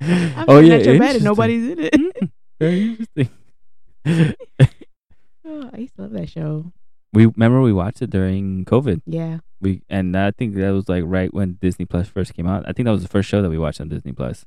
I'm 0.00 0.44
oh 0.48 0.58
yeah. 0.58 0.74
at 0.74 0.84
your 0.84 0.98
bed 0.98 1.16
and 1.16 1.24
nobody's 1.24 1.70
in 1.70 1.78
it. 1.80 2.30
Very 2.58 2.82
interesting. 2.90 3.28
oh, 5.44 5.70
I 5.72 5.76
used 5.76 5.96
to 5.96 6.02
love 6.02 6.12
that 6.12 6.28
show. 6.28 6.72
We 7.12 7.26
remember 7.26 7.60
we 7.60 7.72
watched 7.72 8.02
it 8.02 8.10
during 8.10 8.64
COVID. 8.64 9.02
Yeah. 9.06 9.38
We 9.60 9.82
and 9.88 10.16
I 10.16 10.30
think 10.32 10.54
that 10.56 10.70
was 10.70 10.88
like 10.88 11.04
right 11.06 11.32
when 11.32 11.58
Disney 11.60 11.84
Plus 11.84 12.08
first 12.08 12.34
came 12.34 12.46
out. 12.46 12.64
I 12.68 12.72
think 12.72 12.86
that 12.86 12.92
was 12.92 13.02
the 13.02 13.08
first 13.08 13.28
show 13.28 13.42
that 13.42 13.50
we 13.50 13.58
watched 13.58 13.80
on 13.80 13.88
Disney 13.88 14.12
Plus. 14.12 14.44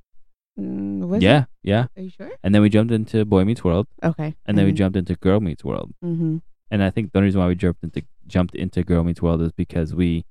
Mm, 0.60 1.22
yeah, 1.22 1.42
it? 1.42 1.48
yeah. 1.64 1.86
Are 1.98 2.02
you 2.02 2.10
sure? 2.10 2.32
And 2.44 2.56
then 2.56 2.62
we 2.62 2.70
jumped 2.70 2.92
into 2.94 3.26
Boy 3.26 3.44
Meets 3.44 3.64
World, 3.64 3.88
Okay. 4.04 4.36
and 4.46 4.58
then 4.58 4.66
we 4.66 4.72
jumped 4.72 4.98
into 4.98 5.16
Girl 5.16 5.40
Meets 5.42 5.66
World. 5.66 5.94
Mm-hmm. 6.04 6.38
And 6.72 6.84
I 6.84 6.90
think 6.90 7.12
the 7.12 7.20
only 7.20 7.28
reason 7.28 7.42
why 7.42 7.48
we 7.48 7.56
jumped 7.56 7.84
into 7.84 8.04
jumped 8.28 8.56
into 8.56 8.84
Girl 8.84 9.04
Meets 9.04 9.22
World 9.22 9.42
is 9.42 9.52
because 9.52 9.94
we 9.94 10.26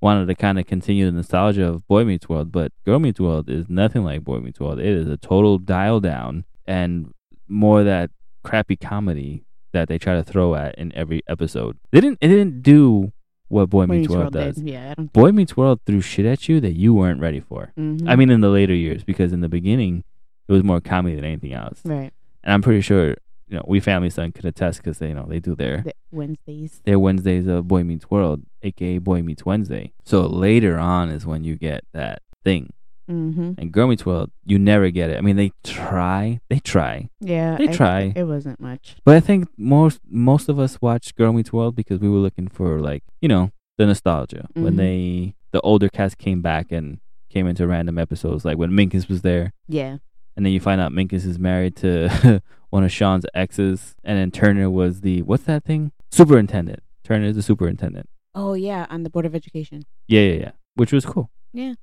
wanted 0.00 0.26
to 0.26 0.34
kind 0.34 0.58
of 0.58 0.66
continue 0.66 1.06
the 1.06 1.12
nostalgia 1.12 1.66
of 1.66 1.86
Boy 1.86 2.04
Meets 2.04 2.28
World, 2.28 2.52
but 2.52 2.72
Girl 2.84 2.98
Meets 2.98 3.20
World 3.20 3.48
is 3.48 3.68
nothing 3.68 4.04
like 4.04 4.24
Boy 4.24 4.38
Meets 4.40 4.60
World. 4.60 4.78
It 4.78 4.86
is 4.86 5.08
a 5.08 5.16
total 5.16 5.58
dial 5.58 6.00
down 6.00 6.44
and 6.66 7.12
more 7.48 7.82
that 7.84 8.10
crappy 8.44 8.76
comedy 8.76 9.44
that 9.72 9.88
they 9.88 9.98
try 9.98 10.14
to 10.14 10.22
throw 10.22 10.54
at 10.54 10.74
in 10.76 10.94
every 10.94 11.22
episode. 11.28 11.76
They 11.90 12.00
didn't 12.00 12.18
it 12.20 12.28
didn't 12.28 12.62
do 12.62 13.12
what 13.48 13.68
Boy 13.68 13.86
Meets 13.86 14.08
World, 14.08 14.32
does. 14.32 14.58
Yeah. 14.62 14.94
Boy 14.94 15.30
Meets 15.32 15.56
World 15.56 15.80
threw 15.84 16.00
shit 16.00 16.24
at 16.24 16.48
you 16.48 16.60
that 16.60 16.72
you 16.72 16.94
weren't 16.94 17.20
ready 17.20 17.40
for. 17.40 17.72
Mhm. 17.78 18.08
I 18.08 18.16
mean 18.16 18.30
in 18.30 18.40
the 18.40 18.48
later 18.48 18.74
years 18.74 19.04
because 19.04 19.32
in 19.32 19.40
the 19.40 19.48
beginning 19.48 20.04
it 20.48 20.52
was 20.52 20.62
more 20.64 20.80
comedy 20.80 21.16
than 21.16 21.24
anything 21.24 21.52
else. 21.52 21.80
right. 21.84 22.12
And 22.44 22.52
I'm 22.54 22.62
pretty 22.62 22.80
sure 22.80 23.16
you 23.48 23.58
know, 23.58 23.64
we 23.68 23.80
family 23.80 24.08
son 24.08 24.32
could 24.32 24.46
attest 24.46 24.78
because 24.82 24.98
they 24.98 25.08
you 25.08 25.14
know 25.14 25.26
they 25.28 25.38
do 25.38 25.54
their 25.54 25.82
The 25.82 25.92
Wednesdays. 26.10 26.80
their 26.84 26.98
Wednesdays 26.98 27.46
of 27.46 27.68
Boy 27.68 27.82
Meets 27.84 28.10
World, 28.10 28.42
aka 28.62 28.96
Boy 28.98 29.22
Meets 29.22 29.44
Wednesday. 29.44 29.92
So 30.04 30.22
later 30.26 30.78
on 30.78 31.10
is 31.10 31.26
when 31.26 31.44
you 31.44 31.56
get 31.56 31.84
that 31.92 32.22
thing. 32.44 32.72
Mm-hmm. 33.10 33.52
And 33.58 33.72
Girl 33.72 33.88
Meets 33.88 34.06
World, 34.06 34.30
you 34.44 34.58
never 34.58 34.90
get 34.90 35.10
it. 35.10 35.18
I 35.18 35.20
mean, 35.20 35.36
they 35.36 35.52
try, 35.64 36.40
they 36.48 36.58
try, 36.60 37.08
Yeah. 37.20 37.56
They 37.56 37.68
I- 37.68 37.72
try. 37.72 38.12
It 38.14 38.24
wasn't 38.24 38.60
much. 38.60 38.96
but 39.04 39.16
I 39.16 39.20
think 39.20 39.48
most 39.58 40.00
most 40.08 40.48
of 40.48 40.58
us 40.58 40.80
watched 40.80 41.16
Girl 41.16 41.32
Meets 41.32 41.52
World 41.52 41.74
because 41.76 41.98
we 42.00 42.08
were 42.08 42.18
looking 42.18 42.48
for 42.48 42.80
like 42.80 43.02
you 43.20 43.28
know 43.28 43.50
the 43.78 43.86
nostalgia 43.86 44.46
when 44.54 44.74
Mhm. 44.74 44.76
they 44.76 45.34
the 45.52 45.60
older 45.62 45.88
cast 45.88 46.16
came 46.18 46.40
back 46.42 46.70
and 46.72 46.98
came 47.28 47.46
into 47.46 47.66
random 47.66 47.98
episodes, 47.98 48.44
like 48.44 48.58
when 48.58 48.70
Minkus 48.70 49.08
was 49.08 49.22
there, 49.22 49.52
Yeah. 49.68 49.96
and 50.36 50.44
then 50.46 50.52
you 50.52 50.60
find 50.60 50.80
out 50.80 50.92
Minkus 50.92 51.24
is 51.26 51.38
married 51.38 51.74
to 51.76 52.40
one 52.70 52.84
of 52.84 52.92
Shawn's 52.92 53.24
exes, 53.34 53.94
and 54.04 54.16
then 54.18 54.30
Turner 54.30 54.70
was 54.70 55.00
the 55.00 55.22
what's 55.22 55.44
that 55.44 55.64
thing? 55.64 55.92
Superintendent. 56.10 56.80
Turner 57.04 57.26
is 57.26 57.36
the 57.36 57.42
superintendent. 57.42 58.06
Oh 58.34 58.54
yeah, 58.54 58.86
on 58.90 59.02
the 59.02 59.10
board 59.10 59.26
of 59.26 59.34
education. 59.34 59.82
Yeah, 60.06 60.20
yeah, 60.22 60.34
yeah. 60.44 60.50
Which 60.74 60.92
was 60.92 61.04
cool. 61.04 61.30
Yeah. 61.52 61.74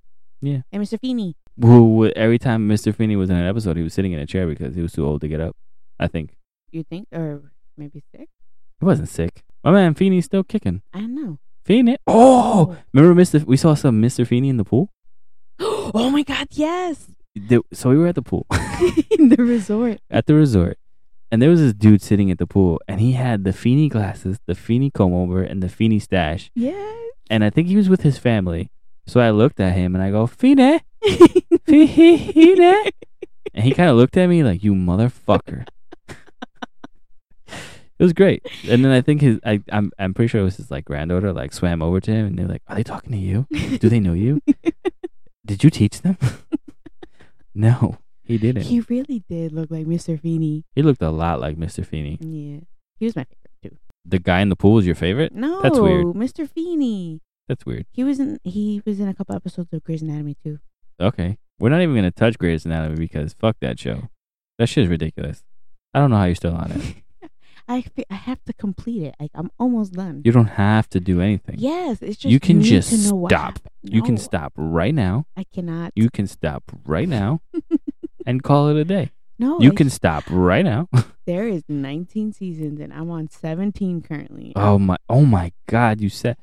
Yeah. 0.42 0.62
And 0.72 0.84
Mr. 0.84 1.00
Feeney. 1.00 1.36
Who 1.62 2.08
every 2.16 2.40
time 2.40 2.70
Mr. 2.70 2.96
Feeney 2.96 3.16
was 3.18 3.30
in 3.30 3.36
an 3.36 3.46
episode, 3.46 3.76
he 3.78 3.84
was 3.84 3.94
sitting 3.94 4.14
in 4.14 4.20
a 4.20 4.26
chair 4.26 4.48
because 4.48 4.76
he 4.76 4.82
was 4.82 4.94
too 4.94 5.06
old 5.06 5.22
to 5.22 5.28
get 5.28 5.42
up. 5.42 5.56
I 6.00 6.08
think 6.08 6.36
You 6.72 6.84
think, 6.84 7.08
or 7.12 7.52
maybe 7.78 8.02
sick? 8.16 8.30
he 8.80 8.86
wasn't 8.86 9.10
sick. 9.10 9.44
My 9.64 9.72
man 9.72 9.94
Feeney's 9.94 10.26
still 10.26 10.44
kicking. 10.44 10.82
I 10.94 11.02
know. 11.02 11.40
Feeney. 11.66 11.98
Oh, 12.08 12.78
remember 12.94 13.22
Mr. 13.22 13.44
We 13.44 13.58
saw 13.58 13.74
some 13.74 14.02
Mr. 14.02 14.26
Feeney 14.26 14.48
in 14.50 14.56
the 14.58 14.64
pool. 14.64 14.90
oh 15.60 16.10
my 16.10 16.24
God! 16.24 16.48
Yes. 16.52 17.08
The- 17.36 17.62
So 17.74 17.90
we 17.90 17.98
were 17.98 18.08
at 18.08 18.16
the 18.16 18.22
pool 18.22 18.46
in 19.20 19.28
the 19.30 19.38
resort. 19.44 20.00
at 20.10 20.26
the 20.28 20.36
resort, 20.36 20.78
and 21.30 21.42
there 21.42 21.50
was 21.50 21.60
this 21.60 21.74
dude 21.74 22.02
sitting 22.02 22.32
at 22.32 22.38
the 22.38 22.48
pool, 22.48 22.80
and 22.88 23.02
he 23.02 23.12
had 23.12 23.44
the 23.44 23.52
Feeney 23.54 23.90
glasses, 23.90 24.40
the 24.48 24.56
Feeney 24.56 24.90
comb 24.92 25.14
over, 25.14 25.44
and 25.44 25.62
the 25.62 25.68
Feeney 25.70 26.00
stash, 26.00 26.50
Yeah. 26.56 26.94
and 27.30 27.44
I 27.44 27.50
think 27.50 27.68
he 27.68 27.76
was 27.76 27.90
with 27.90 28.02
his 28.04 28.18
family. 28.18 28.72
So 29.10 29.20
I 29.20 29.32
looked 29.32 29.60
at 29.60 29.74
him 29.74 29.96
and 29.96 30.04
I 30.04 30.12
go, 30.12 30.28
Feeney, 30.28 30.82
Feeney, 31.66 32.92
and 33.54 33.64
he 33.64 33.74
kind 33.74 33.90
of 33.90 33.96
looked 33.98 34.16
at 34.18 34.30
me 34.30 34.44
like, 34.44 34.64
"You 34.64 34.76
motherfucker." 34.76 35.66
It 37.48 38.04
was 38.04 38.14
great, 38.14 38.46
and 38.70 38.86
then 38.86 38.92
I 38.92 39.02
think 39.02 39.22
his 39.22 39.40
I 39.44 39.62
I'm 39.72 39.92
I'm 39.98 40.14
pretty 40.14 40.28
sure 40.30 40.40
it 40.42 40.44
was 40.44 40.58
his 40.58 40.70
like 40.70 40.86
granddaughter 40.86 41.34
like 41.34 41.54
swam 41.54 41.82
over 41.82 42.00
to 42.00 42.12
him 42.12 42.28
and 42.28 42.38
they're 42.38 42.48
like, 42.48 42.62
"Are 42.68 42.76
they 42.76 42.84
talking 42.84 43.12
to 43.12 43.18
you? 43.18 43.48
Do 43.80 43.90
they 43.90 44.00
know 44.00 44.14
you? 44.14 44.42
Did 45.46 45.64
you 45.64 45.72
teach 45.72 46.02
them?" 46.02 46.16
no, 47.56 47.98
he 48.24 48.38
didn't. 48.38 48.64
he 48.64 48.82
really 48.82 49.24
did 49.28 49.52
look 49.52 49.72
like 49.72 49.88
Mr. 49.88 50.18
Feeney. 50.22 50.66
He 50.76 50.84
looked 50.84 51.02
a 51.02 51.10
lot 51.10 51.42
like 51.42 51.58
Mr. 51.58 51.84
Feeney. 51.84 52.20
Yeah. 52.22 52.60
He 53.00 53.06
was 53.06 53.16
my 53.16 53.24
favorite 53.26 53.52
too. 53.64 53.78
The 54.06 54.20
guy 54.20 54.42
in 54.42 54.50
the 54.50 54.56
pool 54.56 54.78
is 54.78 54.86
your 54.86 54.96
favorite? 54.96 55.34
No, 55.34 55.62
That's 55.62 55.80
weird. 55.80 56.06
Mr. 56.08 56.48
Feeney. 56.48 57.22
That's 57.50 57.66
weird. 57.66 57.86
He 57.92 58.06
was 58.06 58.20
in. 58.22 58.40
He 58.44 58.82
was 58.86 59.02
in 59.02 59.10
a 59.10 59.14
couple 59.14 59.36
episodes 59.36 59.74
of 59.74 59.84
Grey's 59.84 60.02
Anatomy 60.02 60.38
too. 60.42 60.60
Okay, 61.02 61.38
we're 61.60 61.70
not 61.70 61.82
even 61.82 61.96
gonna 61.96 62.12
touch 62.12 62.38
Grey's 62.38 62.64
Anatomy 62.66 62.96
because 62.96 63.34
fuck 63.34 63.58
that 63.60 63.78
show. 63.80 64.04
That 64.58 64.68
shit 64.70 64.86
is 64.86 64.90
ridiculous. 64.90 65.44
I 65.94 66.00
don't 66.00 66.12
know 66.12 66.18
how 66.18 66.26
you're 66.26 66.36
still 66.36 66.54
on 66.56 66.72
it. 66.72 66.96
I 67.68 67.84
I 68.10 68.14
have 68.16 68.44
to 68.46 68.54
complete 68.54 69.04
it. 69.04 69.16
Like 69.20 69.32
I'm 69.34 69.50
almost 69.60 69.94
done. 69.94 70.22
You 70.24 70.32
don't 70.32 70.46
have 70.48 70.88
to 70.90 71.00
do 71.00 71.22
anything. 71.22 71.56
yes, 71.58 72.02
it's 72.02 72.18
just 72.18 72.32
You 72.32 72.40
can 72.40 72.62
just 72.62 72.90
stop. 73.08 73.32
happened. 73.32 73.72
You 73.84 74.02
can 74.04 74.18
stop 74.18 74.54
right 74.56 74.94
now. 74.94 75.26
I 75.36 75.46
cannot. 75.54 75.92
You 75.96 76.10
can 76.10 76.28
stop 76.28 76.64
right 76.86 77.10
now 77.10 77.42
and 78.26 78.42
call 78.44 78.70
it 78.70 78.78
a 78.78 78.86
day. 78.86 79.12
no, 79.40 79.60
You 79.60 79.72
can 79.72 79.90
stop 79.90 80.24
right 80.30 80.64
now. 80.64 80.88
There 81.26 81.48
is 81.48 81.62
19 81.70 82.34
seasons, 82.34 82.80
and 82.80 82.92
I'm 82.92 83.12
on 83.12 83.30
17 83.30 84.02
currently. 84.02 84.52
oh 84.56 84.80
my 84.80 84.98
oh 85.08 85.26
my 85.26 85.52
god, 85.68 86.02
you 86.02 86.10
sat 86.10 86.40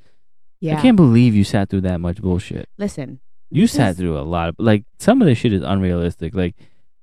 yeah. 0.61 0.79
I 0.79 0.83
can't 0.83 0.97
believe 0.97 1.35
you 1.35 1.45
sat 1.45 1.69
through 1.69 1.83
that 1.83 2.01
much 2.01 2.21
bullshit. 2.21 2.69
Listen. 2.79 3.21
You 3.51 3.63
this 3.63 3.73
sat 3.73 3.97
through 3.97 4.19
a 4.19 4.23
lot 4.23 4.49
of 4.49 4.57
like 4.59 4.85
some 4.99 5.21
of 5.23 5.27
this 5.27 5.39
shit 5.39 5.53
is 5.53 5.63
unrealistic. 5.63 6.35
Like 6.35 6.57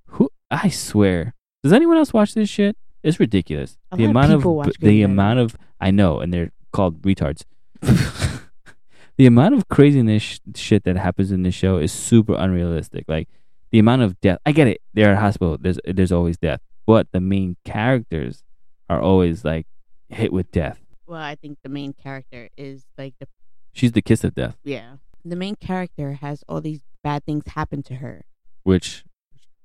who 0.08 0.30
I 0.52 0.70
swear. 0.70 1.34
Does 1.64 1.74
anyone 1.74 1.98
else 1.98 2.14
watch 2.14 2.34
this 2.34 2.50
shit? 2.50 2.76
It's 3.04 3.20
ridiculous. 3.20 3.78
A 3.92 3.98
the 3.98 4.06
of 4.06 4.10
amount 4.12 4.34
of, 4.34 4.46
watch 4.46 4.76
the 4.80 5.04
amount 5.04 5.40
of 5.40 5.56
I 5.80 5.92
know 5.92 6.20
and 6.20 6.34
they're 6.34 6.52
called 6.72 7.02
retards. 7.02 7.44
the 7.82 9.26
amount 9.26 9.56
of 9.56 9.68
craziness 9.70 10.24
sh- 10.24 10.40
shit 10.56 10.84
that 10.84 10.98
happens 10.98 11.32
in 11.32 11.44
this 11.44 11.56
show 11.56 11.78
is 11.78 11.92
super 11.92 12.36
unrealistic. 12.36 13.06
Like 13.08 13.30
the 13.72 13.80
amount 13.80 14.02
of 14.02 14.20
death. 14.22 14.40
I 14.46 14.52
get 14.52 14.68
it. 14.68 14.82
They're 14.94 15.12
at 15.12 15.18
a 15.18 15.20
hospital. 15.20 15.58
There's 15.60 15.80
there's 15.86 16.12
always 16.12 16.38
death, 16.38 16.62
but 16.86 17.08
the 17.12 17.22
main 17.22 17.58
characters 17.66 18.44
are 18.90 19.02
always 19.02 19.44
like 19.44 19.68
hit 20.10 20.32
with 20.32 20.52
death. 20.52 20.80
Well, 21.08 21.22
I 21.22 21.36
think 21.36 21.58
the 21.64 21.70
main 21.70 21.94
character 21.94 22.50
is 22.58 22.86
like 22.98 23.16
the 23.20 23.28
She's 23.74 23.92
the 23.92 24.02
kiss 24.02 24.24
of 24.24 24.36
death, 24.36 24.58
yeah. 24.64 24.98
The 25.26 25.36
main 25.36 25.56
character 25.56 26.14
has 26.14 26.44
all 26.50 26.62
these 26.62 26.82
bad 27.04 27.26
things 27.26 27.44
happen 27.48 27.82
to 27.84 27.96
her. 27.96 28.26
which 28.64 29.04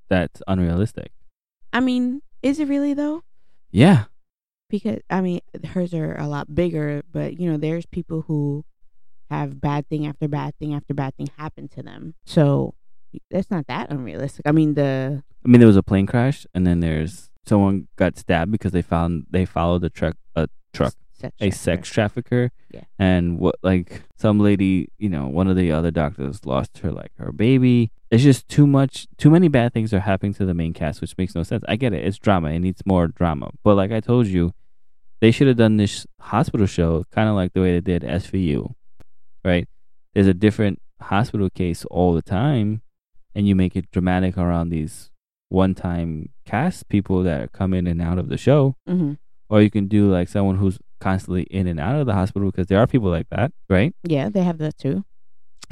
that's 0.09 0.43
unrealistic. 0.49 1.13
I 1.73 1.81
mean, 1.81 2.23
is 2.43 2.59
it 2.59 2.69
really 2.69 2.95
though? 2.95 3.23
Yeah, 3.71 4.05
Because 4.71 5.01
I 5.11 5.21
mean, 5.21 5.41
hers 5.73 5.93
are 5.93 6.17
a 6.19 6.27
lot 6.27 6.55
bigger, 6.55 7.03
but 7.13 7.39
you 7.39 7.51
know, 7.51 7.59
there's 7.59 7.85
people 7.87 8.23
who 8.23 8.65
have 9.31 9.61
bad 9.61 9.87
thing 9.89 10.07
after 10.07 10.27
bad 10.29 10.57
thing 10.59 10.73
after 10.75 10.95
bad 10.95 11.15
thing 11.17 11.29
happen 11.37 11.69
to 11.69 11.83
them. 11.83 12.15
So 12.25 12.75
that's 13.31 13.51
not 13.51 13.67
that 13.67 13.91
unrealistic. 13.91 14.47
I 14.47 14.53
mean, 14.53 14.75
the 14.75 15.23
I 15.45 15.49
mean 15.49 15.61
there 15.61 15.67
was 15.67 15.77
a 15.77 15.83
plane 15.83 16.07
crash, 16.07 16.47
and 16.55 16.67
then 16.67 16.81
there's 16.81 17.31
someone 17.47 17.89
got 17.97 18.17
stabbed 18.17 18.51
because 18.53 18.73
they 18.73 18.83
found 18.83 19.27
they 19.31 19.45
followed 19.45 19.85
a 19.85 19.91
truck 19.91 20.17
a 20.35 20.49
truck 20.73 20.95
sex 21.19 21.37
a 21.41 21.51
sex 21.51 21.89
trafficker. 21.89 22.51
Yeah. 22.71 22.85
And 22.99 23.39
what 23.39 23.57
like 23.63 24.03
some 24.17 24.41
lady, 24.41 24.91
you 24.99 25.09
know, 25.09 25.27
one 25.27 25.49
of 25.49 25.57
the 25.57 25.73
other 25.73 25.91
doctors 25.91 26.45
lost 26.45 26.79
her 26.79 26.93
like 26.93 27.13
her 27.19 27.33
baby. 27.33 27.93
It's 28.11 28.23
just 28.23 28.49
too 28.49 28.67
much 28.67 29.07
too 29.17 29.31
many 29.31 29.49
bad 29.49 29.73
things 29.73 29.93
are 29.93 30.01
happening 30.01 30.35
to 30.35 30.47
the 30.47 30.55
main 30.55 30.73
cast, 30.73 31.01
which 31.01 31.17
makes 31.19 31.35
no 31.35 31.43
sense. 31.43 31.65
I 31.69 31.77
get 31.77 31.93
it. 31.93 32.05
It's 32.05 32.19
drama. 32.19 32.51
It 32.51 32.61
needs 32.61 32.83
more 32.87 33.09
drama. 33.09 33.51
But 33.63 33.75
like 33.75 33.93
I 33.93 34.01
told 34.01 34.27
you, 34.27 34.55
they 35.21 35.31
should 35.31 35.49
have 35.49 35.57
done 35.57 35.77
this 35.77 36.07
hospital 36.21 36.67
show 36.67 37.05
kind 37.13 37.29
of 37.29 37.35
like 37.35 37.53
the 37.53 37.61
way 37.61 37.73
they 37.73 37.81
did 37.81 38.03
SVU. 38.03 38.75
Right? 39.45 39.69
There's 40.15 40.27
a 40.27 40.35
different 40.35 40.81
hospital 41.01 41.49
case 41.51 41.85
all 41.87 42.15
the 42.15 42.23
time 42.23 42.83
and 43.35 43.47
you 43.47 43.55
make 43.55 43.77
it 43.77 43.91
dramatic 43.93 44.37
around 44.37 44.71
these 44.71 45.11
one-time 45.49 46.29
cast 46.45 46.89
people 46.89 47.23
that 47.23 47.53
come 47.53 47.73
in 47.73 47.87
and 47.87 48.03
out 48.03 48.19
of 48.19 48.29
the 48.29 48.37
show 48.37 48.77
hmm 48.87 49.15
or 49.49 49.63
you 49.63 49.71
can 49.71 49.89
do 49.89 50.11
like 50.11 50.29
someone 50.29 50.57
who's 50.57 50.79
constantly 51.01 51.43
in 51.45 51.67
and 51.67 51.79
out 51.81 51.97
of 51.97 52.07
the 52.07 52.15
hospital 52.15 52.51
because 52.51 52.67
there 52.67 52.79
are 52.79 52.87
people 52.87 53.11
like 53.11 53.29
that, 53.31 53.53
right? 53.69 53.95
Yeah, 54.05 54.29
they 54.29 54.43
have 54.43 54.59
that 54.59 54.79
too. 54.79 55.05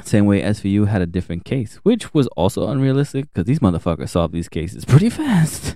Same 0.03 0.25
way 0.25 0.41
SVU 0.43 0.87
had 0.87 1.01
a 1.01 1.07
different 1.07 1.43
case, 1.43 1.77
which 1.83 2.13
was 2.13 2.27
also 2.37 2.67
unrealistic 2.67 3.25
because 3.33 3.45
these 3.45 3.59
motherfuckers 3.59 4.09
solve 4.09 4.31
these 4.31 4.47
cases 4.49 4.85
pretty 4.85 5.09
fast. 5.21 5.75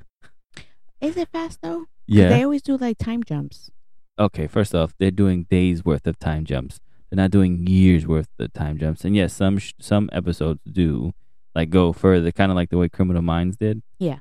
Is 0.99 1.17
it 1.17 1.29
fast 1.29 1.59
though? 1.63 1.85
Yeah. 2.07 2.29
They 2.29 2.43
always 2.43 2.61
do 2.61 2.77
like 2.77 2.97
time 2.97 3.23
jumps. 3.23 3.71
okay, 4.19 4.45
first 4.47 4.75
off, 4.75 4.93
they're 4.99 5.09
doing 5.11 5.47
days 5.49 5.83
worth 5.83 6.05
of 6.05 6.19
time 6.19 6.45
jumps. 6.45 6.79
They're 7.09 7.17
not 7.23 7.31
doing 7.31 7.65
years 7.67 8.05
worth 8.05 8.27
of 8.39 8.53
time 8.53 8.77
jumps. 8.77 9.03
And 9.03 9.15
yes, 9.15 9.33
some 9.33 9.57
sh- 9.57 9.73
some 9.79 10.09
episodes 10.13 10.59
do 10.71 11.13
like 11.55 11.69
go 11.71 11.91
further, 11.91 12.31
kind 12.31 12.51
of 12.51 12.55
like 12.55 12.69
the 12.69 12.77
way 12.77 12.87
Criminal 12.89 13.21
Minds 13.23 13.57
did. 13.57 13.81
Yeah. 13.97 14.19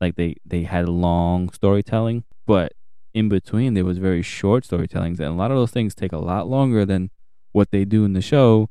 Like 0.00 0.16
they 0.16 0.36
they 0.44 0.62
had 0.62 0.88
long 0.88 1.50
storytelling, 1.50 2.24
but 2.46 2.72
in 3.14 3.28
between 3.28 3.74
there 3.74 3.84
was 3.84 3.98
very 3.98 4.22
short 4.22 4.64
storytellings, 4.64 5.18
and 5.20 5.28
a 5.28 5.32
lot 5.32 5.50
of 5.50 5.56
those 5.56 5.70
things 5.70 5.94
take 5.94 6.12
a 6.12 6.18
lot 6.18 6.48
longer 6.48 6.84
than 6.84 7.10
what 7.52 7.70
they 7.70 7.84
do 7.84 8.04
in 8.04 8.12
the 8.14 8.22
show 8.22 8.68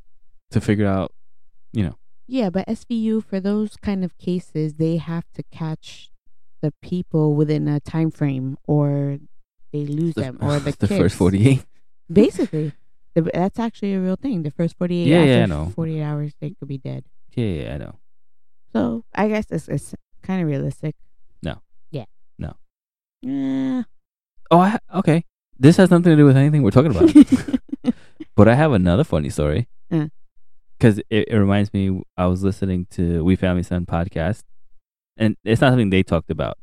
to 0.52 0.60
figure 0.62 0.88
out. 0.88 1.12
You 1.74 1.84
know, 1.86 1.96
Yeah, 2.28 2.50
but 2.50 2.68
SVU 2.68 3.24
for 3.24 3.40
those 3.40 3.78
kind 3.78 4.04
of 4.04 4.18
cases, 4.18 4.74
they 4.76 4.98
have 4.98 5.26
to 5.36 5.44
catch 5.52 6.12
the 6.62 6.74
people 6.82 7.34
within 7.36 7.68
a 7.68 7.80
time 7.80 8.12
frame, 8.12 8.58
or 8.68 9.20
they 9.72 9.86
lose 9.86 10.16
them, 10.16 10.38
or 10.42 10.60
the, 10.66 10.76
the 10.78 10.88
first 10.88 11.16
forty 11.16 11.48
eight. 11.48 11.66
Basically, 12.12 12.74
the, 13.16 13.22
that's 13.34 13.58
actually 13.60 13.94
a 13.94 14.00
real 14.02 14.18
thing. 14.18 14.44
The 14.44 14.52
first 14.52 14.78
forty-eight, 14.78 15.08
Yeah, 15.08 15.20
after 15.20 15.30
yeah, 15.32 15.44
I 15.44 15.46
know. 15.46 15.72
forty-eight 15.76 16.04
hours, 16.04 16.34
they 16.42 16.50
could 16.52 16.68
be 16.68 16.78
dead. 16.78 17.06
Yeah, 17.36 17.46
yeah, 17.46 17.74
I 17.76 17.78
know. 17.78 17.96
So 18.74 19.06
I 19.16 19.28
guess 19.30 19.46
it's, 19.50 19.68
it's 19.70 19.96
kind 20.22 20.42
of 20.42 20.48
realistic. 20.48 20.96
No. 21.42 21.62
Yeah. 21.90 22.06
No. 22.38 22.56
Yeah. 23.22 23.84
Oh, 24.52 24.60
I, 24.60 24.78
okay. 24.96 25.24
This 25.58 25.78
has 25.78 25.90
nothing 25.90 26.04
to 26.12 26.16
do 26.16 26.26
with 26.26 26.38
anything 26.38 26.62
we're 26.62 26.72
talking 26.72 26.92
about. 26.96 27.14
But 28.36 28.48
I 28.48 28.56
have 28.56 28.72
another 28.72 29.04
funny 29.04 29.30
story. 29.30 29.68
Because 29.90 31.00
it, 31.10 31.28
it 31.28 31.36
reminds 31.38 31.74
me, 31.74 32.02
I 32.18 32.26
was 32.28 32.44
listening 32.44 32.88
to 32.92 33.24
We 33.24 33.36
Family 33.36 33.62
Son 33.64 33.86
podcast, 33.86 34.44
and 35.18 35.36
it's 35.44 35.62
not 35.62 35.72
something 35.72 35.90
they 35.90 36.02
talked 36.02 36.32
about, 36.32 36.58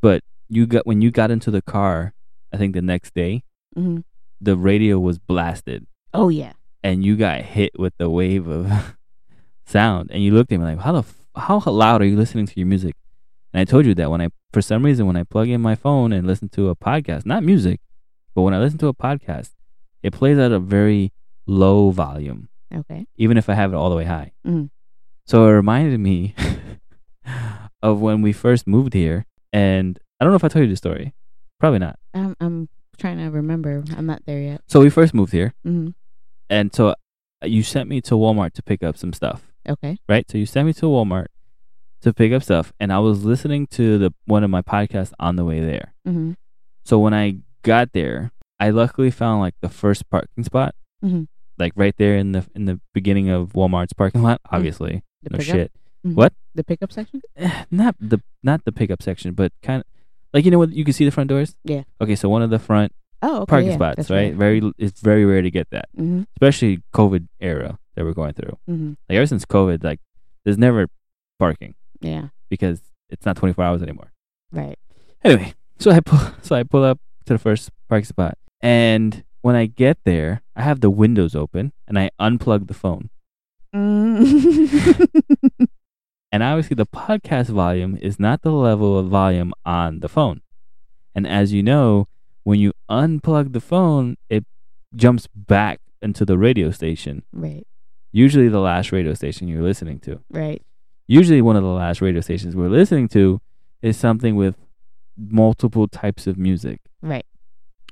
but 0.00 0.22
you 0.48 0.66
got 0.66 0.86
when 0.86 1.00
you 1.02 1.10
got 1.10 1.30
into 1.30 1.50
the 1.50 1.62
car, 1.62 2.14
I 2.52 2.56
think 2.56 2.74
the 2.74 2.82
next 2.82 3.14
day, 3.14 3.44
hmm 3.74 4.00
the 4.40 4.56
radio 4.56 4.98
was 4.98 5.18
blasted, 5.20 5.86
Oh 6.12 6.28
yeah. 6.28 6.54
and 6.82 7.04
you 7.04 7.14
got 7.16 7.42
hit 7.42 7.78
with 7.78 7.92
the 7.98 8.10
wave 8.10 8.48
of 8.48 8.96
sound, 9.66 10.10
and 10.10 10.22
you 10.24 10.32
looked 10.34 10.50
at 10.50 10.58
me 10.58 10.64
like, 10.64 10.80
how 10.80 10.92
the 10.92 10.98
f- 11.00 11.14
how 11.36 11.60
loud 11.70 12.02
are 12.02 12.06
you 12.06 12.16
listening 12.16 12.46
to 12.46 12.58
your 12.58 12.66
music? 12.66 12.96
And 13.52 13.60
I 13.60 13.64
told 13.64 13.84
you 13.86 13.94
that 13.96 14.10
when 14.10 14.20
I, 14.20 14.28
for 14.52 14.62
some 14.62 14.84
reason, 14.84 15.06
when 15.06 15.16
I 15.16 15.24
plug 15.24 15.48
in 15.48 15.60
my 15.60 15.74
phone 15.74 16.12
and 16.12 16.26
listen 16.26 16.48
to 16.50 16.68
a 16.70 16.76
podcast, 16.76 17.26
not 17.26 17.42
music, 17.42 17.80
but 18.34 18.42
when 18.42 18.54
I 18.54 18.58
listen 18.58 18.78
to 18.78 18.88
a 18.88 18.94
podcast, 18.94 19.50
it 20.02 20.12
plays 20.12 20.38
at 20.38 20.52
a 20.52 20.58
very 20.58 21.12
low 21.46 21.90
volume, 21.90 22.48
Okay. 22.74 23.06
even 23.16 23.36
if 23.36 23.48
I 23.48 23.54
have 23.54 23.72
it 23.72 23.76
all 23.76 23.90
the 23.90 23.96
way 23.96 24.04
high. 24.04 24.32
Mhm. 24.46 24.70
So 25.26 25.46
it 25.46 25.50
reminded 25.52 26.00
me 26.00 26.34
of 27.82 28.00
when 28.00 28.22
we 28.22 28.32
first 28.32 28.66
moved 28.66 28.94
here, 28.94 29.26
and 29.52 29.98
I 30.20 30.24
don't 30.24 30.32
know 30.32 30.36
if 30.36 30.44
I 30.44 30.48
told 30.48 30.64
you 30.64 30.70
the 30.70 30.76
story. 30.76 31.14
Probably 31.60 31.78
not. 31.78 31.98
I'm 32.14 32.36
I'm 32.40 32.68
trying 32.98 33.18
to 33.18 33.26
remember. 33.30 33.84
I'm 33.96 34.06
not 34.06 34.22
there 34.26 34.40
yet. 34.40 34.62
So 34.66 34.80
we 34.80 34.90
first 34.90 35.14
moved 35.14 35.32
here, 35.32 35.54
hmm 35.64 35.90
and 36.50 36.74
so 36.74 36.88
uh, 36.88 36.94
you 37.44 37.62
sent 37.62 37.88
me 37.88 38.00
to 38.02 38.14
Walmart 38.14 38.52
to 38.54 38.62
pick 38.62 38.82
up 38.82 38.96
some 38.96 39.12
stuff. 39.12 39.52
Okay. 39.68 39.98
right? 40.08 40.28
So 40.30 40.38
you 40.38 40.46
sent 40.46 40.66
me 40.66 40.72
to 40.74 40.86
Walmart 40.86 41.26
to 42.02 42.12
pick 42.12 42.32
up 42.32 42.42
stuff, 42.42 42.72
and 42.78 42.92
I 42.92 42.98
was 42.98 43.24
listening 43.24 43.66
to 43.78 43.98
the 43.98 44.12
one 44.26 44.44
of 44.44 44.50
my 44.50 44.62
podcasts 44.62 45.12
on 45.18 45.36
the 45.36 45.44
way 45.44 45.60
there. 45.60 45.94
hmm 46.04 46.32
So 46.84 46.98
when 46.98 47.14
I 47.14 47.38
got 47.62 47.92
there, 47.92 48.30
I 48.60 48.70
luckily 48.70 49.10
found 49.10 49.40
like 49.40 49.54
the 49.60 49.68
first 49.68 50.08
parking 50.10 50.44
spot, 50.44 50.74
Mhm. 51.04 51.26
like 51.58 51.72
right 51.76 51.94
there 51.96 52.16
in 52.16 52.32
the 52.32 52.44
in 52.54 52.64
the 52.66 52.80
beginning 52.94 53.28
of 53.30 53.52
Walmart's 53.54 53.92
parking 53.92 54.22
lot. 54.22 54.40
Obviously, 54.50 55.02
The 55.22 55.30
no 55.30 55.38
pickup? 55.38 55.54
shit. 55.54 55.72
Mhm. 56.06 56.14
What? 56.14 56.32
The 56.54 56.64
pickup 56.64 56.92
section? 56.92 57.22
Not 57.70 57.94
the 58.00 58.20
not 58.42 58.64
the 58.64 58.72
pickup 58.72 59.02
section, 59.02 59.34
but 59.34 59.52
kind 59.62 59.80
of 59.80 59.86
like 60.34 60.44
you 60.44 60.50
know 60.50 60.58
what 60.58 60.72
you 60.72 60.84
can 60.84 60.92
see 60.94 61.04
the 61.04 61.10
front 61.14 61.28
doors. 61.30 61.54
Yeah. 61.64 61.84
Okay, 62.00 62.16
so 62.16 62.28
one 62.28 62.42
of 62.42 62.50
the 62.50 62.58
front 62.58 62.92
Oh, 63.22 63.42
okay. 63.42 63.50
parking 63.50 63.68
yeah, 63.70 63.76
spots, 63.76 63.96
that's 63.96 64.10
right? 64.10 64.34
Very, 64.34 64.58
it's 64.78 65.00
very 65.00 65.24
rare 65.24 65.42
to 65.42 65.50
get 65.50 65.70
that, 65.70 65.86
Mm-hmm. 65.96 66.22
especially 66.34 66.82
COVID 66.92 67.28
era 67.38 67.78
that 67.94 68.02
we're 68.04 68.12
going 68.18 68.32
through. 68.34 68.58
Mm-hmm. 68.68 68.88
Like 69.08 69.16
ever 69.16 69.26
since 69.26 69.44
COVID, 69.46 69.84
like 69.84 70.00
there's 70.44 70.58
never 70.58 70.88
parking. 71.38 71.74
Yeah. 72.02 72.28
because 72.50 72.80
it's 73.08 73.24
not 73.26 73.36
24 73.36 73.64
hours 73.64 73.82
anymore. 73.82 74.12
Right. 74.52 74.78
Anyway, 75.24 75.54
so 75.78 75.90
I 75.90 76.00
pull 76.00 76.18
so 76.42 76.54
I 76.56 76.62
pull 76.62 76.84
up 76.84 76.98
to 77.26 77.32
the 77.34 77.38
first 77.38 77.70
parking 77.88 78.04
spot, 78.06 78.36
and 78.60 79.24
when 79.42 79.54
I 79.56 79.66
get 79.66 79.98
there, 80.04 80.42
I 80.56 80.62
have 80.62 80.80
the 80.80 80.90
windows 80.90 81.34
open 81.34 81.72
and 81.88 81.98
I 81.98 82.10
unplug 82.20 82.68
the 82.68 82.74
phone. 82.74 83.10
Mm. 83.74 85.08
And 86.34 86.42
obviously, 86.42 86.76
the 86.76 86.86
podcast 86.86 87.48
volume 87.48 87.98
is 88.00 88.18
not 88.18 88.40
the 88.40 88.50
level 88.52 88.98
of 88.98 89.08
volume 89.08 89.52
on 89.66 90.00
the 90.00 90.08
phone. 90.08 90.40
And 91.14 91.26
as 91.26 91.52
you 91.52 91.62
know, 91.62 92.08
when 92.42 92.58
you 92.58 92.72
unplug 92.90 93.52
the 93.52 93.60
phone, 93.60 94.16
it 94.30 94.46
jumps 94.96 95.28
back 95.34 95.80
into 96.00 96.24
the 96.24 96.38
radio 96.38 96.70
station. 96.70 97.22
right. 97.32 97.66
Usually, 98.14 98.48
the 98.48 98.60
last 98.60 98.92
radio 98.92 99.12
station 99.14 99.46
you're 99.48 99.62
listening 99.62 99.98
to. 100.00 100.20
Right. 100.30 100.62
Usually 101.06 101.42
one 101.42 101.56
of 101.56 101.62
the 101.62 101.68
last 101.68 102.00
radio 102.00 102.20
stations 102.20 102.56
we're 102.56 102.68
listening 102.68 103.08
to 103.08 103.40
is 103.80 103.96
something 103.96 104.36
with 104.36 104.56
multiple 105.16 105.88
types 105.88 106.26
of 106.26 106.38
music. 106.38 106.80
Right. 107.00 107.26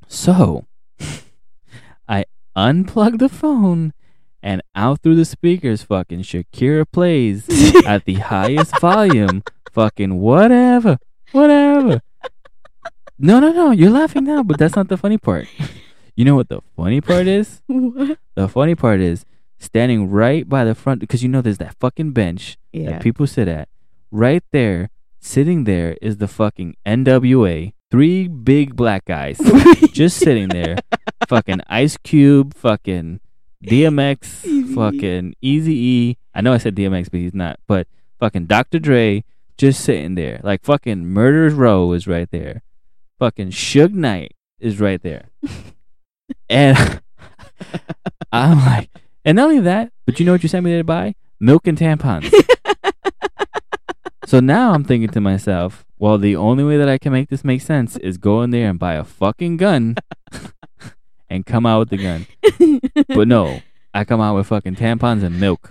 So 0.06 0.66
I 2.08 2.24
unplug 2.56 3.18
the 3.18 3.28
phone 3.28 3.92
and 4.42 4.62
out 4.74 5.02
through 5.02 5.16
the 5.16 5.24
speakers 5.24 5.82
fucking 5.82 6.22
Shakira 6.22 6.86
plays 6.90 7.46
at 7.86 8.04
the 8.04 8.14
highest 8.14 8.78
volume. 8.80 9.42
Fucking 9.72 10.18
whatever. 10.18 10.98
Whatever. 11.32 12.02
No, 13.18 13.38
no, 13.38 13.52
no. 13.52 13.70
You're 13.70 13.90
laughing 13.90 14.24
now, 14.24 14.42
but 14.42 14.58
that's 14.58 14.74
not 14.74 14.88
the 14.88 14.96
funny 14.96 15.18
part. 15.18 15.46
You 16.16 16.24
know 16.24 16.34
what 16.34 16.48
the 16.48 16.60
funny 16.76 17.00
part 17.00 17.26
is? 17.26 17.62
what? 17.66 18.18
The 18.34 18.48
funny 18.48 18.74
part 18.74 19.00
is 19.00 19.24
standing 19.60 20.10
right 20.10 20.48
by 20.48 20.64
the 20.64 20.74
front 20.74 21.00
because 21.00 21.22
you 21.22 21.28
know 21.28 21.40
there's 21.42 21.58
that 21.58 21.76
fucking 21.78 22.10
bench 22.12 22.56
Yeah. 22.72 22.90
that 22.90 23.02
people 23.02 23.26
sit 23.28 23.46
at. 23.46 23.68
Right 24.10 24.42
there, 24.50 24.90
sitting 25.20 25.64
there 25.64 25.96
is 26.02 26.16
the 26.16 26.26
fucking 26.26 26.74
NWA. 26.84 27.72
Three 27.90 28.26
big 28.26 28.74
black 28.74 29.04
guys 29.04 29.38
just 29.92 30.16
sitting 30.18 30.48
there. 30.48 30.76
fucking 31.28 31.60
Ice 31.68 31.96
Cube, 31.98 32.54
fucking 32.54 33.20
DMX, 33.64 34.42
Eazy-E. 34.42 34.74
fucking 34.74 35.34
Easy 35.42 35.74
E. 35.74 36.16
I 36.34 36.40
know 36.40 36.52
I 36.52 36.58
said 36.58 36.74
DMX, 36.74 37.10
but 37.10 37.20
he's 37.20 37.34
not. 37.34 37.60
But 37.68 37.86
fucking 38.18 38.46
Dr. 38.46 38.78
Dre 38.78 39.22
just 39.58 39.82
sitting 39.84 40.14
there. 40.14 40.40
Like 40.42 40.64
fucking 40.64 41.06
Murder's 41.06 41.52
Row 41.54 41.92
is 41.92 42.06
right 42.06 42.30
there. 42.30 42.62
Fucking 43.18 43.50
Suge 43.50 43.92
Knight 43.92 44.34
is 44.58 44.80
right 44.80 45.02
there. 45.02 45.28
and 46.48 47.00
I'm 48.32 48.58
like, 48.58 48.90
And 49.24 49.36
not 49.36 49.44
only 49.50 49.60
that, 49.60 49.92
but 50.06 50.18
you 50.18 50.26
know 50.26 50.32
what 50.32 50.42
you 50.42 50.48
sent 50.48 50.64
me 50.64 50.70
there 50.70 50.80
to 50.80 50.84
buy? 50.84 51.14
Milk 51.38 51.66
and 51.66 51.76
tampons. 51.76 52.32
so 54.26 54.40
now 54.40 54.72
I'm 54.72 54.84
thinking 54.84 55.10
to 55.10 55.20
myself, 55.20 55.84
well, 55.98 56.16
the 56.16 56.36
only 56.36 56.64
way 56.64 56.78
that 56.78 56.88
I 56.88 56.96
can 56.96 57.12
make 57.12 57.28
this 57.28 57.44
make 57.44 57.60
sense 57.60 57.96
is 57.98 58.16
go 58.16 58.42
in 58.42 58.50
there 58.50 58.70
and 58.70 58.78
buy 58.78 58.94
a 58.94 59.04
fucking 59.04 59.58
gun 59.58 59.96
and 61.30 61.44
come 61.44 61.66
out 61.66 61.80
with 61.80 61.90
the 61.90 61.98
gun. 61.98 62.26
But 63.08 63.28
no, 63.28 63.60
I 63.92 64.04
come 64.04 64.20
out 64.20 64.36
with 64.36 64.46
fucking 64.46 64.76
tampons 64.76 65.22
and 65.22 65.38
milk. 65.38 65.70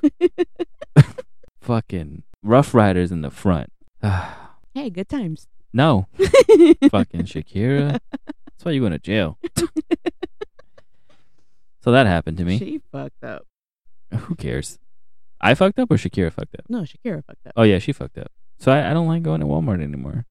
fucking 1.62 2.24
Rough 2.44 2.74
Riders 2.76 3.12
in 3.12 3.22
the 3.22 3.32
front. 3.32 3.72
hey, 4.74 4.92
good 4.92 5.10
times. 5.10 5.48
no, 5.74 6.08
fucking 6.92 7.24
Shakira. 7.24 8.00
That's 8.12 8.64
why 8.66 8.72
you 8.72 8.82
going 8.82 8.92
to 8.92 9.00
jail. 9.00 9.40
So 11.90 11.94
that 11.94 12.06
happened 12.06 12.38
to 12.38 12.46
me. 12.46 12.60
She 12.60 12.82
fucked 12.92 13.24
up. 13.24 13.48
Who 14.14 14.36
cares? 14.36 14.78
I 15.42 15.56
fucked 15.56 15.80
up 15.80 15.90
or 15.90 15.96
Shakira 15.96 16.32
fucked 16.32 16.54
up? 16.54 16.66
No, 16.70 16.82
Shakira 16.82 17.26
fucked 17.26 17.48
up. 17.48 17.54
Oh 17.56 17.64
yeah, 17.64 17.80
she 17.80 17.92
fucked 17.94 18.20
up. 18.20 18.32
So 18.60 18.72
I, 18.72 18.92
I 18.92 18.94
don't 18.94 19.08
like 19.08 19.24
going 19.24 19.40
to 19.40 19.48
Walmart 19.48 19.82
anymore. 19.82 20.26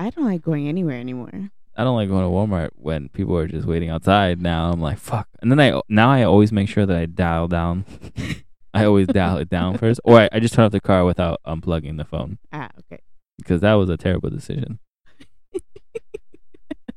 I 0.00 0.10
don't 0.10 0.24
like 0.24 0.42
going 0.42 0.66
anywhere 0.66 0.96
anymore. 0.98 1.50
I 1.76 1.84
don't 1.84 1.94
like 1.94 2.08
going 2.08 2.24
to 2.24 2.28
Walmart 2.28 2.70
when 2.74 3.08
people 3.10 3.36
are 3.38 3.46
just 3.46 3.68
waiting 3.68 3.88
outside. 3.88 4.42
Now 4.42 4.72
I'm 4.72 4.80
like, 4.80 4.98
fuck. 4.98 5.28
And 5.40 5.50
then 5.52 5.60
I 5.60 5.80
now 5.88 6.10
I 6.10 6.24
always 6.24 6.50
make 6.50 6.68
sure 6.68 6.86
that 6.86 6.96
I 6.96 7.06
dial 7.06 7.46
down. 7.46 7.84
I 8.74 8.84
always 8.84 9.06
dial 9.06 9.38
it 9.38 9.48
down 9.48 9.78
first, 9.78 10.00
or 10.04 10.18
I, 10.22 10.28
I 10.32 10.40
just 10.40 10.54
turn 10.54 10.64
off 10.64 10.72
the 10.72 10.80
car 10.80 11.04
without 11.04 11.40
unplugging 11.46 11.96
the 11.98 12.04
phone 12.04 12.38
Ah, 12.52 12.70
okay. 12.80 13.00
because 13.38 13.60
that 13.60 13.74
was 13.74 13.88
a 13.90 13.96
terrible 13.96 14.30
decision. 14.30 14.80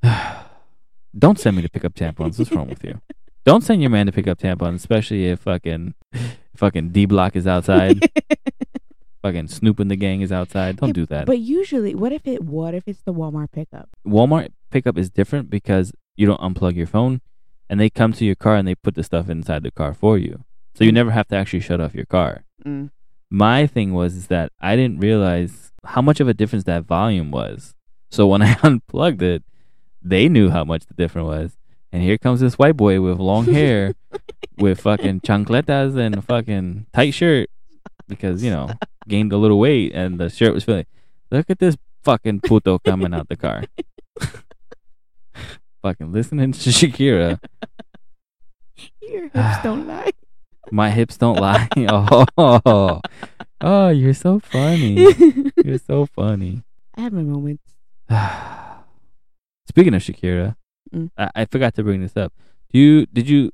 don't 1.18 1.40
send 1.40 1.56
me 1.56 1.62
to 1.62 1.70
pick 1.70 1.86
up 1.86 1.94
tampons. 1.96 2.40
What's 2.40 2.52
wrong 2.52 2.68
with 2.70 2.84
you? 2.84 3.00
Don't 3.44 3.64
send 3.64 3.82
your 3.82 3.90
man 3.90 4.06
to 4.06 4.12
pick 4.12 4.28
up 4.28 4.38
tampons, 4.38 4.76
especially 4.76 5.26
if 5.28 5.40
fucking 5.42 5.94
fucking 6.56 6.90
D 6.90 7.06
Block 7.06 7.36
is 7.36 7.48
outside. 7.48 8.08
fucking 9.22 9.48
Snoop 9.48 9.80
and 9.80 9.90
the 9.90 9.96
gang 9.96 10.22
is 10.22 10.32
outside. 10.32 10.78
Don't 10.78 10.90
Yeah, 10.90 10.94
do 10.94 11.06
that. 11.08 11.26
But 11.26 11.40
usually, 11.40 11.96
what 11.96 12.12
if 12.12 12.28
it? 12.28 12.44
What 12.44 12.74
if 12.74 12.88
it's 12.88 13.02
the 13.02 13.14
Walmart 13.14 13.52
pickup? 13.52 13.90
Walmart 14.06 14.50
pickup 14.70 14.98
is 14.98 15.10
different 15.10 15.50
because 15.50 15.92
you 16.16 16.28
don't 16.28 16.40
unplug 16.42 16.76
your 16.76 16.88
phone 16.88 17.22
and 17.70 17.80
they 17.80 17.90
come 17.90 18.14
to 18.14 18.26
your 18.26 18.36
car 18.36 18.56
and 18.56 18.68
they 18.68 18.76
put 18.76 18.96
the 18.96 19.04
stuff 19.04 19.30
inside 19.30 19.64
the 19.64 19.72
car 19.72 19.94
for 19.94 20.18
you. 20.18 20.44
So 20.76 20.84
you 20.84 20.92
Mm. 20.92 20.96
never 20.96 21.12
have 21.12 21.28
to 21.30 21.36
actually 21.36 21.60
shut 21.62 21.82
off 21.82 21.96
your 21.96 22.06
car. 22.06 22.44
Mm. 22.66 22.92
My 23.30 23.66
thing 23.66 23.94
was 23.94 24.16
is 24.16 24.28
that 24.28 24.52
I 24.60 24.76
didn't 24.76 25.00
realize 25.00 25.72
how 25.86 26.02
much 26.02 26.20
of 26.20 26.28
a 26.28 26.34
difference 26.34 26.66
that 26.66 26.84
volume 26.86 27.32
was. 27.32 27.74
So 28.12 28.28
when 28.28 28.42
I 28.50 28.58
unplugged 28.62 29.22
it, 29.24 29.44
they 30.02 30.28
knew 30.30 30.50
how 30.50 30.64
much 30.64 30.86
the 30.86 30.94
difference 30.94 31.26
was. 31.28 31.58
And 31.92 32.02
here 32.02 32.18
comes 32.18 32.40
this 32.40 32.58
white 32.58 32.78
boy 32.78 33.02
with 33.02 33.20
long 33.20 33.46
hair 33.54 33.94
with 34.58 34.82
fucking 34.82 35.22
chancletas 35.22 35.98
and 35.98 36.16
a 36.16 36.22
fucking 36.22 36.86
tight 36.94 37.12
shirt 37.12 37.50
because, 38.08 38.44
you 38.44 38.52
know, 38.52 38.70
gained 39.08 39.34
a 39.34 39.38
little 39.38 39.60
weight 39.60 39.94
and 39.94 40.20
the 40.20 40.30
shirt 40.30 40.54
was 40.54 40.64
feeling 40.64 40.86
look 41.32 41.50
at 41.50 41.60
this 41.60 41.78
fucking 42.04 42.42
puto 42.42 42.80
coming 42.80 43.14
out 43.14 43.30
the 43.30 43.36
car. 43.36 43.64
fucking 45.82 46.12
listening 46.12 46.52
to 46.52 46.70
Shakira. 46.70 47.40
Your 49.02 49.24
hips 49.30 49.64
don't 49.64 49.88
lie. 49.88 50.12
My 50.72 50.90
hips 50.92 51.18
don't 51.18 51.40
lie. 51.40 51.68
Oh, 51.78 53.02
oh, 53.62 53.90
you're 53.90 54.14
so 54.14 54.40
funny. 54.40 55.06
You're 55.64 55.78
so 55.78 56.06
funny. 56.06 56.64
I 56.96 57.02
have 57.02 57.14
my 57.14 57.22
moments. 57.22 57.64
Speaking 59.70 59.94
of 59.94 60.02
Shakira, 60.02 60.56
Mm. 60.94 61.10
I, 61.18 61.30
I 61.36 61.46
forgot 61.46 61.74
to 61.76 61.84
bring 61.84 62.02
this 62.02 62.16
up. 62.18 62.34
Do 62.72 62.80
you 62.80 63.06
did 63.08 63.30
you 63.30 63.52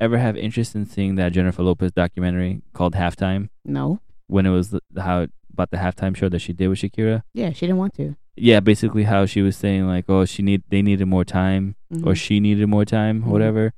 ever 0.00 0.18
have 0.18 0.36
interest 0.36 0.74
in 0.74 0.86
seeing 0.86 1.16
that 1.16 1.32
Jennifer 1.32 1.62
Lopez 1.62 1.92
documentary 1.92 2.62
called 2.72 2.94
Halftime 2.94 3.48
No. 3.64 4.00
when 4.28 4.46
it 4.46 4.50
was 4.50 4.70
the, 4.70 4.80
how 4.96 5.26
about 5.52 5.70
the 5.70 5.76
halftime 5.78 6.14
show 6.16 6.28
that 6.28 6.38
she 6.38 6.52
did 6.52 6.68
with 6.68 6.78
Shakira? 6.78 7.22
Yeah, 7.34 7.50
she 7.52 7.66
didn't 7.66 7.78
want 7.78 7.94
to. 7.94 8.14
Yeah, 8.36 8.60
basically 8.60 9.02
how 9.04 9.26
she 9.26 9.42
was 9.42 9.56
saying 9.56 9.86
like, 9.88 10.04
oh, 10.08 10.24
she 10.24 10.42
need 10.42 10.62
they 10.68 10.82
needed 10.82 11.06
more 11.06 11.24
time 11.24 11.74
or 12.04 12.12
Mhm. 12.12 12.16
she 12.16 12.38
needed 12.38 12.68
more 12.68 12.84
time, 12.84 13.22
Mhm. 13.22 13.26
whatever. 13.26 13.72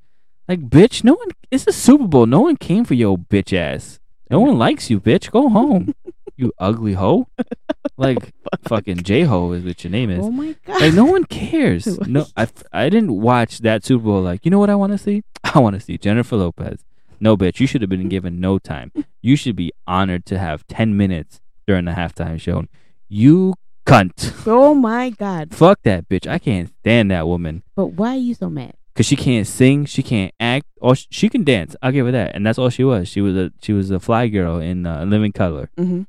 Like, 0.47 0.69
bitch, 0.69 1.03
no 1.03 1.13
one. 1.15 1.29
It's 1.49 1.65
a 1.67 1.71
Super 1.71 2.07
Bowl. 2.07 2.25
No 2.25 2.41
one 2.41 2.57
came 2.57 2.83
for 2.85 2.93
your 2.93 3.17
bitch 3.17 3.51
ass. 3.57 3.99
No 4.29 4.39
one 4.41 4.57
likes 4.57 4.89
you, 4.89 4.99
bitch. 4.99 5.31
Go 5.31 5.49
home, 5.49 5.93
you 6.37 6.53
ugly 6.59 6.93
hoe. 6.93 7.27
Like 7.97 8.33
fucking 8.63 9.03
J 9.03 9.23
ho 9.23 9.51
is 9.51 9.63
what 9.63 9.83
your 9.83 9.91
name 9.91 10.09
is. 10.09 10.25
Oh 10.25 10.31
my 10.31 10.55
god. 10.65 10.81
Like 10.81 10.93
no 10.93 11.05
one 11.05 11.23
cares. 11.25 11.99
No, 12.07 12.25
I, 12.35 12.47
I 12.73 12.89
didn't 12.89 13.13
watch 13.21 13.59
that 13.59 13.83
Super 13.83 14.05
Bowl. 14.05 14.21
Like 14.21 14.43
you 14.45 14.51
know 14.51 14.59
what 14.59 14.69
I 14.69 14.75
want 14.75 14.91
to 14.91 14.97
see? 14.97 15.23
I 15.43 15.59
want 15.59 15.75
to 15.75 15.79
see 15.79 15.97
Jennifer 15.97 16.35
Lopez. 16.35 16.83
No, 17.19 17.37
bitch, 17.37 17.59
you 17.59 17.67
should 17.67 17.81
have 17.81 17.89
been 17.89 18.09
given 18.09 18.39
no 18.39 18.57
time. 18.57 18.91
You 19.21 19.35
should 19.35 19.55
be 19.55 19.71
honored 19.85 20.25
to 20.27 20.39
have 20.39 20.65
ten 20.67 20.97
minutes 20.97 21.39
during 21.67 21.85
the 21.85 21.91
halftime 21.91 22.39
show. 22.41 22.65
You 23.07 23.53
cunt. 23.85 24.43
oh 24.47 24.73
my 24.73 25.11
god. 25.11 25.53
Fuck 25.53 25.83
that 25.83 26.09
bitch. 26.09 26.27
I 26.27 26.39
can't 26.39 26.69
stand 26.79 27.11
that 27.11 27.27
woman. 27.27 27.61
But 27.75 27.87
why 27.87 28.15
are 28.15 28.17
you 28.17 28.33
so 28.33 28.49
mad? 28.49 28.73
Cause 28.95 29.05
she 29.05 29.15
can't 29.15 29.47
sing, 29.47 29.85
she 29.85 30.03
can't 30.03 30.33
act, 30.39 30.65
or 30.81 30.95
sh- 30.95 31.07
she 31.09 31.29
can 31.29 31.45
dance. 31.45 31.77
I'll 31.81 31.93
give 31.93 32.05
her 32.07 32.11
that, 32.11 32.35
and 32.35 32.45
that's 32.45 32.59
all 32.59 32.69
she 32.69 32.83
was. 32.83 33.07
She 33.07 33.21
was 33.21 33.37
a 33.37 33.51
she 33.61 33.71
was 33.71 33.89
a 33.89 33.99
fly 34.01 34.27
girl 34.27 34.59
in 34.59 34.85
uh, 34.85 35.05
Living 35.05 35.31
Color. 35.31 35.69
Mm-hmm. 35.77 36.01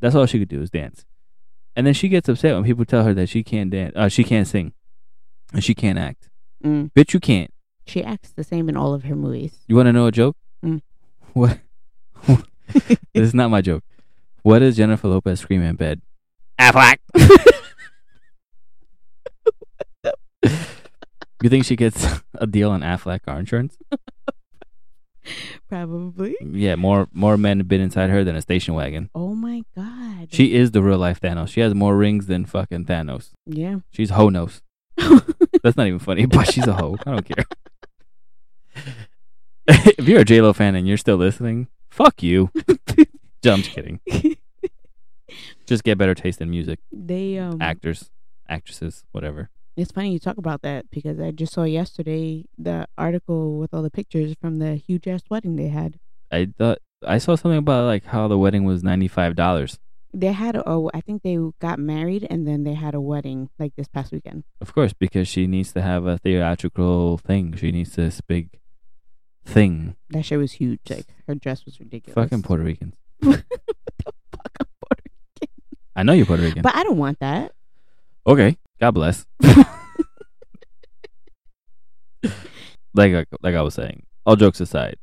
That's 0.00 0.14
all 0.14 0.26
she 0.26 0.38
could 0.38 0.48
do 0.48 0.60
is 0.60 0.68
dance. 0.70 1.04
And 1.76 1.86
then 1.86 1.94
she 1.94 2.08
gets 2.08 2.28
upset 2.28 2.54
when 2.54 2.64
people 2.64 2.86
tell 2.86 3.04
her 3.04 3.12
that 3.14 3.28
she 3.28 3.44
can't 3.44 3.70
dance, 3.70 3.92
uh, 3.94 4.08
she 4.08 4.24
can't 4.24 4.48
sing, 4.48 4.72
and 5.52 5.62
she 5.62 5.74
can't 5.74 5.98
act. 5.98 6.30
Mm. 6.64 6.90
Bitch, 6.92 7.12
you 7.12 7.20
can't. 7.20 7.52
She 7.86 8.02
acts 8.02 8.30
the 8.30 8.42
same 8.42 8.70
in 8.70 8.76
all 8.76 8.94
of 8.94 9.04
her 9.04 9.14
movies. 9.14 9.58
You 9.68 9.76
want 9.76 9.86
to 9.86 9.92
know 9.92 10.06
a 10.06 10.12
joke? 10.12 10.36
Mm. 10.64 10.80
What? 11.34 11.58
this 12.26 12.98
is 13.12 13.34
not 13.34 13.50
my 13.50 13.60
joke. 13.60 13.84
What 14.42 14.60
does 14.60 14.74
Jennifer 14.78 15.06
Lopez 15.06 15.40
scream 15.40 15.60
in 15.60 15.76
bed? 15.76 16.00
Affleck. 16.58 16.96
you 21.42 21.50
think 21.50 21.66
she 21.66 21.76
gets 21.76 22.22
a 22.36 22.46
deal 22.46 22.70
on 22.70 22.80
Aflac 22.80 23.22
car 23.24 23.38
insurance? 23.38 23.76
Probably. 25.68 26.36
Yeah, 26.40 26.76
more 26.76 27.08
more 27.12 27.36
men 27.36 27.58
have 27.58 27.68
been 27.68 27.80
inside 27.80 28.10
her 28.10 28.24
than 28.24 28.36
a 28.36 28.42
station 28.42 28.74
wagon. 28.74 29.10
Oh 29.14 29.34
my 29.34 29.62
god. 29.74 30.28
She 30.30 30.54
is 30.54 30.70
the 30.70 30.82
real 30.82 30.98
life 30.98 31.20
Thanos. 31.20 31.48
She 31.48 31.60
has 31.60 31.74
more 31.74 31.96
rings 31.96 32.26
than 32.26 32.46
fucking 32.46 32.86
Thanos. 32.86 33.30
Yeah. 33.46 33.76
She's 33.90 34.10
Honos. 34.10 34.60
That's 35.62 35.76
not 35.76 35.86
even 35.86 35.98
funny, 35.98 36.26
but 36.26 36.52
she's 36.52 36.66
a 36.66 36.72
hoe. 36.74 36.96
I 37.06 37.10
don't 37.12 37.26
care. 37.26 37.44
if 39.68 40.08
you're 40.08 40.20
a 40.20 40.24
J 40.24 40.40
Lo 40.40 40.52
fan 40.52 40.74
and 40.74 40.86
you're 40.86 40.96
still 40.96 41.16
listening, 41.16 41.68
fuck 41.90 42.22
you. 42.22 42.50
I'm 43.44 43.62
just 43.62 43.70
kidding. 43.70 44.00
Just 45.66 45.82
get 45.82 45.98
better 45.98 46.14
taste 46.14 46.40
in 46.40 46.48
music, 46.48 46.78
they 46.92 47.38
um. 47.38 47.60
actors, 47.60 48.10
actresses, 48.48 49.04
whatever. 49.10 49.50
It's 49.76 49.92
funny 49.92 50.10
you 50.12 50.18
talk 50.18 50.38
about 50.38 50.62
that 50.62 50.90
because 50.90 51.20
I 51.20 51.32
just 51.32 51.52
saw 51.52 51.64
yesterday 51.64 52.44
the 52.56 52.86
article 52.96 53.58
with 53.58 53.74
all 53.74 53.82
the 53.82 53.90
pictures 53.90 54.34
from 54.40 54.56
the 54.56 54.76
huge 54.76 55.06
ass 55.06 55.22
wedding 55.28 55.56
they 55.56 55.68
had. 55.68 55.98
I 56.32 56.48
thought 56.56 56.78
I 57.06 57.18
saw 57.18 57.34
something 57.36 57.58
about 57.58 57.84
like 57.84 58.04
how 58.06 58.26
the 58.26 58.38
wedding 58.38 58.64
was 58.64 58.82
ninety 58.82 59.06
five 59.08 59.36
dollars. 59.36 59.78
They 60.14 60.32
had 60.32 60.56
a, 60.56 60.88
I 60.94 61.02
think 61.02 61.22
they 61.22 61.36
got 61.60 61.78
married 61.78 62.26
and 62.30 62.48
then 62.48 62.64
they 62.64 62.72
had 62.72 62.94
a 62.94 63.00
wedding 63.02 63.50
like 63.58 63.76
this 63.76 63.86
past 63.86 64.12
weekend. 64.12 64.44
Of 64.62 64.72
course, 64.74 64.94
because 64.94 65.28
she 65.28 65.46
needs 65.46 65.72
to 65.74 65.82
have 65.82 66.06
a 66.06 66.16
theatrical 66.16 67.18
thing. 67.18 67.54
She 67.54 67.70
needs 67.70 67.96
this 67.96 68.22
big 68.22 68.58
thing. 69.44 69.94
That 70.10 70.24
shit 70.24 70.38
was 70.38 70.52
huge. 70.52 70.80
Like 70.88 71.04
her 71.26 71.34
dress 71.34 71.66
was 71.66 71.78
ridiculous. 71.80 72.14
Fucking 72.14 72.42
Puerto 72.42 72.62
Ricans. 72.64 72.94
What 73.20 73.44
the 74.04 74.12
fuck, 74.32 74.52
I'm 74.60 74.66
Puerto 74.80 75.02
Rican. 75.04 75.54
I 75.94 76.02
know 76.02 76.12
you're 76.14 76.26
Puerto 76.26 76.42
Rican. 76.42 76.62
But 76.62 76.76
I 76.76 76.82
don't 76.82 76.96
want 76.98 77.18
that. 77.20 77.52
okay, 78.26 78.56
God 78.80 78.90
bless. 78.92 79.24
like 82.94 83.12
like 83.12 83.28
like 83.42 83.54
I 83.54 83.62
was 83.62 83.74
saying, 83.74 84.04
all 84.24 84.36
jokes 84.36 84.60
aside, 84.60 84.96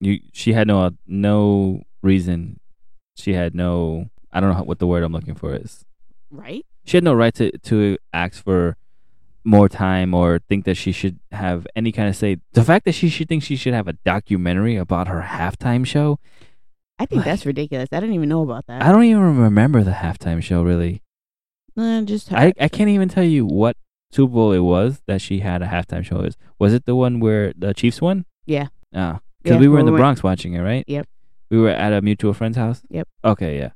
you 0.00 0.18
she 0.32 0.52
had 0.52 0.66
no 0.66 0.82
uh, 0.82 0.90
no 1.06 1.82
reason. 2.02 2.60
She 3.16 3.32
had 3.34 3.54
no 3.54 4.10
I 4.32 4.40
don't 4.40 4.52
know 4.54 4.62
what 4.64 4.78
the 4.78 4.86
word 4.86 5.02
I'm 5.02 5.12
looking 5.12 5.34
for 5.34 5.54
is. 5.54 5.84
Right? 6.30 6.64
She 6.84 6.96
had 6.96 7.04
no 7.04 7.14
right 7.14 7.34
to 7.34 7.50
to 7.58 7.98
ask 8.12 8.42
for 8.42 8.76
more 9.44 9.68
time 9.68 10.12
or 10.12 10.40
think 10.48 10.64
that 10.64 10.76
she 10.76 10.90
should 10.92 11.18
have 11.30 11.66
any 11.76 11.92
kind 11.92 12.08
of 12.08 12.16
say. 12.16 12.38
The 12.52 12.64
fact 12.64 12.84
that 12.86 12.92
she 12.92 13.08
should 13.08 13.28
think 13.28 13.42
she 13.42 13.56
should 13.56 13.74
have 13.74 13.88
a 13.88 13.92
documentary 14.04 14.76
about 14.76 15.08
her 15.08 15.22
halftime 15.22 15.86
show. 15.86 16.18
I 16.98 17.04
think 17.06 17.18
Like- 17.18 17.26
that's 17.26 17.46
ridiculous. 17.46 17.88
I 17.92 18.00
didn't 18.00 18.14
even 18.14 18.28
know 18.28 18.42
about 18.42 18.66
that. 18.66 18.82
I 18.82 18.90
don't 18.90 19.04
even 19.04 19.38
remember 19.42 19.82
the 19.84 19.90
halftime 19.92 20.42
show 20.42 20.62
really. 20.62 21.02
Just 22.04 22.32
I, 22.32 22.52
I 22.58 22.68
can't 22.68 22.88
even 22.90 23.08
tell 23.08 23.24
you 23.24 23.44
what 23.44 23.76
Super 24.10 24.32
Bowl 24.32 24.52
it 24.52 24.60
was 24.60 25.02
that 25.06 25.20
she 25.20 25.40
had 25.40 25.62
a 25.62 25.66
halftime 25.66 26.04
show. 26.04 26.20
Is 26.20 26.36
was 26.58 26.72
it 26.72 26.84
the 26.86 26.94
one 26.96 27.20
where 27.20 27.52
the 27.56 27.74
Chiefs 27.74 28.00
won? 28.00 28.24
Yeah. 28.46 28.68
Ah, 28.94 29.20
because 29.42 29.56
Yeah, 29.56 29.60
we 29.60 29.68
were 29.68 29.78
in 29.80 29.84
we 29.84 29.88
the 29.90 29.92
went- 29.92 30.00
Bronx 30.00 30.22
watching 30.22 30.54
it, 30.54 30.60
right? 30.60 30.84
Yep. 30.86 31.06
We 31.50 31.58
were 31.58 31.68
at 31.70 31.92
a 31.92 32.00
mutual 32.02 32.32
friend's 32.34 32.56
house. 32.56 32.82
Yep. 32.90 33.06
Okay, 33.24 33.58
yeah. 33.58 33.70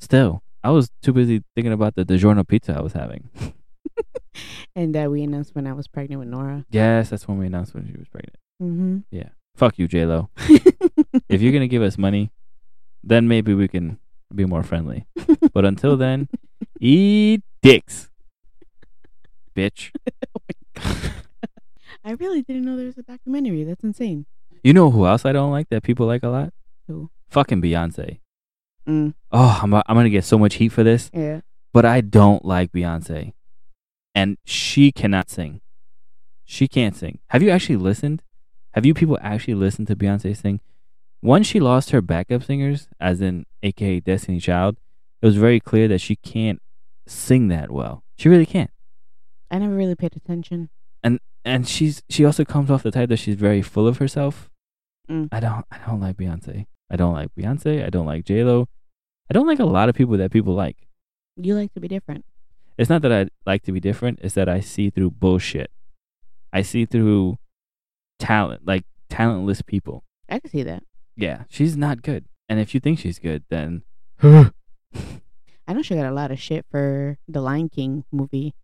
Still, 0.00 0.42
I 0.62 0.70
was 0.70 0.90
too 1.02 1.12
busy 1.12 1.42
thinking 1.54 1.72
about 1.72 1.94
the 1.94 2.04
DiGiorno 2.04 2.46
pizza 2.46 2.76
I 2.76 2.80
was 2.82 2.92
having. 2.94 3.30
and 4.76 4.94
that 4.94 5.10
we 5.10 5.22
announced 5.22 5.54
when 5.54 5.66
I 5.66 5.72
was 5.72 5.86
pregnant 5.86 6.18
with 6.20 6.28
Nora. 6.28 6.64
yes, 6.70 7.10
that's 7.10 7.28
when 7.28 7.38
we 7.38 7.46
announced 7.46 7.74
when 7.74 7.86
she 7.86 7.96
was 7.96 8.08
pregnant. 8.08 8.36
Mm-hmm. 8.62 8.98
Yeah. 9.10 9.28
Fuck 9.56 9.78
you, 9.78 9.86
J 9.86 10.04
Lo. 10.04 10.30
if 11.28 11.40
you're 11.40 11.52
gonna 11.52 11.68
give 11.68 11.82
us 11.82 11.96
money, 11.96 12.32
then 13.04 13.28
maybe 13.28 13.54
we 13.54 13.68
can 13.68 13.98
be 14.34 14.44
more 14.44 14.62
friendly. 14.64 15.06
But 15.52 15.64
until 15.64 15.96
then, 15.96 16.28
eat 16.80 17.42
dicks, 17.62 18.08
bitch. 19.56 19.90
I 22.04 22.12
really 22.12 22.42
didn't 22.42 22.64
know 22.64 22.76
there 22.76 22.86
was 22.86 22.98
a 22.98 23.02
documentary. 23.02 23.64
That's 23.64 23.82
insane. 23.82 24.26
You 24.62 24.72
know 24.72 24.90
who 24.90 25.06
else 25.06 25.24
I 25.24 25.32
don't 25.32 25.50
like 25.50 25.68
that 25.70 25.82
people 25.82 26.06
like 26.06 26.22
a 26.22 26.28
lot? 26.28 26.52
Who? 26.86 27.10
Fucking 27.30 27.62
Beyonce. 27.62 28.18
Mm, 28.86 29.14
Oh, 29.32 29.60
I'm 29.62 29.72
I'm 29.74 29.82
gonna 29.88 30.10
get 30.10 30.24
so 30.24 30.38
much 30.38 30.54
heat 30.56 30.68
for 30.68 30.82
this, 30.82 31.10
yeah. 31.14 31.40
but 31.72 31.84
I 31.86 32.02
don't 32.02 32.44
like 32.44 32.70
Beyonce, 32.72 33.32
and 34.14 34.36
she 34.44 34.92
cannot 34.92 35.30
sing. 35.30 35.60
She 36.44 36.68
can't 36.68 36.94
sing. 36.94 37.18
Have 37.28 37.42
you 37.42 37.48
actually 37.50 37.76
listened? 37.76 38.22
Have 38.72 38.84
you 38.84 38.92
people 38.92 39.18
actually 39.22 39.54
listened 39.54 39.86
to 39.88 39.96
Beyonce 39.96 40.36
sing? 40.36 40.60
Once 41.22 41.46
she 41.46 41.58
lost 41.60 41.90
her 41.90 42.02
backup 42.02 42.42
singers, 42.42 42.88
as 43.00 43.22
in 43.22 43.46
AKA 43.62 44.00
Destiny 44.00 44.38
Child, 44.38 44.76
it 45.24 45.26
was 45.28 45.36
very 45.36 45.58
clear 45.58 45.88
that 45.88 46.02
she 46.02 46.16
can't 46.16 46.60
sing 47.06 47.48
that 47.48 47.70
well. 47.70 48.04
She 48.18 48.28
really 48.28 48.44
can't. 48.44 48.70
I 49.50 49.56
never 49.56 49.74
really 49.74 49.94
paid 49.94 50.14
attention. 50.14 50.68
And 51.02 51.18
and 51.46 51.66
she's 51.66 52.02
she 52.10 52.26
also 52.26 52.44
comes 52.44 52.70
off 52.70 52.82
the 52.82 52.90
type 52.90 53.08
that 53.08 53.16
she's 53.16 53.36
very 53.36 53.62
full 53.62 53.88
of 53.88 53.96
herself. 53.96 54.50
Mm. 55.10 55.30
I 55.32 55.40
don't 55.40 55.64
I 55.70 55.78
don't 55.86 55.98
like 55.98 56.18
Beyonce. 56.18 56.66
I 56.90 56.96
don't 56.96 57.14
like 57.14 57.34
Beyonce. 57.34 57.82
I 57.82 57.88
don't 57.88 58.04
like 58.04 58.26
J 58.26 58.44
Lo. 58.44 58.68
I 59.30 59.32
don't 59.32 59.46
like 59.46 59.60
a 59.60 59.64
lot 59.64 59.88
of 59.88 59.94
people 59.94 60.18
that 60.18 60.30
people 60.30 60.52
like. 60.52 60.76
You 61.36 61.54
like 61.54 61.72
to 61.72 61.80
be 61.80 61.88
different. 61.88 62.26
It's 62.76 62.90
not 62.90 63.00
that 63.00 63.12
I 63.12 63.28
like 63.46 63.62
to 63.62 63.72
be 63.72 63.80
different. 63.80 64.18
It's 64.20 64.34
that 64.34 64.50
I 64.50 64.60
see 64.60 64.90
through 64.90 65.12
bullshit. 65.12 65.70
I 66.52 66.60
see 66.60 66.84
through 66.84 67.38
talent, 68.18 68.66
like 68.66 68.84
talentless 69.08 69.62
people. 69.62 70.04
I 70.28 70.38
can 70.40 70.50
see 70.50 70.64
that. 70.64 70.82
Yeah, 71.16 71.44
she's 71.48 71.78
not 71.78 72.02
good. 72.02 72.26
And 72.46 72.60
if 72.60 72.74
you 72.74 72.80
think 72.80 72.98
she's 72.98 73.18
good, 73.18 73.44
then 73.48 73.84
I 75.66 75.72
know 75.72 75.82
she 75.82 75.94
got 75.94 76.06
a 76.06 76.14
lot 76.14 76.30
of 76.30 76.38
shit 76.38 76.66
for 76.70 77.18
the 77.26 77.40
Lion 77.40 77.68
King 77.68 78.04
movie. 78.12 78.54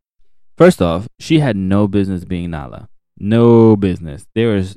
first 0.56 0.82
off, 0.82 1.08
she 1.18 1.40
had 1.40 1.56
no 1.56 1.88
business 1.88 2.24
being 2.24 2.50
Nala. 2.50 2.88
No 3.18 3.76
business. 3.76 4.26
There 4.34 4.54
is 4.56 4.76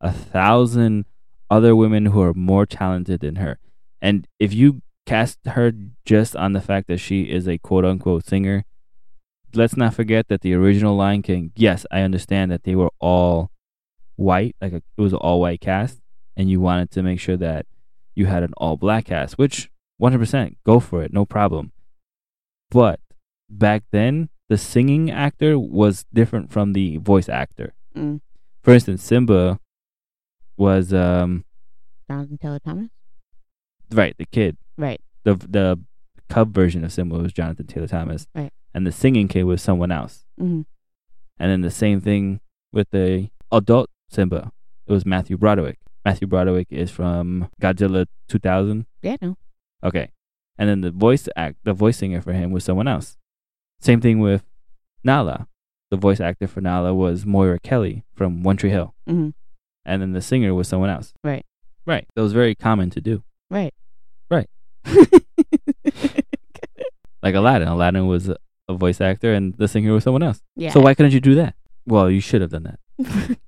a 0.00 0.12
thousand 0.12 1.04
other 1.48 1.74
women 1.76 2.06
who 2.06 2.20
are 2.22 2.34
more 2.34 2.66
talented 2.66 3.20
than 3.20 3.36
her. 3.36 3.58
And 4.00 4.26
if 4.38 4.52
you 4.52 4.82
cast 5.06 5.38
her 5.46 5.72
just 6.04 6.34
on 6.36 6.52
the 6.52 6.60
fact 6.60 6.88
that 6.88 6.98
she 6.98 7.22
is 7.22 7.48
a 7.48 7.58
quote 7.58 7.84
unquote 7.84 8.24
singer, 8.26 8.64
let's 9.54 9.76
not 9.76 9.94
forget 9.94 10.28
that 10.28 10.40
the 10.40 10.54
original 10.54 10.96
Lion 10.96 11.22
King, 11.22 11.52
yes, 11.54 11.86
I 11.90 12.02
understand 12.02 12.50
that 12.50 12.64
they 12.64 12.74
were 12.74 12.90
all 13.00 13.50
white, 14.16 14.56
like 14.60 14.72
a, 14.72 14.76
it 14.76 15.00
was 15.00 15.12
an 15.12 15.18
all 15.18 15.40
white 15.40 15.60
cast, 15.60 16.00
and 16.36 16.50
you 16.50 16.60
wanted 16.60 16.90
to 16.92 17.02
make 17.02 17.20
sure 17.20 17.36
that 17.36 17.66
you 18.14 18.26
had 18.26 18.42
an 18.42 18.52
all 18.56 18.76
black 18.76 19.06
cast, 19.06 19.38
which 19.38 19.69
100% 20.00 20.56
go 20.64 20.80
for 20.80 21.02
it, 21.02 21.12
no 21.12 21.24
problem. 21.24 21.72
But 22.70 23.00
back 23.48 23.82
then, 23.90 24.28
the 24.48 24.56
singing 24.58 25.10
actor 25.10 25.58
was 25.58 26.04
different 26.12 26.50
from 26.52 26.72
the 26.72 26.96
voice 26.98 27.28
actor. 27.28 27.74
Mm. 27.96 28.20
For 28.62 28.72
instance, 28.72 29.02
Simba 29.02 29.58
was 30.56 30.92
um 30.92 31.44
Jonathan 32.08 32.38
Taylor 32.38 32.58
Thomas. 32.58 32.90
right, 33.92 34.14
the 34.18 34.26
kid. 34.26 34.56
Right. 34.76 35.00
The 35.24 35.34
the 35.34 35.80
cub 36.28 36.54
version 36.54 36.84
of 36.84 36.92
Simba 36.92 37.18
was 37.18 37.32
Jonathan 37.32 37.66
Taylor 37.66 37.86
Thomas. 37.88 38.26
Right. 38.34 38.52
And 38.74 38.86
the 38.86 38.92
singing 38.92 39.28
kid 39.28 39.44
was 39.44 39.62
someone 39.62 39.90
else. 39.90 40.24
hmm 40.38 40.62
And 41.38 41.50
then 41.50 41.60
the 41.62 41.70
same 41.70 42.00
thing 42.00 42.40
with 42.72 42.88
the 42.90 43.30
adult 43.50 43.90
Simba. 44.10 44.52
It 44.86 44.92
was 44.92 45.04
Matthew 45.06 45.36
Broderick. 45.36 45.78
Matthew 46.04 46.26
Broderick 46.28 46.68
is 46.70 46.90
from 46.90 47.48
Godzilla 47.60 48.06
2000. 48.28 48.86
Yeah, 49.02 49.16
no. 49.20 49.36
Okay. 49.82 50.10
And 50.58 50.68
then 50.68 50.80
the 50.82 50.90
voice 50.90 51.28
act, 51.36 51.56
the 51.64 51.72
voice 51.72 51.96
singer 51.98 52.20
for 52.20 52.32
him 52.32 52.50
was 52.50 52.64
someone 52.64 52.86
else. 52.88 53.16
Same 53.80 54.00
thing 54.00 54.18
with 54.20 54.44
Nala. 55.04 55.46
The 55.90 55.96
voice 55.96 56.20
actor 56.20 56.46
for 56.46 56.60
Nala 56.60 56.92
was 56.94 57.24
Moira 57.26 57.58
Kelly 57.58 58.04
from 58.14 58.42
One 58.42 58.56
Tree 58.56 58.70
Hill. 58.70 58.94
hmm 59.06 59.30
And 59.84 60.02
then 60.02 60.12
the 60.12 60.20
singer 60.20 60.54
was 60.54 60.68
someone 60.68 60.90
else. 60.90 61.12
Right. 61.24 61.44
Right. 61.86 62.06
That 62.14 62.22
was 62.22 62.32
very 62.34 62.54
common 62.54 62.90
to 62.90 63.00
do. 63.00 63.22
Right. 63.50 63.74
Right. 64.30 64.48
Like 67.22 67.34
Aladdin. 67.34 67.68
Aladdin 67.68 68.06
was 68.06 68.30
a, 68.30 68.36
a 68.66 68.72
voice 68.74 68.98
actor 69.00 69.34
and 69.34 69.54
the 69.58 69.68
singer 69.68 69.92
was 69.92 70.04
someone 70.04 70.22
else. 70.22 70.40
yeah. 70.56 70.70
So 70.70 70.80
why 70.80 70.94
couldn't 70.94 71.12
you 71.12 71.20
do 71.20 71.34
that? 71.34 71.54
Well, 71.86 72.10
you 72.10 72.20
should 72.20 72.40
have 72.40 72.50
done 72.50 72.64
that. 72.64 73.38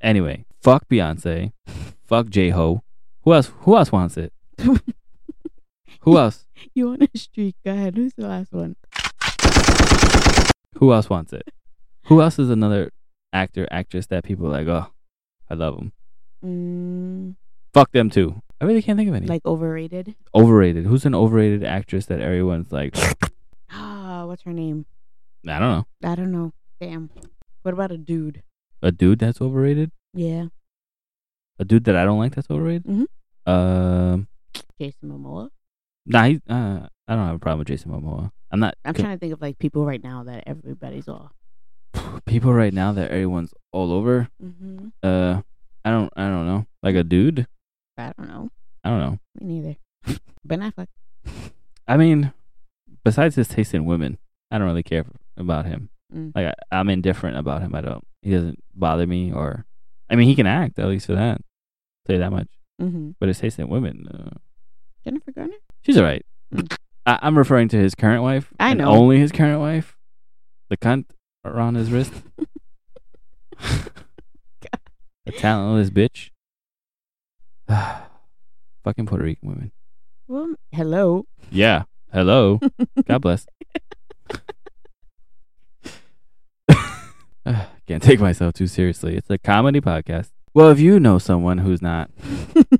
Anyway, 0.00 0.44
fuck 0.60 0.86
Beyonce. 0.90 1.52
fuck 2.04 2.28
J 2.28 2.50
Ho. 2.50 2.82
Who 3.22 3.32
else 3.32 3.50
who 3.60 3.74
else 3.74 3.90
wants 3.90 4.18
it? 4.18 4.34
Who 6.04 6.18
else? 6.18 6.46
you 6.74 6.90
on 6.90 7.02
a 7.02 7.18
streak? 7.18 7.56
Go 7.64 7.72
ahead. 7.72 7.96
Who's 7.96 8.12
the 8.14 8.26
last 8.28 8.52
one? 8.52 8.76
Who 10.78 10.92
else 10.92 11.08
wants 11.08 11.32
it? 11.32 11.48
Who 12.06 12.20
else 12.20 12.38
is 12.38 12.50
another 12.50 12.90
actor, 13.32 13.66
actress 13.70 14.06
that 14.08 14.24
people 14.24 14.46
are 14.46 14.50
like, 14.50 14.66
oh, 14.66 14.92
I 15.48 15.54
love 15.54 15.76
them. 15.76 15.92
Mm, 16.44 17.36
Fuck 17.72 17.92
them 17.92 18.10
too. 18.10 18.42
I 18.60 18.66
really 18.66 18.82
can't 18.82 18.96
think 18.98 19.08
of 19.08 19.14
any. 19.14 19.26
like 19.26 19.44
overrated. 19.46 20.14
overrated. 20.34 20.84
Who's 20.86 21.06
an 21.06 21.14
overrated 21.14 21.64
actress 21.64 22.06
that 22.06 22.20
everyone's 22.20 22.70
like, 22.72 22.94
Ah, 23.70 24.26
what's 24.26 24.42
her 24.42 24.52
name? 24.52 24.86
I 25.48 25.58
don't 25.58 25.70
know. 25.70 25.86
I 26.10 26.14
don't 26.14 26.32
know. 26.32 26.52
Damn. 26.80 27.10
What 27.62 27.72
about 27.74 27.90
a 27.92 27.98
dude? 27.98 28.42
A 28.82 28.92
dude 28.92 29.18
that's 29.20 29.40
overrated? 29.40 29.90
Yeah. 30.12 30.46
A 31.58 31.64
dude 31.64 31.84
that 31.84 31.96
I 31.96 32.04
don't 32.04 32.18
like 32.18 32.34
that's 32.34 32.50
overrated? 32.50 32.84
Mhm. 32.84 33.06
Um, 33.46 34.28
Jason 34.78 35.10
Momoa. 35.10 35.48
Nah, 36.06 36.24
he, 36.24 36.40
uh, 36.48 36.86
I 37.08 37.14
don't 37.14 37.26
have 37.26 37.36
a 37.36 37.38
problem 37.38 37.60
with 37.60 37.68
Jason 37.68 37.90
Momoa. 37.90 38.30
I'm 38.50 38.60
not. 38.60 38.76
I'm 38.84 38.94
trying 38.94 39.16
to 39.16 39.18
think 39.18 39.32
of 39.32 39.40
like 39.40 39.58
people 39.58 39.84
right 39.84 40.02
now 40.02 40.24
that 40.24 40.44
everybody's 40.46 41.08
all. 41.08 41.32
people 42.26 42.52
right 42.52 42.72
now 42.72 42.92
that 42.92 43.10
everyone's 43.10 43.52
all 43.72 43.92
over. 43.92 44.28
Mm-hmm. 44.42 44.88
Uh, 45.02 45.42
I 45.84 45.90
don't. 45.90 46.12
I 46.16 46.28
don't 46.28 46.46
know. 46.46 46.66
Like 46.82 46.94
a 46.94 47.04
dude. 47.04 47.46
I 47.98 48.12
don't 48.16 48.28
know. 48.28 48.50
I 48.82 48.90
don't 48.90 49.00
know. 49.00 49.18
Me 49.40 49.60
neither. 49.60 50.18
ben 50.44 50.60
Affleck. 50.60 50.88
I 51.88 51.96
mean, 51.96 52.32
besides 53.04 53.36
his 53.36 53.48
taste 53.48 53.74
in 53.74 53.84
women, 53.84 54.18
I 54.50 54.58
don't 54.58 54.66
really 54.66 54.82
care 54.82 55.04
about 55.36 55.66
him. 55.66 55.90
Mm. 56.14 56.32
Like 56.34 56.46
I, 56.46 56.76
I'm 56.76 56.88
indifferent 56.88 57.36
about 57.36 57.62
him. 57.62 57.74
I 57.74 57.80
don't. 57.80 58.06
He 58.22 58.30
doesn't 58.30 58.62
bother 58.74 59.06
me. 59.06 59.32
Or, 59.32 59.66
I 60.08 60.16
mean, 60.16 60.28
he 60.28 60.34
can 60.34 60.46
act 60.46 60.78
at 60.78 60.88
least 60.88 61.06
for 61.06 61.14
that. 61.14 61.40
Say 62.06 62.18
that 62.18 62.30
much. 62.30 62.48
Mm-hmm. 62.80 63.10
But 63.18 63.28
his 63.28 63.38
taste 63.38 63.58
in 63.58 63.68
women, 63.68 64.08
uh, 64.08 64.38
Jennifer 65.04 65.32
Garner. 65.32 65.54
She's 65.84 65.96
alright. 65.96 66.24
Mm. 66.52 66.76
I, 67.06 67.18
I'm 67.22 67.38
referring 67.38 67.68
to 67.68 67.76
his 67.76 67.94
current 67.94 68.22
wife. 68.22 68.52
I 68.58 68.74
know. 68.74 68.88
Only 68.88 69.18
his 69.18 69.32
current 69.32 69.60
wife. 69.60 69.96
The 70.70 70.76
cunt 70.76 71.06
around 71.44 71.74
his 71.76 71.90
wrist. 71.90 72.12
a 75.26 75.32
talentless 75.32 75.90
bitch. 75.90 76.30
Fucking 78.84 79.06
Puerto 79.06 79.24
Rican 79.24 79.48
women. 79.48 79.72
Well, 80.26 80.54
hello. 80.72 81.26
Yeah. 81.50 81.84
Hello. 82.12 82.60
God 83.06 83.18
bless. 83.22 83.46
Can't 87.86 88.02
take 88.02 88.20
myself 88.20 88.54
too 88.54 88.66
seriously. 88.66 89.16
It's 89.16 89.28
a 89.28 89.36
comedy 89.36 89.80
podcast. 89.80 90.30
Well, 90.54 90.70
if 90.70 90.80
you 90.80 90.98
know 90.98 91.18
someone 91.18 91.58
who's 91.58 91.82
not, 91.82 92.10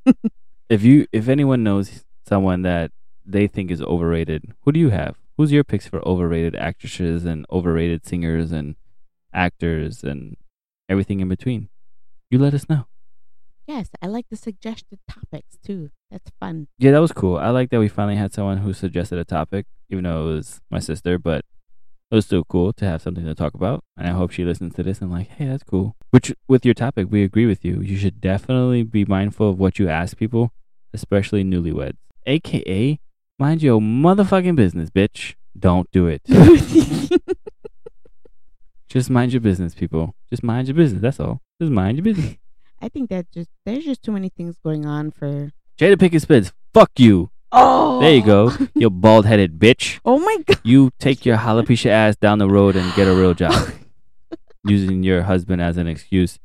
if 0.70 0.82
you, 0.82 1.06
if 1.12 1.28
anyone 1.28 1.62
knows 1.62 2.04
someone 2.26 2.62
that 2.62 2.90
they 3.24 3.46
think 3.46 3.70
is 3.70 3.82
overrated, 3.82 4.52
who 4.62 4.72
do 4.72 4.80
you 4.80 4.90
have? 4.90 5.16
Who's 5.36 5.52
your 5.52 5.64
picks 5.64 5.86
for 5.86 6.06
overrated 6.06 6.54
actresses 6.54 7.24
and 7.24 7.44
overrated 7.50 8.06
singers 8.06 8.52
and 8.52 8.76
actors 9.32 10.04
and 10.04 10.36
everything 10.88 11.20
in 11.20 11.28
between? 11.28 11.68
You 12.30 12.38
let 12.38 12.54
us 12.54 12.68
know. 12.68 12.86
yes, 13.66 13.88
I 14.02 14.06
like 14.06 14.26
the 14.28 14.36
suggested 14.36 14.98
topics 15.10 15.56
too. 15.64 15.90
That's 16.10 16.30
fun. 16.40 16.68
Yeah, 16.78 16.92
that 16.92 17.00
was 17.00 17.12
cool. 17.12 17.36
I 17.38 17.48
like 17.50 17.70
that 17.70 17.80
we 17.80 17.88
finally 17.88 18.16
had 18.16 18.32
someone 18.32 18.58
who 18.58 18.72
suggested 18.72 19.18
a 19.18 19.24
topic, 19.24 19.66
even 19.90 20.04
though 20.04 20.28
it 20.28 20.34
was 20.34 20.60
my 20.70 20.78
sister, 20.78 21.18
but 21.18 21.44
it 22.10 22.14
was 22.14 22.26
still 22.26 22.44
cool 22.44 22.72
to 22.74 22.84
have 22.84 23.02
something 23.02 23.24
to 23.24 23.34
talk 23.34 23.54
about. 23.54 23.82
And 23.96 24.06
I 24.06 24.12
hope 24.12 24.30
she 24.30 24.44
listens 24.44 24.74
to 24.74 24.82
this 24.82 25.00
and 25.00 25.10
like, 25.10 25.28
hey, 25.28 25.46
that's 25.46 25.62
cool. 25.64 25.96
Which 26.10 26.32
with 26.46 26.64
your 26.64 26.74
topic, 26.74 27.08
we 27.10 27.24
agree 27.24 27.46
with 27.46 27.64
you. 27.64 27.80
You 27.80 27.96
should 27.96 28.20
definitely 28.20 28.82
be 28.84 29.04
mindful 29.04 29.50
of 29.50 29.58
what 29.58 29.78
you 29.78 29.88
ask 29.88 30.16
people, 30.16 30.52
especially 30.92 31.42
newlyweds. 31.42 31.96
AKA, 32.26 32.98
mind 33.38 33.62
your 33.62 33.80
motherfucking 33.80 34.56
business, 34.56 34.90
bitch. 34.90 35.34
Don't 35.58 35.90
do 35.90 36.06
it. 36.06 36.22
Just 38.88 39.10
mind 39.10 39.32
your 39.32 39.40
business, 39.40 39.74
people. 39.74 40.14
Just 40.30 40.42
mind 40.42 40.68
your 40.68 40.74
business. 40.76 41.02
That's 41.02 41.18
all. 41.20 41.40
Just 41.60 41.72
mind 41.72 41.96
your 41.98 42.04
business. 42.04 42.36
I 42.80 42.88
think 42.88 43.08
that 43.10 43.30
just 43.32 43.48
there's 43.64 43.84
just 43.84 44.02
too 44.02 44.12
many 44.12 44.28
things 44.28 44.56
going 44.62 44.84
on 44.84 45.10
for. 45.10 45.52
Jada 45.78 45.96
Pinkett 45.96 46.20
Smith, 46.20 46.52
fuck 46.74 46.90
you. 46.98 47.30
Oh, 47.50 47.98
There 48.00 48.14
you 48.14 48.22
go. 48.24 48.52
You 48.74 48.90
bald 48.90 49.26
headed 49.26 49.58
bitch. 49.58 50.00
Oh 50.04 50.18
my 50.18 50.36
god. 50.44 50.60
you 50.64 50.90
take 50.98 51.24
your 51.24 51.36
alopecia 51.38 51.90
ass 51.90 52.16
down 52.16 52.38
the 52.38 52.48
road 52.48 52.76
and 52.76 52.92
get 52.94 53.08
a 53.08 53.14
real 53.14 53.32
job 53.34 53.72
using 54.64 55.02
your 55.02 55.22
husband 55.22 55.62
as 55.62 55.76
an 55.76 55.86
excuse 55.86 56.38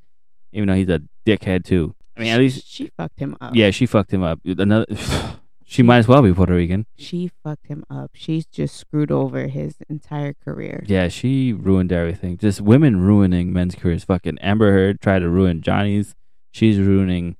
even 0.52 0.68
though 0.68 0.76
he's 0.76 0.90
a 0.90 1.02
dickhead 1.26 1.64
too 1.64 1.96
I 2.18 2.22
mean, 2.22 2.30
at 2.34 2.40
least 2.40 2.68
she 2.68 2.92
fucked 2.98 3.20
him 3.20 3.38
up. 3.40 3.56
yeah, 3.56 3.72
she 3.72 3.86
fucked 3.86 4.12
him 4.14 4.24
up. 4.24 4.40
Another, 4.46 4.86
she 5.70 5.84
might 5.84 6.00
as 6.00 6.08
well 6.08 6.24
be 6.24 6.34
Puerto 6.34 6.56
Rican. 6.56 6.88
She 6.98 7.30
fucked 7.44 7.68
him 7.68 7.86
up. 7.92 8.10
She's 8.16 8.48
just 8.48 8.76
screwed 8.76 9.12
over 9.12 9.46
his 9.48 9.76
entire 9.88 10.34
career. 10.34 10.84
Yeah, 10.88 11.10
she 11.10 11.54
ruined 11.54 11.92
everything. 11.94 12.40
Just 12.40 12.60
women 12.60 13.02
ruining 13.02 13.54
men's 13.54 13.76
careers. 13.76 14.04
Fucking 14.04 14.40
Amber 14.40 14.72
Heard 14.72 15.00
tried 15.00 15.20
to 15.20 15.30
ruin 15.30 15.62
Johnny's. 15.62 16.16
She's 16.52 16.80
ruining 16.80 17.36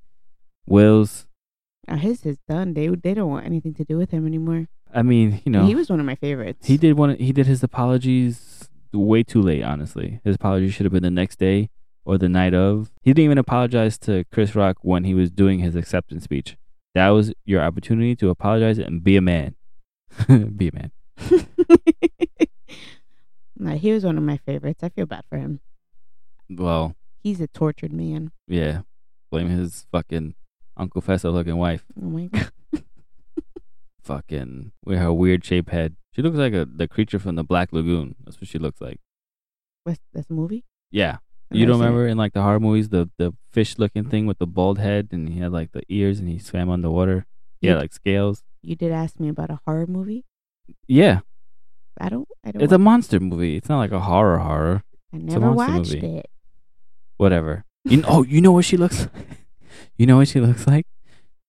Will's. 0.68 1.26
Now 1.88 1.96
his 1.96 2.24
is 2.24 2.38
done. 2.48 2.76
They 2.76 2.88
they 2.90 3.16
don't 3.16 3.32
want 3.32 3.48
anything 3.48 3.74
to 3.74 3.84
do 3.84 3.98
with 3.98 4.12
him 4.12 4.28
anymore. 4.28 4.68
I 4.94 5.02
mean, 5.02 5.42
you 5.44 5.52
know, 5.52 5.66
He 5.66 5.74
was 5.74 5.90
one 5.90 6.00
of 6.00 6.06
my 6.06 6.16
favorites. 6.16 6.68
He 6.68 6.78
did 6.78 6.98
one. 7.00 7.16
He 7.18 7.32
did 7.32 7.48
his 7.48 7.64
apologies 7.64 8.70
way 8.94 9.24
too 9.24 9.42
late. 9.42 9.64
Honestly, 9.64 10.20
his 10.24 10.36
apology 10.36 10.70
should 10.70 10.86
have 10.86 10.94
been 10.94 11.02
the 11.02 11.10
next 11.10 11.40
day 11.40 11.72
or 12.06 12.20
the 12.20 12.30
night 12.30 12.54
of. 12.54 12.92
He 13.02 13.12
didn't 13.12 13.26
even 13.26 13.38
apologize 13.40 13.98
to 14.00 14.24
Chris 14.32 14.54
Rock 14.54 14.78
when 14.84 15.04
he 15.04 15.16
was 15.16 15.32
doing 15.32 15.60
his 15.60 15.76
acceptance 15.76 16.26
speech. 16.26 16.58
That 16.96 17.10
was 17.10 17.34
your 17.46 17.62
opportunity 17.62 18.16
to 18.18 18.30
apologize 18.30 18.80
and 18.80 19.04
be 19.04 19.16
a 19.18 19.22
man. 19.22 19.56
be 20.56 20.70
a 20.70 20.74
man. 20.74 20.92
no, 23.58 23.72
he 23.76 23.92
was 23.92 24.04
one 24.04 24.18
of 24.18 24.24
my 24.24 24.38
favorites. 24.38 24.84
I 24.84 24.90
feel 24.90 25.06
bad 25.06 25.24
for 25.30 25.38
him. 25.38 25.60
Well, 26.50 26.96
He's 27.22 27.42
a 27.42 27.48
tortured 27.48 27.92
man. 27.94 28.32
yeah. 28.48 28.82
Blame 29.30 29.50
his 29.50 29.86
fucking 29.92 30.34
Uncle 30.78 31.02
Fester 31.02 31.30
looking 31.30 31.58
wife. 31.58 31.86
Oh 32.02 32.06
my 32.10 32.26
god. 32.34 32.52
Fucking 34.02 34.72
with 34.84 34.98
her 34.98 35.14
weird 35.14 35.46
shaped 35.46 35.70
head. 35.70 35.96
She 36.16 36.24
looks 36.24 36.38
like 36.38 36.54
a 36.54 36.66
the 36.66 36.88
creature 36.88 37.20
from 37.20 37.36
the 37.36 37.44
Black 37.44 37.72
Lagoon. 37.72 38.16
That's 38.24 38.42
what 38.42 38.48
she 38.48 38.58
looks 38.58 38.82
like. 38.82 39.00
What's 39.84 40.00
that's 40.14 40.30
a 40.32 40.34
movie? 40.34 40.64
Yeah. 40.90 41.18
You 41.52 41.66
don't 41.66 41.80
remember 41.80 42.08
in 42.08 42.18
like 42.18 42.34
the 42.34 42.42
horror 42.42 42.60
movies 42.60 42.90
the 42.90 43.10
the 43.18 43.34
fish 43.52 43.78
looking 43.78 44.04
thing 44.06 44.28
with 44.28 44.38
the 44.38 44.46
bald 44.48 44.78
head 44.78 45.10
and 45.12 45.30
he 45.30 45.40
had 45.40 45.52
like 45.52 45.72
the 45.72 45.82
ears 45.90 46.20
and 46.20 46.30
he 46.30 46.38
swam 46.40 46.70
underwater. 46.70 47.26
You- 47.62 47.76
like 47.76 47.94
scales. 47.94 48.44
You 48.62 48.76
did 48.76 48.92
ask 48.92 49.20
me 49.20 49.30
about 49.30 49.50
a 49.50 49.60
horror 49.66 49.88
movie. 49.88 50.26
Yeah, 50.88 51.20
I 52.00 52.10
don't. 52.10 52.28
I 52.44 52.52
don't. 52.52 52.62
it's 52.62 52.74
a 52.74 52.78
monster 52.78 53.20
movie. 53.20 53.56
It's 53.56 53.70
not 53.70 53.80
like 53.80 53.92
a 53.92 54.02
horror 54.02 54.38
horror. 54.40 54.84
I 55.14 55.18
a 55.18 55.20
never 55.20 55.52
monster 55.52 55.78
watched 55.78 55.94
movie. 55.96 56.18
it. 56.18 56.30
Whatever. 57.18 57.66
You 57.86 57.98
know, 57.98 58.08
oh, 58.10 58.24
you 58.24 58.42
know 58.42 58.52
what 58.52 58.66
she 58.66 58.78
looks. 58.78 59.08
you 59.98 60.06
know 60.06 60.18
what 60.18 60.28
she 60.28 60.40
looks 60.42 60.68
like. 60.68 60.86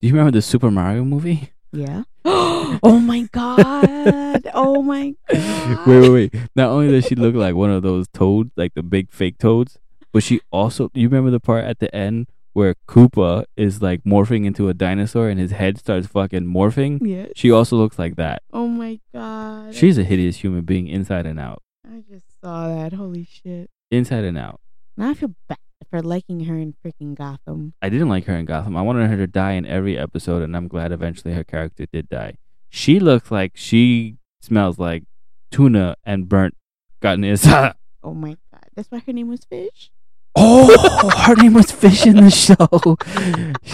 Do 0.00 0.08
you 0.08 0.14
remember 0.14 0.30
the 0.30 0.40
Super 0.42 0.70
Mario 0.70 1.04
movie? 1.04 1.52
Yeah. 1.72 2.04
oh 2.24 3.00
my 3.02 3.22
god. 3.32 4.46
Oh 4.54 4.82
my 4.82 5.14
god. 5.28 5.86
wait, 5.86 6.00
wait, 6.00 6.10
wait. 6.32 6.34
Not 6.56 6.70
only 6.70 6.88
does 6.90 7.06
she 7.06 7.14
look 7.14 7.34
like 7.34 7.54
one 7.54 7.70
of 7.70 7.82
those 7.82 8.06
toads, 8.08 8.50
like 8.56 8.74
the 8.74 8.82
big 8.82 9.10
fake 9.10 9.38
toads, 9.38 9.78
but 10.12 10.22
she 10.22 10.40
also. 10.50 10.90
You 10.94 11.08
remember 11.08 11.30
the 11.30 11.40
part 11.40 11.64
at 11.64 11.78
the 11.78 11.94
end 11.94 12.28
where 12.52 12.74
Koopa 12.88 13.44
is 13.56 13.80
like 13.80 14.02
morphing 14.04 14.44
into 14.44 14.68
a 14.68 14.74
dinosaur 14.74 15.28
and 15.28 15.38
his 15.38 15.52
head 15.52 15.78
starts 15.78 16.06
fucking 16.06 16.46
morphing? 16.46 16.98
Yes. 17.02 17.30
She 17.36 17.50
also 17.50 17.76
looks 17.76 17.98
like 17.98 18.16
that. 18.16 18.42
Oh 18.52 18.66
my 18.68 19.00
god. 19.14 19.74
She's 19.74 19.98
a 19.98 20.04
hideous 20.04 20.38
human 20.38 20.64
being 20.64 20.88
inside 20.88 21.26
and 21.26 21.38
out. 21.38 21.62
I 21.86 22.02
just 22.10 22.26
saw 22.42 22.68
that. 22.68 22.92
Holy 22.92 23.24
shit. 23.30 23.70
Inside 23.90 24.24
and 24.24 24.38
out. 24.38 24.60
Now 24.96 25.10
I 25.10 25.14
feel 25.14 25.34
bad 25.48 25.58
for 25.88 26.02
liking 26.02 26.44
her 26.44 26.56
in 26.56 26.74
freaking 26.84 27.14
Gotham. 27.14 27.74
I 27.80 27.88
didn't 27.88 28.08
like 28.08 28.26
her 28.26 28.34
in 28.34 28.44
Gotham. 28.44 28.76
I 28.76 28.82
wanted 28.82 29.08
her 29.08 29.16
to 29.16 29.26
die 29.26 29.52
in 29.52 29.66
every 29.66 29.96
episode, 29.98 30.42
and 30.42 30.56
I'm 30.56 30.68
glad 30.68 30.92
eventually 30.92 31.34
her 31.34 31.44
character 31.44 31.86
did 31.92 32.08
die. 32.08 32.36
She 32.68 33.00
looks 33.00 33.30
like 33.30 33.52
she 33.54 34.16
smells 34.40 34.78
like 34.78 35.04
tuna 35.50 35.96
and 36.04 36.28
burnt 36.28 36.54
asada. 37.02 37.74
Oh 38.02 38.14
my 38.14 38.30
god. 38.50 38.64
That's 38.74 38.90
why 38.90 39.00
her 39.00 39.12
name 39.12 39.28
was 39.28 39.44
Fish. 39.44 39.90
Oh, 40.36 41.10
her 41.26 41.34
name 41.34 41.54
was 41.54 41.70
Fish 41.70 42.06
in 42.06 42.16
the 42.16 42.30
show. 42.30 42.96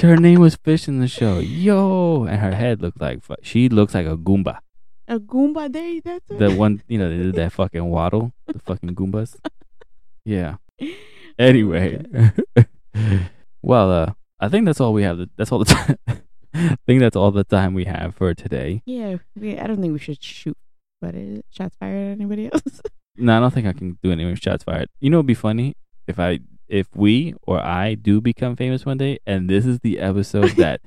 her 0.07 0.16
name 0.16 0.40
was 0.40 0.57
Fish 0.57 0.88
in 0.88 1.00
the 1.00 1.09
show. 1.09 1.38
Yo, 1.38 2.24
and 2.24 2.40
her 2.40 2.54
head 2.54 2.80
looked 2.80 3.00
like 3.00 3.20
she 3.42 3.68
looks 3.68 3.94
like 3.94 4.07
a 4.07 4.16
Goomba. 4.16 4.59
A 5.09 5.18
Goomba 5.20 5.70
Day. 5.70 6.00
That's 6.00 6.28
it. 6.30 6.38
The 6.38 6.54
one, 6.54 6.82
you 6.88 6.98
know, 6.98 7.09
they 7.09 7.16
did 7.18 7.34
that 7.34 7.52
fucking 7.52 7.84
waddle, 7.84 8.32
the 8.46 8.59
fucking 8.59 8.94
Goombas. 8.94 9.36
Yeah. 10.28 10.57
Anyway, 11.38 12.02
well, 13.62 13.92
uh, 13.92 14.12
I 14.40 14.48
think 14.48 14.66
that's 14.66 14.80
all 14.80 14.92
we 14.92 15.04
have. 15.04 15.20
That's 15.36 15.52
all 15.52 15.61
the 15.61 15.66
time. 15.66 15.96
I 16.52 16.76
think 16.84 16.98
that's 16.98 17.14
all 17.14 17.30
the 17.30 17.44
time 17.44 17.74
we 17.74 17.84
have 17.84 18.16
for 18.16 18.34
today. 18.34 18.82
Yeah. 18.86 19.18
We, 19.38 19.57
I 19.57 19.68
don't 19.68 19.80
think 19.80 19.92
we 19.92 20.00
should 20.00 20.20
shoot. 20.20 20.57
But 21.00 21.14
is 21.14 21.38
it 21.38 21.44
shots 21.52 21.76
fired 21.78 22.09
at 22.09 22.11
anybody 22.11 22.50
else? 22.52 22.80
No, 23.16 23.36
I 23.36 23.40
don't 23.40 23.54
think 23.54 23.68
I 23.68 23.72
can 23.72 24.00
do 24.02 24.11
any 24.11 24.24
more 24.24 24.34
shots 24.34 24.64
fired. 24.64 24.88
You 24.98 25.11
know, 25.11 25.18
it'd 25.18 25.26
be 25.26 25.34
funny 25.34 25.76
if 26.07 26.18
I, 26.18 26.40
if 26.68 26.88
we 26.94 27.34
or 27.42 27.61
I 27.61 27.94
do 27.94 28.20
become 28.20 28.57
famous 28.57 28.84
one 28.84 28.98
day, 28.98 29.18
and 29.26 29.48
this 29.48 29.66
is 29.66 29.80
the 29.80 29.98
episode 29.98 30.50
that 30.57 30.80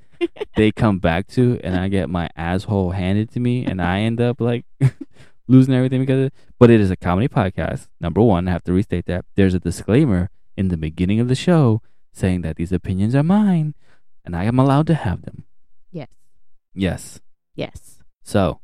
they 0.56 0.72
come 0.72 1.00
back 1.00 1.28
to, 1.28 1.60
and 1.64 1.76
I 1.76 1.88
get 1.88 2.10
my 2.10 2.30
asshole 2.36 2.92
handed 2.92 3.32
to 3.32 3.40
me, 3.40 3.66
and 3.66 3.82
I 3.82 4.00
end 4.02 4.20
up 4.20 4.42
like 4.42 4.66
losing 5.48 5.74
everything 5.74 6.02
because 6.02 6.20
of 6.20 6.26
it. 6.28 6.34
But 6.60 6.70
it 6.70 6.82
is 6.82 6.92
a 6.92 6.98
comedy 6.98 7.28
podcast. 7.28 7.88
Number 8.02 8.22
one, 8.22 8.48
I 8.48 8.52
have 8.52 8.64
to 8.66 8.74
restate 8.74 9.06
that. 9.06 9.26
There's 9.36 9.54
a 9.54 9.60
disclaimer 9.60 10.30
in 10.58 10.68
the 10.68 10.78
beginning 10.78 11.20
of 11.20 11.28
the 11.28 11.36
show 11.36 11.82
saying 12.12 12.42
that 12.42 12.58
these 12.58 12.72
opinions 12.72 13.16
are 13.16 13.24
mine, 13.24 13.76
and 14.26 14.36
I 14.36 14.44
am 14.44 14.60
allowed 14.60 14.88
to 14.88 14.94
have 14.96 15.22
them. 15.24 15.46
yes. 15.92 16.08
Yes. 16.74 17.20
Yes. 17.56 18.00
So, 18.24 18.60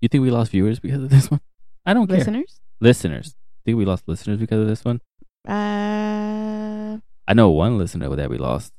you 0.00 0.08
think 0.08 0.22
we 0.22 0.30
lost 0.30 0.50
viewers 0.50 0.78
because 0.78 1.02
of 1.02 1.10
this 1.10 1.30
one? 1.30 1.40
I 1.86 1.94
don't 1.94 2.06
care. 2.06 2.18
Listeners? 2.18 2.60
Listeners. 2.80 3.34
Think 3.64 3.78
we 3.78 3.84
lost 3.84 4.04
listeners 4.06 4.38
because 4.38 4.60
of 4.60 4.68
this 4.68 4.84
one? 4.84 5.00
Uh. 5.46 6.98
I 7.26 7.34
know 7.34 7.50
one 7.50 7.78
listener 7.78 8.14
that 8.16 8.28
we 8.30 8.38
lost. 8.38 8.72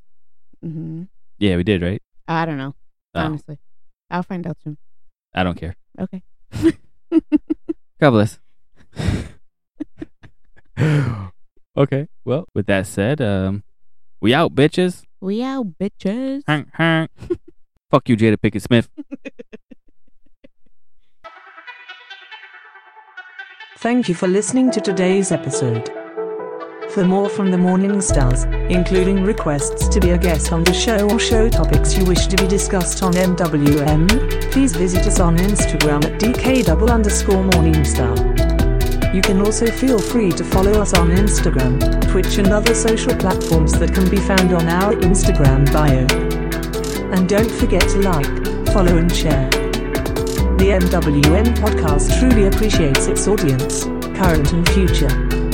hmm 0.62 1.04
Yeah, 1.40 1.56
we 1.58 1.64
did, 1.64 1.82
right? 1.82 2.02
I 2.28 2.46
don't 2.46 2.58
know. 2.58 2.74
Oh, 3.14 3.20
Honestly. 3.22 3.58
I'll 4.10 4.24
find 4.24 4.46
out 4.48 4.58
soon. 4.64 4.78
I 5.34 5.44
don't 5.44 5.58
care. 5.58 5.76
Okay. 6.00 6.22
God 8.00 8.12
bless. 8.12 8.40
okay. 11.78 12.08
Well, 12.24 12.48
with 12.54 12.66
that 12.68 12.88
said, 12.88 13.22
um, 13.22 13.64
we 14.22 14.34
out, 14.34 14.54
bitches. 14.56 15.04
we 15.22 15.42
out, 15.44 15.78
bitches. 15.80 16.44
Hank, 16.48 16.70
hank. 16.74 17.12
Fuck 17.92 18.10
you, 18.10 18.18
Jada 18.18 18.38
Pinkett 18.38 18.62
Smith. 18.62 18.90
Thank 23.78 24.10
you 24.10 24.16
for 24.16 24.28
listening 24.28 24.72
to 24.72 24.82
today's 24.82 25.32
episode. 25.32 25.92
For 26.90 27.04
more 27.04 27.28
from 27.28 27.52
the 27.52 27.58
Morning 27.58 28.00
Stars, 28.00 28.44
including 28.70 29.24
requests 29.24 29.90
to 29.90 30.00
be 30.00 30.12
a 30.12 30.18
guest 30.18 30.54
on 30.54 30.64
the 30.64 30.74
show 30.74 31.10
or 31.10 31.20
show 31.20 31.50
topics 31.50 31.98
you 31.98 32.06
wish 32.06 32.28
to 32.28 32.38
be 32.38 32.48
discussed 32.48 33.04
on 33.04 33.14
MWM, 33.14 34.52
please 34.52 34.74
visit 34.74 35.06
us 35.06 35.20
on 35.20 35.38
Instagram 35.38 36.06
at 36.06 36.22
DK 36.22 36.66
underscore 36.90 37.44
Morningstar. 37.44 38.16
You 39.14 39.22
can 39.22 39.42
also 39.42 39.68
feel 39.68 40.00
free 40.00 40.32
to 40.32 40.44
follow 40.44 40.82
us 40.82 40.94
on 40.94 41.10
Instagram, 41.10 41.80
Twitch 42.12 42.38
and 42.38 42.48
other 42.48 42.74
social 42.74 43.16
platforms 43.16 43.78
that 43.80 43.94
can 43.94 44.10
be 44.10 44.18
found 44.18 44.54
on 44.54 44.68
our 44.68 44.94
Instagram 44.94 45.72
bio. 45.74 46.06
And 47.12 47.28
don't 47.28 47.52
forget 47.52 47.82
to 47.82 48.00
like, 48.00 48.68
follow 48.68 48.98
and 48.98 49.14
share. 49.14 49.50
The 50.58 50.80
MWM 50.80 51.58
podcast 51.58 52.18
truly 52.20 52.48
appreciates 52.48 53.08
its 53.08 53.28
audience, 53.28 53.84
current 54.18 54.54
and 54.54 54.68
future. 54.70 55.45